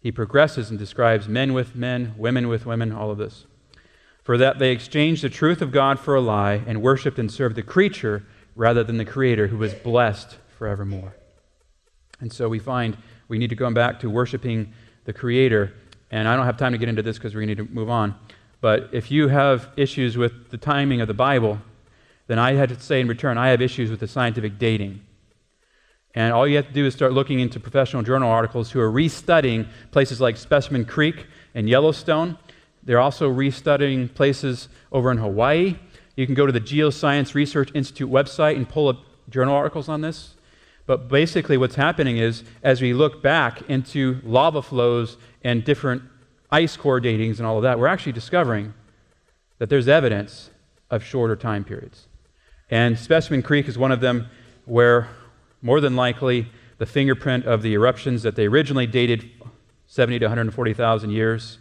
He 0.00 0.10
progresses 0.10 0.70
and 0.70 0.78
describes 0.78 1.28
men 1.28 1.52
with 1.52 1.76
men, 1.76 2.14
women 2.16 2.48
with 2.48 2.66
women, 2.66 2.90
all 2.92 3.10
of 3.10 3.18
this. 3.18 3.46
For 4.22 4.38
that 4.38 4.58
they 4.58 4.72
exchanged 4.72 5.22
the 5.22 5.28
truth 5.28 5.60
of 5.60 5.72
God 5.72 5.98
for 5.98 6.14
a 6.14 6.20
lie, 6.20 6.62
and 6.66 6.82
worshiped 6.82 7.18
and 7.18 7.30
served 7.30 7.56
the 7.56 7.62
creature 7.62 8.24
rather 8.56 8.82
than 8.82 8.96
the 8.96 9.04
Creator, 9.04 9.48
who 9.48 9.62
is 9.62 9.74
blessed 9.74 10.38
forevermore. 10.58 11.14
And 12.20 12.32
so 12.32 12.48
we 12.48 12.58
find 12.58 12.96
we 13.28 13.38
need 13.38 13.50
to 13.50 13.56
go 13.56 13.70
back 13.70 14.00
to 14.00 14.10
worshiping 14.10 14.72
the 15.04 15.12
Creator. 15.12 15.72
And 16.10 16.28
I 16.28 16.36
don't 16.36 16.46
have 16.46 16.56
time 16.56 16.72
to 16.72 16.78
get 16.78 16.88
into 16.88 17.02
this 17.02 17.16
because 17.16 17.34
we 17.34 17.46
need 17.46 17.58
to 17.58 17.64
move 17.64 17.88
on. 17.88 18.14
But 18.60 18.90
if 18.92 19.10
you 19.10 19.28
have 19.28 19.70
issues 19.76 20.16
with 20.16 20.50
the 20.50 20.58
timing 20.58 21.00
of 21.00 21.08
the 21.08 21.14
Bible, 21.14 21.58
then 22.26 22.38
I 22.38 22.52
had 22.52 22.68
to 22.68 22.80
say 22.80 23.00
in 23.00 23.08
return, 23.08 23.38
I 23.38 23.48
have 23.48 23.62
issues 23.62 23.90
with 23.90 24.00
the 24.00 24.08
scientific 24.08 24.58
dating. 24.58 25.00
And 26.14 26.32
all 26.32 26.46
you 26.46 26.56
have 26.56 26.66
to 26.66 26.72
do 26.72 26.86
is 26.86 26.94
start 26.94 27.12
looking 27.12 27.40
into 27.40 27.60
professional 27.60 28.02
journal 28.02 28.30
articles 28.30 28.70
who 28.70 28.80
are 28.80 28.90
restudying 28.90 29.68
places 29.92 30.20
like 30.20 30.36
Specimen 30.36 30.84
Creek 30.84 31.26
and 31.54 31.68
Yellowstone. 31.68 32.36
They're 32.82 33.00
also 33.00 33.32
restudying 33.32 34.12
places 34.12 34.68
over 34.90 35.10
in 35.12 35.18
Hawaii. 35.18 35.76
You 36.16 36.26
can 36.26 36.34
go 36.34 36.46
to 36.46 36.52
the 36.52 36.60
Geoscience 36.60 37.34
Research 37.34 37.70
Institute 37.74 38.10
website 38.10 38.56
and 38.56 38.68
pull 38.68 38.88
up 38.88 38.98
journal 39.28 39.54
articles 39.54 39.88
on 39.88 40.00
this. 40.00 40.34
But 40.86 41.08
basically, 41.08 41.56
what's 41.56 41.76
happening 41.76 42.16
is 42.16 42.42
as 42.62 42.82
we 42.82 42.92
look 42.92 43.22
back 43.22 43.62
into 43.70 44.20
lava 44.24 44.62
flows 44.62 45.16
and 45.44 45.64
different 45.64 46.02
ice 46.50 46.76
core 46.76 47.00
datings 47.00 47.38
and 47.38 47.46
all 47.46 47.56
of 47.56 47.62
that, 47.62 47.78
we're 47.78 47.86
actually 47.86 48.12
discovering 48.12 48.74
that 49.58 49.68
there's 49.68 49.86
evidence 49.86 50.50
of 50.90 51.04
shorter 51.04 51.36
time 51.36 51.62
periods. 51.62 52.08
And 52.70 52.98
Specimen 52.98 53.42
Creek 53.42 53.68
is 53.68 53.78
one 53.78 53.92
of 53.92 54.00
them 54.00 54.28
where, 54.64 55.08
more 55.62 55.80
than 55.80 55.96
likely, 55.96 56.48
the 56.78 56.86
fingerprint 56.86 57.44
of 57.44 57.62
the 57.62 57.74
eruptions 57.74 58.22
that 58.22 58.36
they 58.36 58.46
originally 58.46 58.86
dated 58.86 59.30
70 59.86 60.18
to 60.20 60.26
140,000 60.26 61.10
years, 61.10 61.58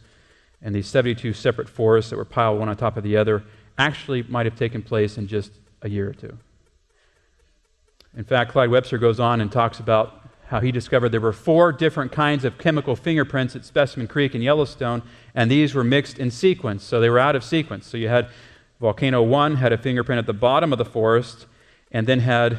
and 0.62 0.74
these 0.74 0.88
72 0.88 1.34
separate 1.34 1.68
forests 1.68 2.10
that 2.10 2.18
were 2.18 2.26
piled 2.26 2.60
one 2.60 2.70
on 2.70 2.78
top 2.78 2.98
of 2.98 3.04
the 3.04 3.18
other, 3.18 3.44
actually 3.78 4.24
might 4.24 4.46
have 4.46 4.56
taken 4.56 4.82
place 4.82 5.18
in 5.18 5.28
just 5.28 5.52
a 5.82 5.90
year 5.90 6.10
or 6.10 6.14
two. 6.14 6.38
In 8.16 8.24
fact, 8.24 8.52
Clyde 8.52 8.70
Webster 8.70 8.98
goes 8.98 9.20
on 9.20 9.40
and 9.42 9.52
talks 9.52 9.80
about 9.80 10.30
how 10.48 10.60
he 10.60 10.72
discovered 10.72 11.10
there 11.10 11.22
were 11.22 11.32
four 11.32 11.72
different 11.72 12.12
kinds 12.12 12.44
of 12.44 12.58
chemical 12.58 12.96
fingerprints 12.96 13.56
at 13.56 13.64
Specimen 13.64 14.08
Creek 14.08 14.34
in 14.34 14.42
Yellowstone, 14.42 15.04
and 15.36 15.50
these 15.50 15.76
were 15.76 15.84
mixed 15.84 16.18
in 16.18 16.32
sequence, 16.32 16.84
so 16.84 17.00
they 17.00 17.10
were 17.10 17.20
out 17.20 17.36
of 17.36 17.44
sequence. 17.44 17.86
So 17.86 17.98
you 17.98 18.10
had 18.10 18.30
Volcano 18.80 19.22
1 19.22 19.58
had 19.58 19.72
a 19.72 19.78
fingerprint 19.78 20.18
at 20.18 20.26
the 20.26 20.34
bottom 20.34 20.72
of 20.72 20.80
the 20.80 20.86
forest, 20.86 21.46
and 21.92 22.08
then 22.08 22.22
had, 22.22 22.58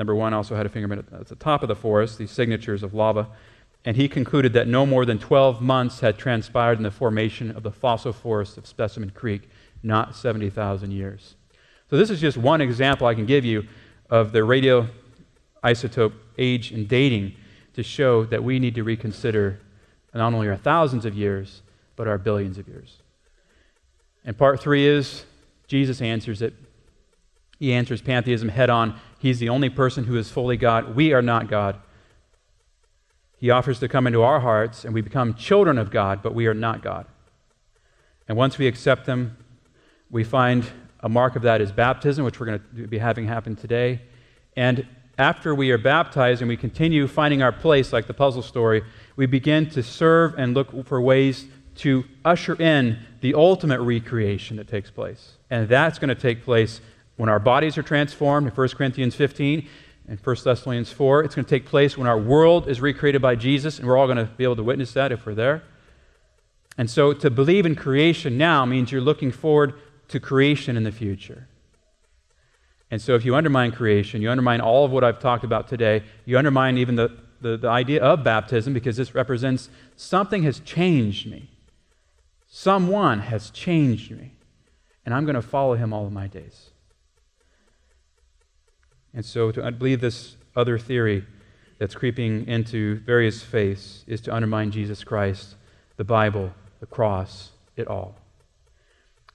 number 0.00 0.14
1 0.14 0.32
also 0.32 0.56
had 0.56 0.64
a 0.64 0.70
fingerprint 0.70 1.06
at 1.12 1.26
the 1.26 1.34
top 1.34 1.60
of 1.60 1.68
the 1.68 1.76
forest, 1.76 2.16
these 2.16 2.30
signatures 2.30 2.82
of 2.82 2.94
lava. 2.94 3.28
And 3.84 3.98
he 3.98 4.08
concluded 4.08 4.54
that 4.54 4.66
no 4.66 4.86
more 4.86 5.04
than 5.04 5.18
12 5.18 5.60
months 5.60 6.00
had 6.00 6.16
transpired 6.16 6.78
in 6.78 6.84
the 6.84 6.90
formation 6.90 7.50
of 7.50 7.62
the 7.62 7.70
fossil 7.70 8.14
forest 8.14 8.56
of 8.56 8.66
Specimen 8.66 9.10
Creek, 9.10 9.50
not 9.82 10.16
70,000 10.16 10.90
years. 10.90 11.34
So 11.90 11.98
this 11.98 12.08
is 12.08 12.18
just 12.18 12.38
one 12.38 12.62
example 12.62 13.06
I 13.06 13.14
can 13.14 13.26
give 13.26 13.44
you 13.44 13.66
of 14.08 14.32
the 14.32 14.38
radioisotope 14.38 16.14
age 16.38 16.72
and 16.72 16.88
dating 16.88 17.34
to 17.74 17.82
show 17.82 18.24
that 18.24 18.42
we 18.42 18.58
need 18.58 18.74
to 18.76 18.82
reconsider 18.82 19.60
not 20.14 20.32
only 20.32 20.48
our 20.48 20.56
thousands 20.56 21.04
of 21.04 21.14
years, 21.14 21.60
but 21.94 22.08
our 22.08 22.16
billions 22.16 22.56
of 22.56 22.68
years. 22.68 23.02
And 24.24 24.36
part 24.36 24.60
three 24.60 24.86
is 24.86 25.26
Jesus 25.66 26.00
answers 26.00 26.40
it. 26.40 26.54
He 27.58 27.74
answers 27.74 28.00
pantheism 28.00 28.48
head 28.48 28.70
on. 28.70 28.98
He's 29.20 29.38
the 29.38 29.50
only 29.50 29.68
person 29.68 30.04
who 30.04 30.16
is 30.16 30.30
fully 30.30 30.56
God. 30.56 30.96
We 30.96 31.12
are 31.12 31.20
not 31.20 31.46
God. 31.46 31.78
He 33.36 33.50
offers 33.50 33.78
to 33.80 33.88
come 33.88 34.06
into 34.06 34.22
our 34.22 34.40
hearts, 34.40 34.82
and 34.82 34.94
we 34.94 35.02
become 35.02 35.34
children 35.34 35.76
of 35.76 35.90
God, 35.90 36.22
but 36.22 36.34
we 36.34 36.46
are 36.46 36.54
not 36.54 36.82
God. 36.82 37.04
And 38.26 38.38
once 38.38 38.56
we 38.56 38.66
accept 38.66 39.06
Him, 39.06 39.36
we 40.10 40.24
find 40.24 40.64
a 41.00 41.08
mark 41.10 41.36
of 41.36 41.42
that 41.42 41.60
is 41.60 41.70
baptism, 41.70 42.24
which 42.24 42.40
we're 42.40 42.46
going 42.46 42.62
to 42.76 42.86
be 42.86 42.96
having 42.96 43.26
happen 43.26 43.56
today. 43.56 44.00
And 44.56 44.86
after 45.18 45.54
we 45.54 45.70
are 45.70 45.78
baptized 45.78 46.40
and 46.40 46.48
we 46.48 46.56
continue 46.56 47.06
finding 47.06 47.42
our 47.42 47.52
place, 47.52 47.92
like 47.92 48.06
the 48.06 48.14
puzzle 48.14 48.42
story, 48.42 48.82
we 49.16 49.26
begin 49.26 49.68
to 49.70 49.82
serve 49.82 50.34
and 50.38 50.54
look 50.54 50.86
for 50.86 50.98
ways 50.98 51.44
to 51.76 52.04
usher 52.24 52.60
in 52.60 52.98
the 53.20 53.34
ultimate 53.34 53.80
recreation 53.80 54.56
that 54.56 54.68
takes 54.68 54.90
place. 54.90 55.36
And 55.50 55.68
that's 55.68 55.98
going 55.98 56.08
to 56.08 56.14
take 56.14 56.42
place 56.42 56.80
when 57.20 57.28
our 57.28 57.38
bodies 57.38 57.76
are 57.76 57.82
transformed 57.82 58.46
in 58.46 58.54
1 58.54 58.68
Corinthians 58.70 59.14
15 59.14 59.68
and 60.08 60.18
1 60.18 60.36
Thessalonians 60.42 60.90
4. 60.90 61.24
It's 61.24 61.34
going 61.34 61.44
to 61.44 61.50
take 61.50 61.66
place 61.66 61.98
when 61.98 62.06
our 62.06 62.18
world 62.18 62.66
is 62.66 62.80
recreated 62.80 63.20
by 63.20 63.34
Jesus, 63.34 63.78
and 63.78 63.86
we're 63.86 63.98
all 63.98 64.06
going 64.06 64.16
to 64.16 64.24
be 64.24 64.44
able 64.44 64.56
to 64.56 64.62
witness 64.62 64.94
that 64.94 65.12
if 65.12 65.26
we're 65.26 65.34
there. 65.34 65.62
And 66.78 66.88
so 66.88 67.12
to 67.12 67.28
believe 67.28 67.66
in 67.66 67.74
creation 67.74 68.38
now 68.38 68.64
means 68.64 68.90
you're 68.90 69.02
looking 69.02 69.32
forward 69.32 69.74
to 70.08 70.18
creation 70.18 70.78
in 70.78 70.84
the 70.84 70.90
future. 70.90 71.46
And 72.90 73.02
so 73.02 73.14
if 73.16 73.26
you 73.26 73.36
undermine 73.36 73.72
creation, 73.72 74.22
you 74.22 74.30
undermine 74.30 74.62
all 74.62 74.86
of 74.86 74.90
what 74.90 75.04
I've 75.04 75.18
talked 75.18 75.44
about 75.44 75.68
today, 75.68 76.02
you 76.24 76.38
undermine 76.38 76.78
even 76.78 76.96
the, 76.96 77.14
the, 77.42 77.58
the 77.58 77.68
idea 77.68 78.02
of 78.02 78.24
baptism 78.24 78.72
because 78.72 78.96
this 78.96 79.14
represents 79.14 79.68
something 79.94 80.42
has 80.44 80.60
changed 80.60 81.30
me. 81.30 81.50
Someone 82.46 83.20
has 83.20 83.50
changed 83.50 84.10
me. 84.10 84.36
And 85.04 85.12
I'm 85.12 85.26
going 85.26 85.34
to 85.34 85.42
follow 85.42 85.74
him 85.74 85.92
all 85.92 86.06
of 86.06 86.12
my 86.12 86.26
days. 86.26 86.70
And 89.14 89.24
so 89.24 89.50
to 89.52 89.70
believe 89.72 90.00
this 90.00 90.36
other 90.54 90.78
theory 90.78 91.24
that's 91.78 91.94
creeping 91.94 92.46
into 92.46 92.96
various 93.00 93.42
faiths 93.42 94.04
is 94.06 94.20
to 94.22 94.34
undermine 94.34 94.70
Jesus 94.70 95.02
Christ, 95.02 95.56
the 95.96 96.04
Bible, 96.04 96.52
the 96.80 96.86
cross, 96.86 97.50
it 97.76 97.88
all. 97.88 98.16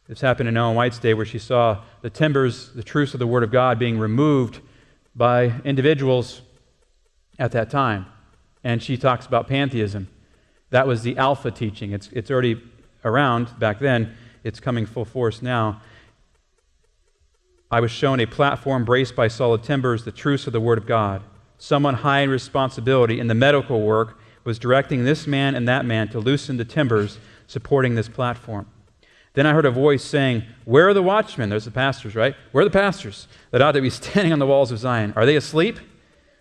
This 0.07 0.21
happened 0.21 0.47
in 0.47 0.55
Ellen 0.55 0.75
White's 0.75 0.99
day 0.99 1.15
where 1.15 1.25
she 1.25 1.39
saw 1.39 1.81
the 2.01 2.11
timbers, 2.11 2.71
the 2.73 2.83
truths 2.83 3.13
of 3.13 3.19
the 3.19 3.27
Word 3.27 3.41
of 3.41 3.51
God 3.51 3.79
being 3.79 3.97
removed 3.97 4.59
by 5.15 5.53
individuals 5.63 6.41
at 7.39 7.51
that 7.53 7.71
time. 7.71 8.05
And 8.63 8.83
she 8.83 8.97
talks 8.97 9.25
about 9.25 9.47
pantheism. 9.47 10.07
That 10.69 10.85
was 10.85 11.01
the 11.01 11.17
Alpha 11.17 11.49
teaching. 11.49 11.91
It's, 11.91 12.09
it's 12.11 12.29
already 12.29 12.61
around 13.03 13.57
back 13.59 13.79
then, 13.79 14.15
it's 14.43 14.59
coming 14.59 14.85
full 14.85 15.05
force 15.05 15.41
now. 15.41 15.81
I 17.71 17.79
was 17.79 17.91
shown 17.91 18.19
a 18.19 18.25
platform 18.25 18.85
braced 18.85 19.15
by 19.15 19.27
solid 19.27 19.63
timbers, 19.63 20.03
the 20.03 20.11
truths 20.11 20.47
of 20.47 20.53
the 20.53 20.61
Word 20.61 20.77
of 20.77 20.85
God. 20.85 21.23
Someone 21.57 21.95
high 21.95 22.19
in 22.19 22.29
responsibility 22.29 23.19
in 23.19 23.27
the 23.27 23.33
medical 23.33 23.81
work 23.81 24.19
was 24.43 24.59
directing 24.59 25.03
this 25.03 25.25
man 25.25 25.55
and 25.55 25.67
that 25.67 25.85
man 25.85 26.07
to 26.09 26.19
loosen 26.19 26.57
the 26.57 26.65
timbers 26.65 27.17
supporting 27.47 27.95
this 27.95 28.07
platform. 28.09 28.67
Then 29.33 29.45
I 29.45 29.53
heard 29.53 29.65
a 29.65 29.71
voice 29.71 30.03
saying, 30.03 30.43
Where 30.63 30.87
are 30.87 30.93
the 30.93 31.03
watchmen? 31.03 31.49
There's 31.49 31.65
the 31.65 31.71
pastors, 31.71 32.15
right? 32.15 32.35
Where 32.51 32.61
are 32.61 32.69
the 32.69 32.71
pastors 32.71 33.27
that 33.51 33.61
ought 33.61 33.73
to 33.73 33.81
be 33.81 33.89
standing 33.91 34.31
on 34.31 34.39
the 34.39 34.47
walls 34.47 34.71
of 34.71 34.79
Zion? 34.79 35.13
Are 35.15 35.25
they 35.25 35.35
asleep? 35.35 35.79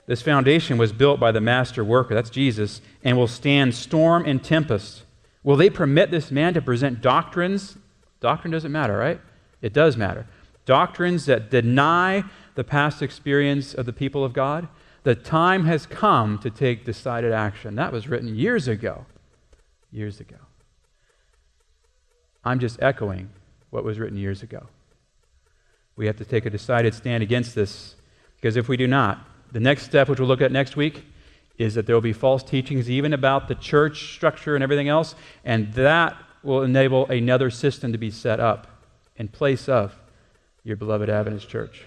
This 0.06 0.22
foundation 0.22 0.76
was 0.76 0.92
built 0.92 1.18
by 1.18 1.32
the 1.32 1.40
master 1.40 1.82
worker, 1.82 2.14
that's 2.14 2.28
Jesus, 2.28 2.82
and 3.02 3.16
will 3.16 3.26
stand 3.26 3.74
storm 3.74 4.24
and 4.26 4.44
tempest. 4.44 5.04
Will 5.42 5.56
they 5.56 5.70
permit 5.70 6.10
this 6.10 6.30
man 6.30 6.54
to 6.54 6.62
present 6.62 7.00
doctrines? 7.00 7.78
Doctrine 8.20 8.50
doesn't 8.50 8.72
matter, 8.72 8.96
right? 8.96 9.20
It 9.62 9.72
does 9.72 9.96
matter. 9.96 10.26
Doctrines 10.66 11.26
that 11.26 11.50
deny 11.50 12.24
the 12.54 12.64
past 12.64 13.02
experience 13.02 13.74
of 13.74 13.86
the 13.86 13.92
people 13.92 14.24
of 14.24 14.32
God. 14.32 14.68
The 15.02 15.14
time 15.14 15.66
has 15.66 15.84
come 15.84 16.38
to 16.38 16.50
take 16.50 16.84
decided 16.84 17.32
action. 17.32 17.74
That 17.74 17.92
was 17.92 18.08
written 18.08 18.34
years 18.34 18.68
ago. 18.68 19.04
Years 19.92 20.20
ago. 20.20 20.36
I'm 22.44 22.58
just 22.58 22.82
echoing 22.82 23.30
what 23.70 23.84
was 23.84 23.98
written 23.98 24.16
years 24.16 24.42
ago. 24.42 24.68
We 25.96 26.06
have 26.06 26.16
to 26.16 26.24
take 26.24 26.46
a 26.46 26.50
decided 26.50 26.94
stand 26.94 27.22
against 27.22 27.54
this 27.54 27.96
because 28.36 28.56
if 28.56 28.68
we 28.68 28.76
do 28.76 28.86
not, 28.86 29.26
the 29.52 29.60
next 29.60 29.84
step, 29.84 30.08
which 30.08 30.18
we'll 30.18 30.28
look 30.28 30.42
at 30.42 30.52
next 30.52 30.76
week, 30.76 31.04
is 31.56 31.74
that 31.74 31.86
there 31.86 31.94
will 31.94 32.02
be 32.02 32.12
false 32.12 32.42
teachings 32.42 32.90
even 32.90 33.12
about 33.12 33.48
the 33.48 33.54
church 33.54 34.14
structure 34.14 34.54
and 34.54 34.62
everything 34.62 34.88
else, 34.88 35.14
and 35.44 35.72
that 35.74 36.16
will 36.42 36.62
enable 36.62 37.06
another 37.06 37.50
system 37.50 37.92
to 37.92 37.98
be 37.98 38.10
set 38.10 38.40
up 38.40 38.66
in 39.16 39.28
place 39.28 39.68
of 39.68 39.94
your 40.64 40.76
beloved 40.76 41.10
Adventist 41.10 41.48
church. 41.48 41.84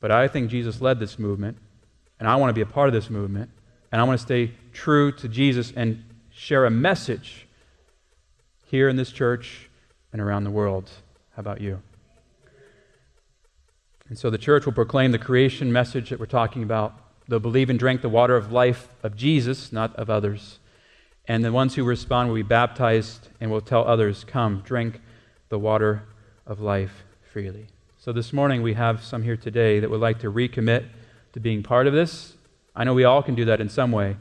But 0.00 0.10
I 0.10 0.28
think 0.28 0.50
Jesus 0.50 0.80
led 0.80 1.00
this 1.00 1.18
movement, 1.18 1.56
and 2.20 2.28
I 2.28 2.36
want 2.36 2.50
to 2.50 2.54
be 2.54 2.60
a 2.60 2.66
part 2.66 2.88
of 2.88 2.94
this 2.94 3.10
movement, 3.10 3.50
and 3.90 4.00
I 4.00 4.04
want 4.04 4.20
to 4.20 4.24
stay 4.24 4.52
true 4.72 5.10
to 5.12 5.28
Jesus 5.28 5.72
and 5.74 6.04
share 6.30 6.66
a 6.66 6.70
message 6.70 7.46
here 8.66 8.88
in 8.88 8.96
this 8.96 9.10
church 9.10 9.70
and 10.12 10.20
around 10.20 10.44
the 10.44 10.50
world. 10.50 10.90
How 11.34 11.40
about 11.40 11.60
you? 11.60 11.82
And 14.08 14.18
so 14.18 14.30
the 14.30 14.38
church 14.38 14.66
will 14.66 14.72
proclaim 14.72 15.12
the 15.12 15.18
creation 15.18 15.72
message 15.72 16.10
that 16.10 16.20
we're 16.20 16.26
talking 16.26 16.62
about. 16.62 16.94
They'll 17.26 17.40
believe 17.40 17.68
and 17.68 17.78
drink 17.78 18.02
the 18.02 18.08
water 18.08 18.36
of 18.36 18.52
life 18.52 18.88
of 19.02 19.16
Jesus, 19.16 19.72
not 19.72 19.94
of 19.96 20.08
others. 20.08 20.60
And 21.26 21.44
the 21.44 21.52
ones 21.52 21.74
who 21.74 21.84
respond 21.84 22.28
will 22.28 22.36
be 22.36 22.42
baptized 22.42 23.28
and 23.40 23.50
will 23.50 23.60
tell 23.60 23.86
others, 23.86 24.24
Come, 24.24 24.62
drink 24.64 25.00
the 25.50 25.58
water 25.58 26.04
of 26.48 26.60
life 26.60 27.04
freely. 27.30 27.66
So 27.98 28.10
this 28.10 28.32
morning 28.32 28.62
we 28.62 28.72
have 28.74 29.04
some 29.04 29.22
here 29.22 29.36
today 29.36 29.80
that 29.80 29.90
would 29.90 30.00
like 30.00 30.18
to 30.20 30.32
recommit 30.32 30.86
to 31.34 31.40
being 31.40 31.62
part 31.62 31.86
of 31.86 31.92
this. 31.92 32.34
I 32.74 32.84
know 32.84 32.94
we 32.94 33.04
all 33.04 33.22
can 33.22 33.34
do 33.34 33.44
that 33.44 33.60
in 33.60 33.68
some 33.68 33.92
way, 33.92 34.16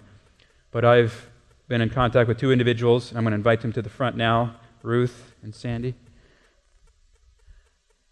but 0.71 0.83
I've 0.83 1.29
been 1.69 1.79
in 1.79 1.89
contact 1.89 2.27
with 2.27 2.37
two 2.37 2.51
individuals. 2.51 3.09
and 3.09 3.17
I'm 3.17 3.23
going 3.23 3.31
to 3.31 3.37
invite 3.37 3.61
them 3.61 3.71
to 3.73 3.81
the 3.81 3.89
front 3.89 4.17
now 4.17 4.57
Ruth 4.83 5.33
and 5.41 5.55
Sandy. 5.55 5.95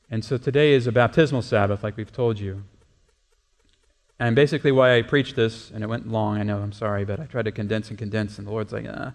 And 0.10 0.24
so 0.24 0.38
today 0.38 0.74
is 0.74 0.88
a 0.88 0.92
baptismal 0.92 1.42
Sabbath, 1.42 1.84
like 1.84 1.98
we've 1.98 2.12
told 2.12 2.40
you. 2.40 2.64
And 4.18 4.36
basically, 4.36 4.72
why 4.72 4.98
I 4.98 5.02
preached 5.02 5.36
this, 5.36 5.72
and 5.72 5.84
it 5.84 5.88
went 5.88 6.08
long, 6.08 6.38
I 6.38 6.44
know, 6.44 6.60
I'm 6.60 6.72
sorry, 6.72 7.04
but 7.04 7.20
I 7.20 7.26
tried 7.26 7.46
to 7.46 7.52
condense 7.52 7.90
and 7.90 7.98
condense, 7.98 8.38
and 8.38 8.48
the 8.48 8.52
Lord's 8.52 8.72
like, 8.72 8.86
ah, 8.90 9.12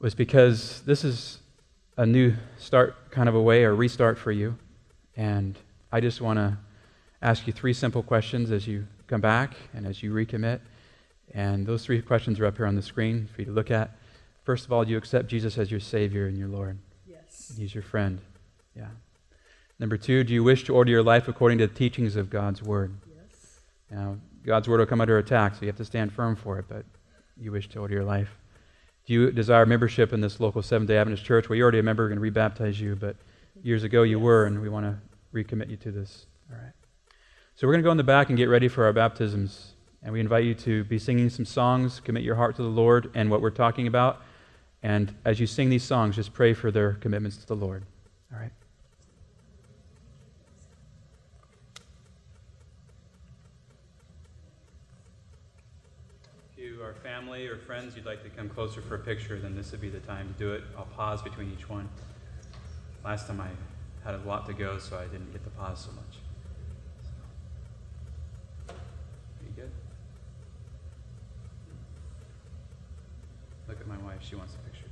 was 0.00 0.14
because 0.14 0.82
this 0.82 1.04
is 1.04 1.38
a 1.98 2.06
new 2.06 2.32
start 2.56 3.10
kind 3.10 3.28
of 3.28 3.34
a 3.34 3.42
way, 3.42 3.64
or 3.64 3.74
restart 3.74 4.18
for 4.18 4.30
you. 4.30 4.56
And 5.16 5.58
I 5.90 6.00
just 6.00 6.20
want 6.20 6.38
to 6.38 6.56
ask 7.20 7.46
you 7.46 7.52
three 7.52 7.72
simple 7.74 8.04
questions 8.04 8.52
as 8.52 8.68
you 8.68 8.86
come 9.08 9.20
back 9.20 9.56
and 9.74 9.84
as 9.84 10.00
you 10.00 10.12
recommit. 10.12 10.60
And 11.34 11.66
those 11.66 11.84
three 11.84 12.00
questions 12.00 12.38
are 12.38 12.46
up 12.46 12.56
here 12.56 12.66
on 12.66 12.76
the 12.76 12.82
screen 12.82 13.28
for 13.34 13.42
you 13.42 13.46
to 13.46 13.50
look 13.50 13.72
at. 13.72 13.90
First 14.44 14.64
of 14.64 14.72
all, 14.72 14.84
do 14.84 14.92
you 14.92 14.96
accept 14.96 15.26
Jesus 15.26 15.58
as 15.58 15.72
your 15.72 15.80
Savior 15.80 16.28
and 16.28 16.38
your 16.38 16.46
Lord? 16.46 16.78
Yes. 17.04 17.52
He's 17.58 17.74
your 17.74 17.82
friend. 17.82 18.20
Yeah. 18.76 18.86
Number 19.80 19.96
two, 19.96 20.22
do 20.22 20.32
you 20.32 20.44
wish 20.44 20.64
to 20.64 20.74
order 20.74 20.92
your 20.92 21.02
life 21.02 21.26
according 21.26 21.58
to 21.58 21.66
the 21.66 21.74
teachings 21.74 22.14
of 22.14 22.30
God's 22.30 22.62
Word? 22.62 22.94
Yes. 23.08 23.58
Now, 23.90 24.18
God's 24.46 24.68
Word 24.68 24.78
will 24.78 24.86
come 24.86 25.00
under 25.00 25.18
attack, 25.18 25.56
so 25.56 25.62
you 25.62 25.66
have 25.66 25.76
to 25.76 25.84
stand 25.84 26.12
firm 26.12 26.36
for 26.36 26.60
it, 26.60 26.66
but 26.68 26.84
you 27.36 27.50
wish 27.50 27.68
to 27.70 27.80
order 27.80 27.94
your 27.94 28.04
life. 28.04 28.37
Do 29.08 29.14
you 29.14 29.30
desire 29.30 29.64
membership 29.64 30.12
in 30.12 30.20
this 30.20 30.38
local 30.38 30.60
Seventh 30.60 30.88
day 30.88 30.98
Adventist 30.98 31.24
church? 31.24 31.48
Well, 31.48 31.56
you're 31.56 31.64
already 31.64 31.78
a 31.78 31.82
member, 31.82 32.02
we're 32.02 32.14
going 32.14 32.22
to 32.22 32.30
rebaptize 32.30 32.78
you, 32.78 32.94
but 32.94 33.16
years 33.62 33.82
ago 33.82 34.02
you 34.02 34.20
were, 34.20 34.44
and 34.44 34.60
we 34.60 34.68
want 34.68 34.84
to 34.84 34.98
recommit 35.34 35.70
you 35.70 35.78
to 35.78 35.90
this. 35.90 36.26
All 36.52 36.58
right. 36.58 36.74
So 37.54 37.66
we're 37.66 37.72
going 37.72 37.82
to 37.82 37.86
go 37.86 37.90
in 37.90 37.96
the 37.96 38.04
back 38.04 38.28
and 38.28 38.36
get 38.36 38.50
ready 38.50 38.68
for 38.68 38.84
our 38.84 38.92
baptisms. 38.92 39.72
And 40.02 40.12
we 40.12 40.20
invite 40.20 40.44
you 40.44 40.54
to 40.56 40.84
be 40.84 40.98
singing 40.98 41.30
some 41.30 41.46
songs, 41.46 42.00
commit 42.00 42.22
your 42.22 42.34
heart 42.34 42.56
to 42.56 42.62
the 42.62 42.68
Lord 42.68 43.10
and 43.14 43.30
what 43.30 43.40
we're 43.40 43.48
talking 43.48 43.86
about. 43.86 44.20
And 44.82 45.14
as 45.24 45.40
you 45.40 45.46
sing 45.46 45.70
these 45.70 45.84
songs, 45.84 46.14
just 46.14 46.34
pray 46.34 46.52
for 46.52 46.70
their 46.70 46.92
commitments 46.92 47.38
to 47.38 47.46
the 47.46 47.56
Lord. 47.56 47.84
All 48.30 48.38
right? 48.38 48.52
Family 57.38 57.52
or 57.52 57.58
friends, 57.58 57.94
you'd 57.94 58.06
like 58.06 58.22
to 58.24 58.30
come 58.30 58.48
closer 58.48 58.80
for 58.80 58.96
a 58.96 58.98
picture, 58.98 59.38
then 59.38 59.54
this 59.54 59.70
would 59.70 59.80
be 59.80 59.88
the 59.88 60.00
time 60.00 60.26
to 60.32 60.38
do 60.38 60.52
it. 60.52 60.62
I'll 60.76 60.86
pause 60.96 61.22
between 61.22 61.52
each 61.56 61.68
one. 61.68 61.88
Last 63.04 63.28
time 63.28 63.40
I 63.40 63.48
had 64.04 64.16
a 64.16 64.22
lot 64.26 64.46
to 64.46 64.52
go, 64.52 64.78
so 64.78 64.98
I 64.98 65.04
didn't 65.04 65.32
get 65.32 65.44
to 65.44 65.50
pause 65.50 65.78
so 65.80 65.92
much. 65.92 66.18
So, 68.66 68.74
you 69.46 69.52
good? 69.54 69.70
Look 73.68 73.80
at 73.80 73.86
my 73.86 73.98
wife. 73.98 74.18
She 74.20 74.34
wants 74.34 74.54
a 74.54 74.58
picture 74.68 74.88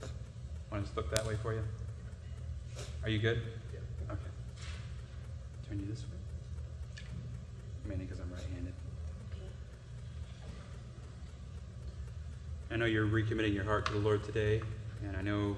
too. 0.00 0.08
Want 0.70 0.84
to 0.84 0.86
just 0.86 0.96
look 0.96 1.10
that 1.10 1.26
way 1.26 1.36
for 1.42 1.52
you? 1.52 1.64
Are 3.02 3.08
you 3.08 3.18
good? 3.18 3.42
Yeah. 3.72 4.12
Okay. 4.12 4.30
Turn 5.68 5.80
you 5.80 5.86
this 5.86 6.02
way. 6.02 6.19
Mainly 7.90 8.04
because 8.04 8.20
I'm 8.20 8.32
right-handed. 8.32 8.72
I 12.70 12.76
know 12.76 12.84
you're 12.84 13.04
recommitting 13.04 13.52
your 13.52 13.64
heart 13.64 13.84
to 13.86 13.92
the 13.92 13.98
Lord 13.98 14.22
today, 14.22 14.62
and 15.04 15.16
I 15.16 15.22
know 15.22 15.56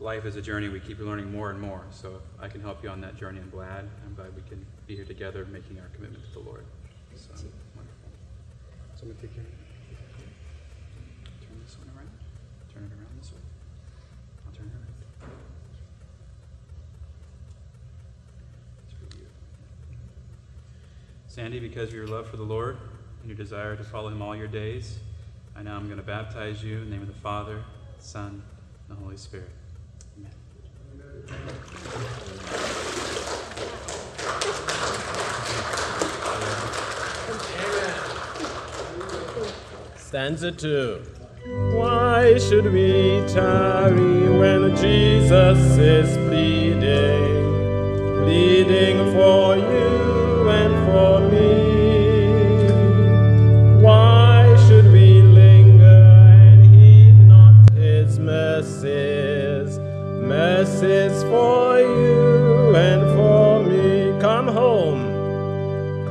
life 0.00 0.24
is 0.24 0.36
a 0.36 0.40
journey. 0.40 0.70
We 0.70 0.80
keep 0.80 1.00
learning 1.00 1.30
more 1.30 1.50
and 1.50 1.60
more. 1.60 1.82
So 1.90 2.14
if 2.14 2.42
I 2.42 2.48
can 2.48 2.62
help 2.62 2.82
you 2.82 2.88
on 2.88 3.02
that 3.02 3.18
journey, 3.18 3.40
I'm 3.40 3.50
glad. 3.50 3.86
I'm 4.06 4.14
glad 4.14 4.34
we 4.34 4.40
can 4.48 4.64
be 4.86 4.96
here 4.96 5.04
together 5.04 5.44
making 5.44 5.78
our 5.80 5.88
commitment 5.94 6.24
to 6.24 6.32
the 6.32 6.48
Lord. 6.48 6.64
So 7.14 7.34
wonderful. 7.76 8.08
So 8.94 9.02
I'm 9.02 9.08
going 9.08 9.16
to 9.16 9.20
take 9.20 9.34
care 9.34 9.44
Sandy, 21.32 21.58
because 21.58 21.88
of 21.88 21.94
your 21.94 22.06
love 22.06 22.28
for 22.28 22.36
the 22.36 22.42
Lord 22.42 22.76
and 23.22 23.26
your 23.26 23.34
desire 23.34 23.74
to 23.74 23.82
follow 23.82 24.10
him 24.10 24.20
all 24.20 24.36
your 24.36 24.48
days, 24.48 24.98
I 25.56 25.62
now 25.62 25.78
am 25.78 25.86
going 25.86 25.96
to 25.96 26.04
baptize 26.04 26.62
you 26.62 26.76
in 26.76 26.84
the 26.84 26.90
name 26.90 27.00
of 27.00 27.08
the 27.08 27.14
Father, 27.14 27.64
the 27.96 28.04
Son, 28.04 28.42
and 28.86 28.98
the 28.98 29.02
Holy 29.02 29.16
Spirit. 29.16 29.48
Amen. 30.18 30.30
Stanza 39.96 40.52
2. 40.52 41.02
Why 41.72 42.38
should 42.38 42.70
we 42.70 43.24
tarry 43.28 44.28
when 44.28 44.76
Jesus 44.76 45.78
is 45.78 46.14
pleading, 46.28 47.51
pleading 48.22 48.98
for 49.12 49.56
you 49.56 50.48
and 50.48 50.74
for 50.86 51.20
me? 51.32 51.50
Why 53.82 54.56
should 54.64 54.86
we 54.92 55.22
linger 55.22 56.02
and 56.40 56.60
heed 56.74 57.16
not 57.26 57.54
his 57.72 58.18
mercies, 58.20 59.78
mercies 59.78 61.22
for 61.24 61.78
you 61.80 62.76
and 62.76 63.02
for 63.16 63.64
me? 63.64 64.20
Come 64.20 64.46
home, 64.46 65.02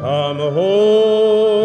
come 0.01 0.37
home, 0.37 1.60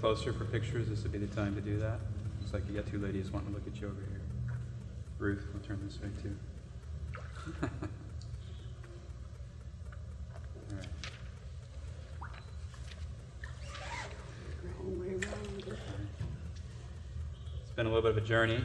closer 0.00 0.32
for 0.32 0.46
pictures, 0.46 0.88
this 0.88 1.02
would 1.02 1.12
be 1.12 1.18
the 1.18 1.26
time 1.34 1.54
to 1.54 1.60
do 1.60 1.78
that. 1.78 2.00
Looks 2.40 2.54
like 2.54 2.62
you 2.68 2.74
got 2.74 2.90
two 2.90 2.98
ladies 2.98 3.30
wanting 3.30 3.50
to 3.50 3.54
look 3.54 3.66
at 3.66 3.78
you 3.80 3.88
over 3.88 4.00
here. 4.00 4.22
Ruth, 5.18 5.46
we'll 5.52 5.62
turn 5.62 5.78
this 5.84 5.98
way 6.00 6.08
too. 6.22 6.36
It's 17.62 17.76
been 17.76 17.86
a 17.86 17.88
little 17.88 18.02
bit 18.02 18.10
of 18.10 18.16
a 18.16 18.26
journey, 18.26 18.64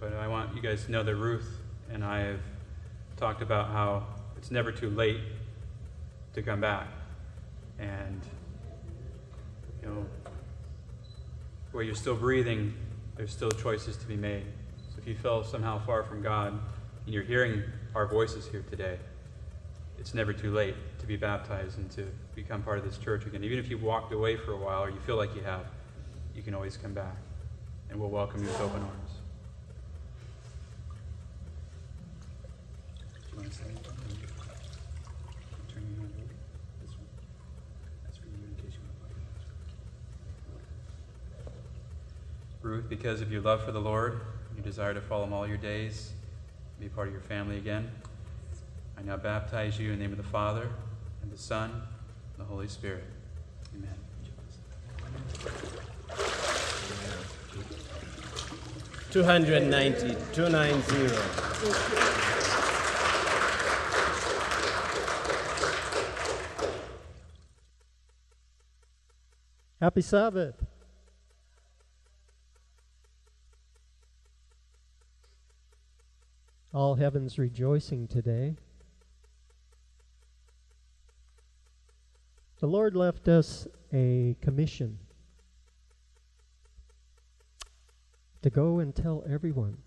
but 0.00 0.14
I 0.14 0.26
want 0.26 0.54
you 0.54 0.62
guys 0.62 0.84
to 0.86 0.92
know 0.92 1.02
that 1.02 1.14
Ruth 1.14 1.60
and 1.92 2.04
I 2.04 2.20
have 2.20 2.40
talked 3.16 3.42
about 3.42 3.68
how 3.68 4.06
it's 4.36 4.50
never 4.50 4.72
too 4.72 4.90
late 4.90 5.20
to 6.34 6.42
come 6.42 6.60
back. 6.60 6.88
And, 7.78 8.20
you 9.82 9.88
know, 9.88 10.06
where 11.72 11.82
you're 11.82 11.94
still 11.94 12.14
breathing, 12.14 12.74
there's 13.16 13.32
still 13.32 13.50
choices 13.50 13.96
to 13.96 14.06
be 14.06 14.16
made. 14.16 14.44
So 14.90 14.98
if 14.98 15.06
you 15.06 15.14
feel 15.14 15.42
somehow 15.42 15.84
far 15.84 16.04
from 16.04 16.22
God 16.22 16.52
and 17.04 17.14
you're 17.14 17.22
hearing 17.22 17.62
our 17.94 18.06
voices 18.06 18.46
here 18.46 18.64
today, 18.70 18.98
it's 19.98 20.14
never 20.14 20.32
too 20.32 20.52
late 20.52 20.74
to 20.98 21.06
be 21.06 21.16
baptized 21.16 21.78
and 21.78 21.90
to 21.92 22.06
become 22.34 22.62
part 22.62 22.78
of 22.78 22.84
this 22.84 22.98
church 22.98 23.26
again. 23.26 23.44
Even 23.44 23.58
if 23.58 23.70
you've 23.70 23.82
walked 23.82 24.12
away 24.12 24.36
for 24.36 24.52
a 24.52 24.56
while 24.56 24.82
or 24.82 24.90
you 24.90 25.00
feel 25.00 25.16
like 25.16 25.34
you 25.34 25.42
have, 25.42 25.66
you 26.34 26.42
can 26.42 26.54
always 26.54 26.76
come 26.76 26.92
back. 26.92 27.16
And 27.90 28.00
we'll 28.00 28.10
welcome 28.10 28.40
you 28.42 28.48
with 28.48 28.60
open 28.60 28.80
arms. 28.82 29.10
Do 33.14 33.30
you 33.30 33.36
want 33.36 33.50
to 33.50 33.56
say 33.56 33.64
anything? 33.64 33.82
Turn 35.72 35.82
your 35.88 35.98
hand 35.98 36.12
over. 36.16 36.34
This 36.80 36.90
one. 36.96 37.06
That's 38.02 38.16
for 38.16 38.26
you 38.26 38.32
in 38.48 38.54
case 38.56 38.74
you 38.74 38.80
want 38.80 38.92
to 42.61 42.61
Ruth, 42.72 42.88
because 42.88 43.20
of 43.20 43.30
your 43.30 43.42
love 43.42 43.62
for 43.62 43.70
the 43.70 43.80
Lord, 43.82 44.22
your 44.54 44.64
desire 44.64 44.94
to 44.94 45.00
follow 45.02 45.24
him 45.24 45.34
all 45.34 45.46
your 45.46 45.58
days, 45.58 46.12
be 46.80 46.88
part 46.88 47.06
of 47.06 47.12
your 47.12 47.20
family 47.20 47.58
again, 47.58 47.90
I 48.96 49.02
now 49.02 49.18
baptize 49.18 49.78
you 49.78 49.92
in 49.92 49.98
the 49.98 50.02
name 50.02 50.10
of 50.10 50.16
the 50.16 50.24
Father, 50.24 50.70
and 51.20 51.30
the 51.30 51.36
Son, 51.36 51.70
and 51.70 51.82
the 52.38 52.44
Holy 52.44 52.68
Spirit. 52.68 53.04
Amen. 53.76 53.90
290, 59.10 60.16
290. 60.32 61.14
Happy 69.78 70.00
Sabbath. 70.00 70.71
All 76.74 76.94
heaven's 76.94 77.38
rejoicing 77.38 78.08
today. 78.08 78.56
The 82.60 82.66
Lord 82.66 82.96
left 82.96 83.28
us 83.28 83.66
a 83.92 84.36
commission 84.40 84.98
to 88.40 88.48
go 88.48 88.78
and 88.78 88.94
tell 88.94 89.22
everyone 89.28 89.78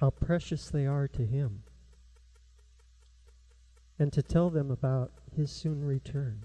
how 0.00 0.10
precious 0.10 0.68
they 0.68 0.84
are 0.84 1.08
to 1.08 1.24
Him 1.24 1.62
and 3.98 4.12
to 4.12 4.22
tell 4.22 4.50
them 4.50 4.70
about 4.70 5.12
His 5.34 5.50
soon 5.50 5.82
return. 5.82 6.44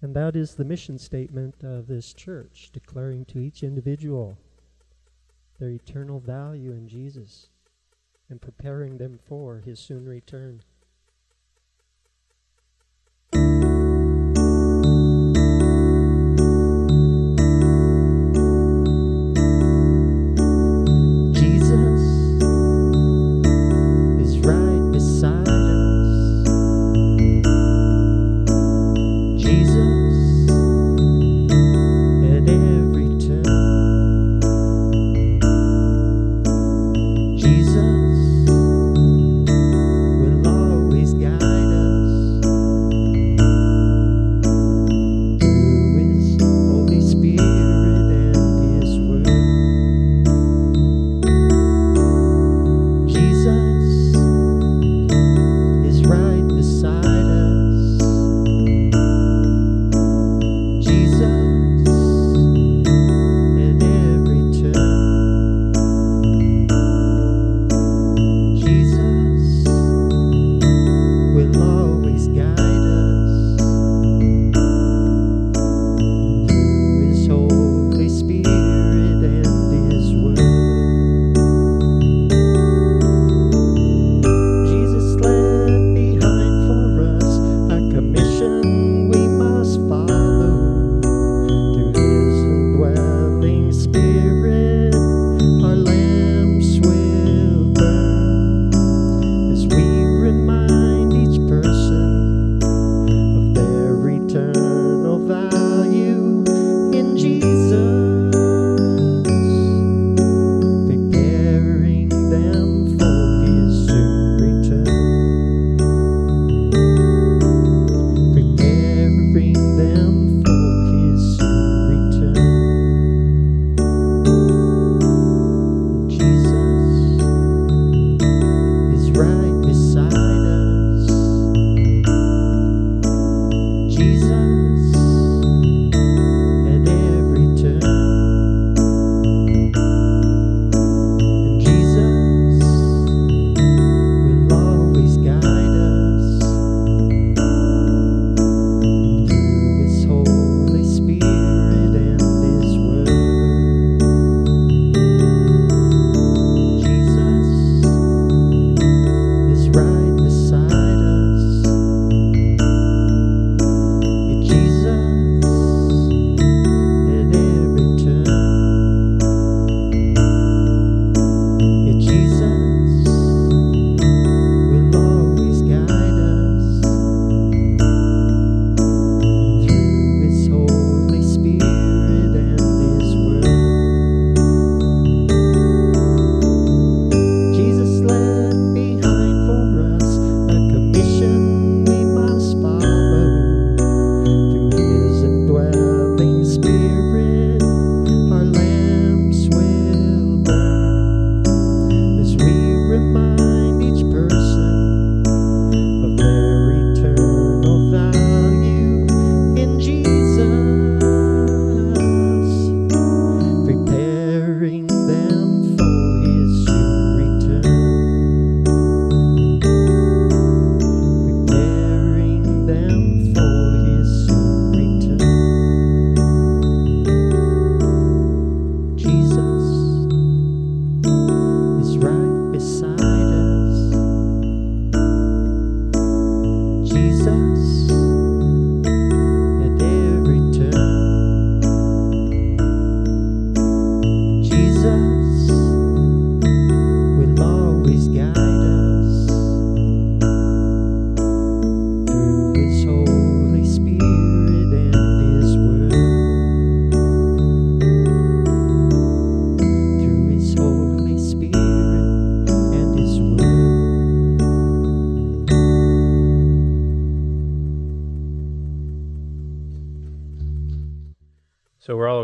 And 0.00 0.16
that 0.16 0.34
is 0.34 0.54
the 0.54 0.64
mission 0.64 0.98
statement 0.98 1.56
of 1.62 1.88
this 1.88 2.14
church, 2.14 2.70
declaring 2.72 3.26
to 3.26 3.38
each 3.38 3.62
individual 3.62 4.38
their 5.58 5.68
eternal 5.68 6.20
value 6.20 6.72
in 6.72 6.88
Jesus 6.88 7.49
and 8.30 8.40
preparing 8.40 8.96
them 8.96 9.18
for 9.22 9.58
his 9.58 9.78
soon 9.78 10.08
return. 10.08 10.62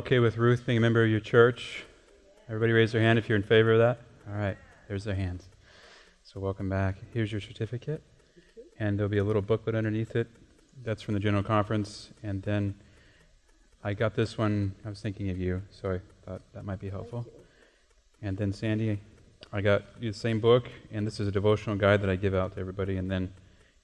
Okay 0.07 0.21
with 0.21 0.37
Ruth 0.37 0.65
being 0.65 0.79
a 0.79 0.81
member 0.81 1.03
of 1.03 1.11
your 1.11 1.19
church? 1.19 1.83
Everybody 2.49 2.71
raise 2.71 2.93
their 2.93 3.01
hand 3.01 3.19
if 3.19 3.29
you're 3.29 3.35
in 3.35 3.43
favor 3.43 3.73
of 3.73 3.81
that. 3.81 3.99
All 4.29 4.39
right, 4.39 4.57
there's 4.87 5.03
their 5.03 5.17
hands. 5.17 5.49
So 6.23 6.39
welcome 6.39 6.69
back. 6.69 6.95
Here's 7.13 7.33
your 7.33 7.41
certificate, 7.41 8.05
and 8.79 8.97
there'll 8.97 9.11
be 9.11 9.19
a 9.19 9.25
little 9.25 9.43
booklet 9.43 9.75
underneath 9.75 10.15
it. 10.15 10.29
That's 10.85 11.03
from 11.03 11.15
the 11.15 11.19
General 11.19 11.43
Conference, 11.43 12.11
and 12.23 12.41
then 12.41 12.77
I 13.83 13.95
got 13.95 14.15
this 14.15 14.39
one. 14.39 14.77
I 14.85 14.91
was 14.91 15.01
thinking 15.01 15.29
of 15.31 15.39
you, 15.39 15.61
so 15.73 15.95
I 15.95 16.01
thought 16.25 16.43
that 16.55 16.65
might 16.65 16.79
be 16.79 16.89
helpful. 16.89 17.27
And 18.23 18.37
then 18.37 18.53
Sandy, 18.53 19.01
I 19.53 19.61
got 19.61 19.83
you 19.99 20.13
the 20.13 20.17
same 20.17 20.39
book, 20.39 20.69
and 20.93 21.05
this 21.05 21.19
is 21.19 21.27
a 21.27 21.33
devotional 21.33 21.75
guide 21.75 22.01
that 22.03 22.11
I 22.11 22.15
give 22.15 22.33
out 22.33 22.55
to 22.55 22.61
everybody. 22.61 22.97
And 22.97 23.11
then 23.11 23.33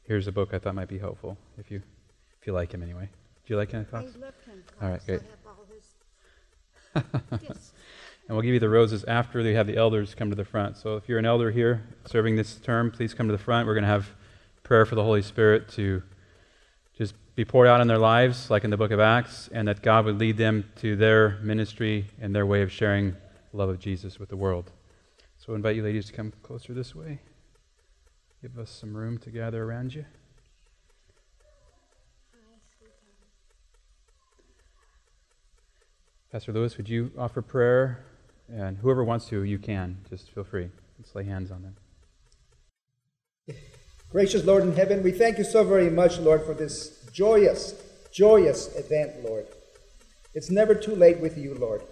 here's 0.05 0.29
a 0.29 0.33
book 0.33 0.55
I 0.55 0.61
thought 0.61 0.77
might 0.77 0.87
be 0.87 0.99
helpful 0.99 1.37
if 1.59 1.69
you 1.69 1.83
if 2.41 2.47
you 2.47 2.53
like 2.53 2.73
him 2.73 2.85
anyway. 2.85 3.09
Do 3.45 3.55
you 3.55 3.57
like 3.57 3.71
Kenneth 3.71 3.93
I 3.93 4.03
love 4.03 4.13
Ken 4.45 4.63
Cox. 4.69 4.83
All 4.83 4.89
right, 4.89 5.05
great. 5.05 5.23
And 8.29 8.37
we'll 8.37 8.45
give 8.45 8.55
you 8.55 8.61
the 8.61 8.69
roses 8.69 9.05
after 9.05 9.43
they 9.43 9.55
have 9.55 9.67
the 9.67 9.77
elders 9.77 10.15
come 10.15 10.31
to 10.31 10.37
the 10.37 10.45
front. 10.45 10.77
So 10.77 10.97
if 10.97 11.09
you're 11.09 11.19
an 11.19 11.27
elder 11.27 11.51
here 11.51 11.83
serving 12.07 12.37
this 12.37 12.55
term, 12.55 12.91
please 12.91 13.15
come 13.15 13.27
to 13.27 13.33
the 13.33 13.43
front. 13.43 13.67
We're 13.67 13.75
going 13.75 13.83
to 13.83 13.91
have 13.91 14.09
prayer 14.63 14.87
for 14.87 14.95
the 14.95 15.03
Holy 15.03 15.23
Spirit 15.23 15.69
to 15.73 16.03
just 16.97 17.15
be 17.35 17.45
poured 17.45 17.67
out 17.67 17.81
in 17.81 17.89
their 17.89 17.99
lives, 17.99 18.49
like 18.49 18.65
in 18.65 18.71
the 18.71 18.77
book 18.77 18.91
of 18.91 19.01
Acts, 19.01 19.49
and 19.53 19.67
that 19.67 19.83
God 19.83 20.05
would 20.05 20.19
lead 20.19 20.37
them 20.37 20.65
to 20.77 20.95
their 20.95 21.39
ministry 21.43 22.07
and 22.21 22.35
their 22.35 22.47
way 22.47 22.63
of 22.63 22.71
sharing 22.71 23.11
the 23.11 23.57
love 23.57 23.69
of 23.69 23.79
Jesus 23.81 24.19
with 24.21 24.29
the 24.29 24.37
world. 24.37 24.71
So 25.37 25.53
I 25.53 25.57
invite 25.57 25.77
you 25.77 25.83
ladies 25.83 26.07
to 26.07 26.13
come 26.13 26.33
closer 26.43 26.73
this 26.73 26.95
way. 26.95 27.21
Give 28.41 28.57
us 28.59 28.71
some 28.71 28.97
room 28.97 29.19
to 29.19 29.31
gather 29.31 29.65
around 29.65 29.95
you. 29.95 30.05
Pastor 36.33 36.51
Lewis, 36.55 36.79
would 36.79 36.89
you 36.89 37.11
offer 37.19 37.43
prayer? 37.43 38.07
And 38.49 38.79
whoever 38.79 39.05
wants 39.05 39.27
to, 39.27 39.43
you 39.45 39.59
can. 39.59 39.99
Just 40.09 40.31
feel 40.31 40.45
free. 40.45 40.71
Let's 40.99 41.15
lay 41.15 41.25
hands 41.25 41.51
on 41.51 41.63
them. 41.63 41.77
Gracious 44.11 44.43
Lord 44.43 44.63
in 44.63 44.75
heaven, 44.75 45.03
we 45.03 45.13
thank 45.13 45.37
you 45.37 45.45
so 45.45 45.63
very 45.63 45.91
much, 45.91 46.19
Lord, 46.19 46.43
for 46.47 46.55
this 46.55 47.07
joyous, 47.13 47.75
joyous 48.13 48.75
event, 48.77 49.23
Lord. 49.23 49.47
It's 50.33 50.51
never 50.51 50.75
too 50.75 50.97
late 50.97 51.21
with 51.21 51.37
you, 51.37 51.55
Lord. 51.55 51.83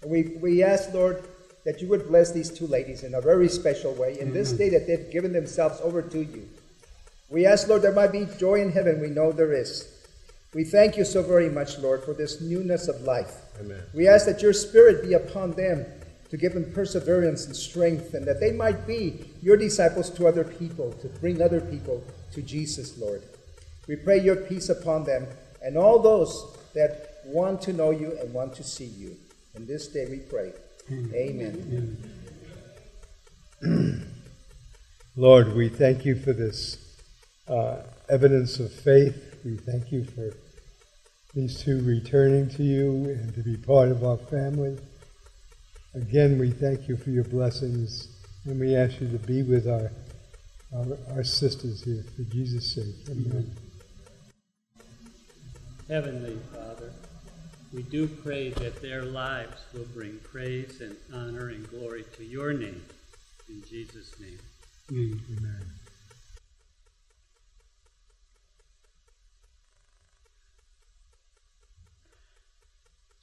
And 0.00 0.10
we, 0.10 0.38
we 0.40 0.62
ask, 0.62 0.94
Lord, 0.94 1.22
that 1.66 1.82
you 1.82 1.88
would 1.88 2.08
bless 2.08 2.32
these 2.32 2.50
two 2.50 2.66
ladies 2.66 3.02
in 3.02 3.14
a 3.14 3.20
very 3.20 3.48
special 3.50 3.92
way 3.92 4.18
in 4.18 4.32
this 4.32 4.52
day 4.52 4.70
that 4.70 4.86
they've 4.86 5.10
given 5.12 5.34
themselves 5.34 5.82
over 5.82 6.00
to 6.00 6.18
you. 6.18 6.48
We 7.28 7.44
ask, 7.44 7.68
Lord, 7.68 7.82
there 7.82 7.92
might 7.92 8.12
be 8.12 8.26
joy 8.38 8.62
in 8.62 8.72
heaven. 8.72 9.02
We 9.02 9.10
know 9.10 9.32
there 9.32 9.52
is. 9.52 9.92
We 10.54 10.64
thank 10.64 10.96
you 10.96 11.04
so 11.04 11.22
very 11.22 11.50
much, 11.50 11.78
Lord, 11.78 12.04
for 12.04 12.14
this 12.14 12.40
newness 12.40 12.88
of 12.88 13.02
life. 13.02 13.42
Amen. 13.60 13.82
We 13.94 14.08
ask 14.08 14.26
that 14.26 14.42
your 14.42 14.52
spirit 14.52 15.02
be 15.02 15.14
upon 15.14 15.52
them 15.52 15.86
to 16.30 16.36
give 16.36 16.54
them 16.54 16.72
perseverance 16.72 17.46
and 17.46 17.54
strength, 17.54 18.14
and 18.14 18.26
that 18.26 18.40
they 18.40 18.52
might 18.52 18.86
be 18.86 19.30
your 19.42 19.56
disciples 19.56 20.10
to 20.10 20.26
other 20.26 20.44
people, 20.44 20.92
to 20.94 21.08
bring 21.20 21.40
other 21.40 21.60
people 21.60 22.02
to 22.32 22.42
Jesus, 22.42 22.98
Lord. 22.98 23.22
We 23.86 23.96
pray 23.96 24.18
your 24.20 24.36
peace 24.36 24.68
upon 24.68 25.04
them 25.04 25.26
and 25.62 25.76
all 25.76 26.00
those 26.00 26.56
that 26.74 27.20
want 27.24 27.62
to 27.62 27.72
know 27.72 27.90
you 27.90 28.16
and 28.20 28.32
want 28.34 28.54
to 28.54 28.64
see 28.64 28.84
you. 28.84 29.16
In 29.54 29.66
this 29.66 29.88
day 29.88 30.06
we 30.10 30.18
pray. 30.18 30.52
Amen. 30.90 31.96
Lord, 35.16 35.54
we 35.54 35.68
thank 35.68 36.04
you 36.04 36.14
for 36.16 36.32
this 36.32 36.98
uh, 37.48 37.78
evidence 38.08 38.60
of 38.60 38.72
faith. 38.72 39.40
We 39.44 39.56
thank 39.56 39.90
you 39.90 40.04
for 40.04 40.32
these 41.36 41.62
two 41.62 41.82
returning 41.84 42.48
to 42.48 42.62
you 42.62 43.04
and 43.10 43.34
to 43.34 43.42
be 43.42 43.58
part 43.58 43.90
of 43.90 44.02
our 44.02 44.16
family. 44.16 44.78
Again, 45.94 46.38
we 46.38 46.50
thank 46.50 46.88
you 46.88 46.96
for 46.96 47.10
your 47.10 47.24
blessings, 47.24 48.08
and 48.46 48.58
we 48.58 48.74
ask 48.74 49.02
you 49.02 49.08
to 49.10 49.18
be 49.18 49.42
with 49.42 49.68
our, 49.68 49.92
our, 50.74 50.96
our 51.14 51.24
sisters 51.24 51.84
here 51.84 52.02
for 52.16 52.22
Jesus' 52.22 52.74
sake. 52.74 53.10
Amen. 53.10 53.54
Heavenly 55.88 56.38
Father, 56.54 56.90
we 57.70 57.82
do 57.82 58.08
pray 58.08 58.48
that 58.50 58.80
their 58.80 59.04
lives 59.04 59.60
will 59.74 59.86
bring 59.92 60.18
praise 60.20 60.80
and 60.80 60.96
honor 61.12 61.50
and 61.50 61.68
glory 61.68 62.06
to 62.16 62.24
your 62.24 62.54
name. 62.54 62.82
In 63.50 63.62
Jesus' 63.68 64.18
name. 64.18 64.38
Amen. 64.90 65.85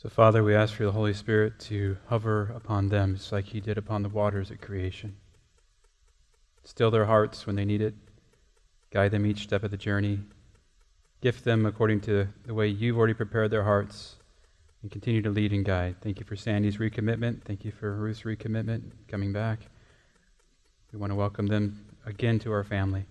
So, 0.03 0.09
Father, 0.09 0.43
we 0.43 0.53
ask 0.53 0.73
for 0.73 0.83
the 0.83 0.91
Holy 0.91 1.13
Spirit 1.13 1.57
to 1.59 1.95
hover 2.07 2.51
upon 2.57 2.89
them 2.89 3.15
just 3.15 3.31
like 3.31 3.45
He 3.45 3.61
did 3.61 3.77
upon 3.77 4.03
the 4.03 4.09
waters 4.09 4.51
at 4.51 4.59
creation. 4.59 5.15
Still 6.65 6.91
their 6.91 7.05
hearts 7.05 7.47
when 7.47 7.55
they 7.55 7.63
need 7.63 7.81
it. 7.81 7.95
Guide 8.91 9.11
them 9.11 9.25
each 9.25 9.43
step 9.43 9.63
of 9.63 9.71
the 9.71 9.77
journey. 9.77 10.19
Gift 11.21 11.45
them 11.45 11.65
according 11.65 12.01
to 12.01 12.27
the 12.45 12.53
way 12.53 12.67
you've 12.67 12.97
already 12.97 13.13
prepared 13.13 13.49
their 13.49 13.63
hearts. 13.63 14.17
And 14.81 14.91
continue 14.91 15.21
to 15.21 15.29
lead 15.29 15.53
and 15.53 15.63
guide. 15.63 15.95
Thank 16.01 16.19
you 16.19 16.25
for 16.25 16.35
Sandy's 16.35 16.79
recommitment. 16.79 17.43
Thank 17.43 17.63
you 17.63 17.71
for 17.71 17.95
Ruth's 17.95 18.23
recommitment, 18.23 18.81
coming 19.07 19.31
back. 19.31 19.59
We 20.91 20.99
want 20.99 21.11
to 21.11 21.15
welcome 21.15 21.47
them 21.47 21.85
again 22.05 22.39
to 22.39 22.51
our 22.51 22.65
family. 22.65 23.05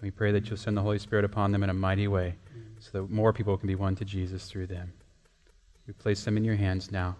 We 0.00 0.12
pray 0.12 0.30
that 0.30 0.48
you'll 0.48 0.56
send 0.56 0.76
the 0.76 0.82
Holy 0.82 1.00
Spirit 1.00 1.24
upon 1.24 1.50
them 1.50 1.64
in 1.64 1.70
a 1.70 1.74
mighty 1.74 2.06
way 2.06 2.36
so 2.78 2.90
that 2.92 3.10
more 3.10 3.32
people 3.32 3.58
can 3.58 3.66
be 3.66 3.74
won 3.74 3.96
to 3.96 4.04
Jesus 4.04 4.48
through 4.48 4.68
them. 4.68 4.92
We 5.88 5.94
place 5.94 6.22
them 6.22 6.36
in 6.36 6.44
your 6.44 6.56
hands 6.56 6.92
now, 6.92 7.16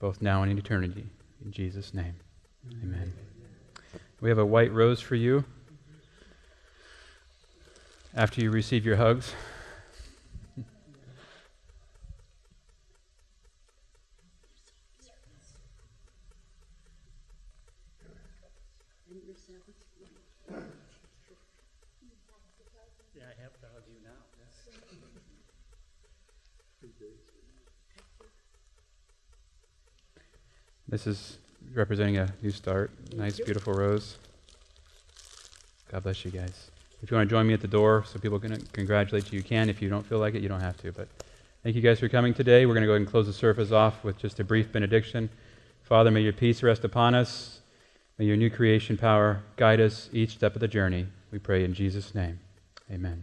both 0.00 0.20
now 0.20 0.42
and 0.42 0.50
in 0.50 0.58
eternity. 0.58 1.06
In 1.44 1.52
Jesus' 1.52 1.94
name. 1.94 2.16
Amen. 2.82 3.12
We 4.20 4.28
have 4.28 4.38
a 4.38 4.44
white 4.44 4.72
rose 4.72 5.00
for 5.00 5.14
you 5.14 5.44
after 8.16 8.40
you 8.40 8.50
receive 8.50 8.84
your 8.84 8.96
hugs. 8.96 9.32
Yeah, 23.14 23.22
I 23.22 23.40
have 23.40 23.52
to 23.60 23.66
hug 23.72 23.84
you 23.86 24.02
now. 24.02 24.10
This 30.90 31.06
is 31.06 31.38
representing 31.72 32.18
a 32.18 32.34
new 32.42 32.50
start. 32.50 32.90
Nice, 33.14 33.38
beautiful 33.38 33.72
rose. 33.72 34.18
God 35.92 36.02
bless 36.02 36.24
you 36.24 36.32
guys. 36.32 36.72
If 37.00 37.10
you 37.10 37.16
want 37.16 37.28
to 37.28 37.32
join 37.32 37.46
me 37.46 37.54
at 37.54 37.60
the 37.60 37.68
door 37.68 38.04
so 38.04 38.18
people 38.18 38.40
can 38.40 38.56
congratulate 38.72 39.32
you, 39.32 39.38
you 39.38 39.44
can. 39.44 39.70
If 39.70 39.80
you 39.80 39.88
don't 39.88 40.04
feel 40.04 40.18
like 40.18 40.34
it, 40.34 40.42
you 40.42 40.48
don't 40.48 40.60
have 40.60 40.76
to. 40.78 40.90
But 40.90 41.06
thank 41.62 41.76
you 41.76 41.80
guys 41.80 42.00
for 42.00 42.08
coming 42.08 42.34
today. 42.34 42.66
We're 42.66 42.74
going 42.74 42.82
to 42.82 42.88
go 42.88 42.94
ahead 42.94 43.02
and 43.02 43.10
close 43.10 43.26
the 43.26 43.32
service 43.32 43.70
off 43.70 44.02
with 44.02 44.18
just 44.18 44.40
a 44.40 44.44
brief 44.44 44.72
benediction. 44.72 45.30
Father, 45.84 46.10
may 46.10 46.22
your 46.22 46.32
peace 46.32 46.60
rest 46.60 46.82
upon 46.82 47.14
us. 47.14 47.60
May 48.18 48.24
your 48.24 48.36
new 48.36 48.50
creation 48.50 48.96
power 48.98 49.42
guide 49.56 49.80
us 49.80 50.10
each 50.12 50.30
step 50.30 50.56
of 50.56 50.60
the 50.60 50.68
journey. 50.68 51.06
We 51.30 51.38
pray 51.38 51.64
in 51.64 51.72
Jesus' 51.72 52.16
name. 52.16 52.40
Amen. 52.90 53.22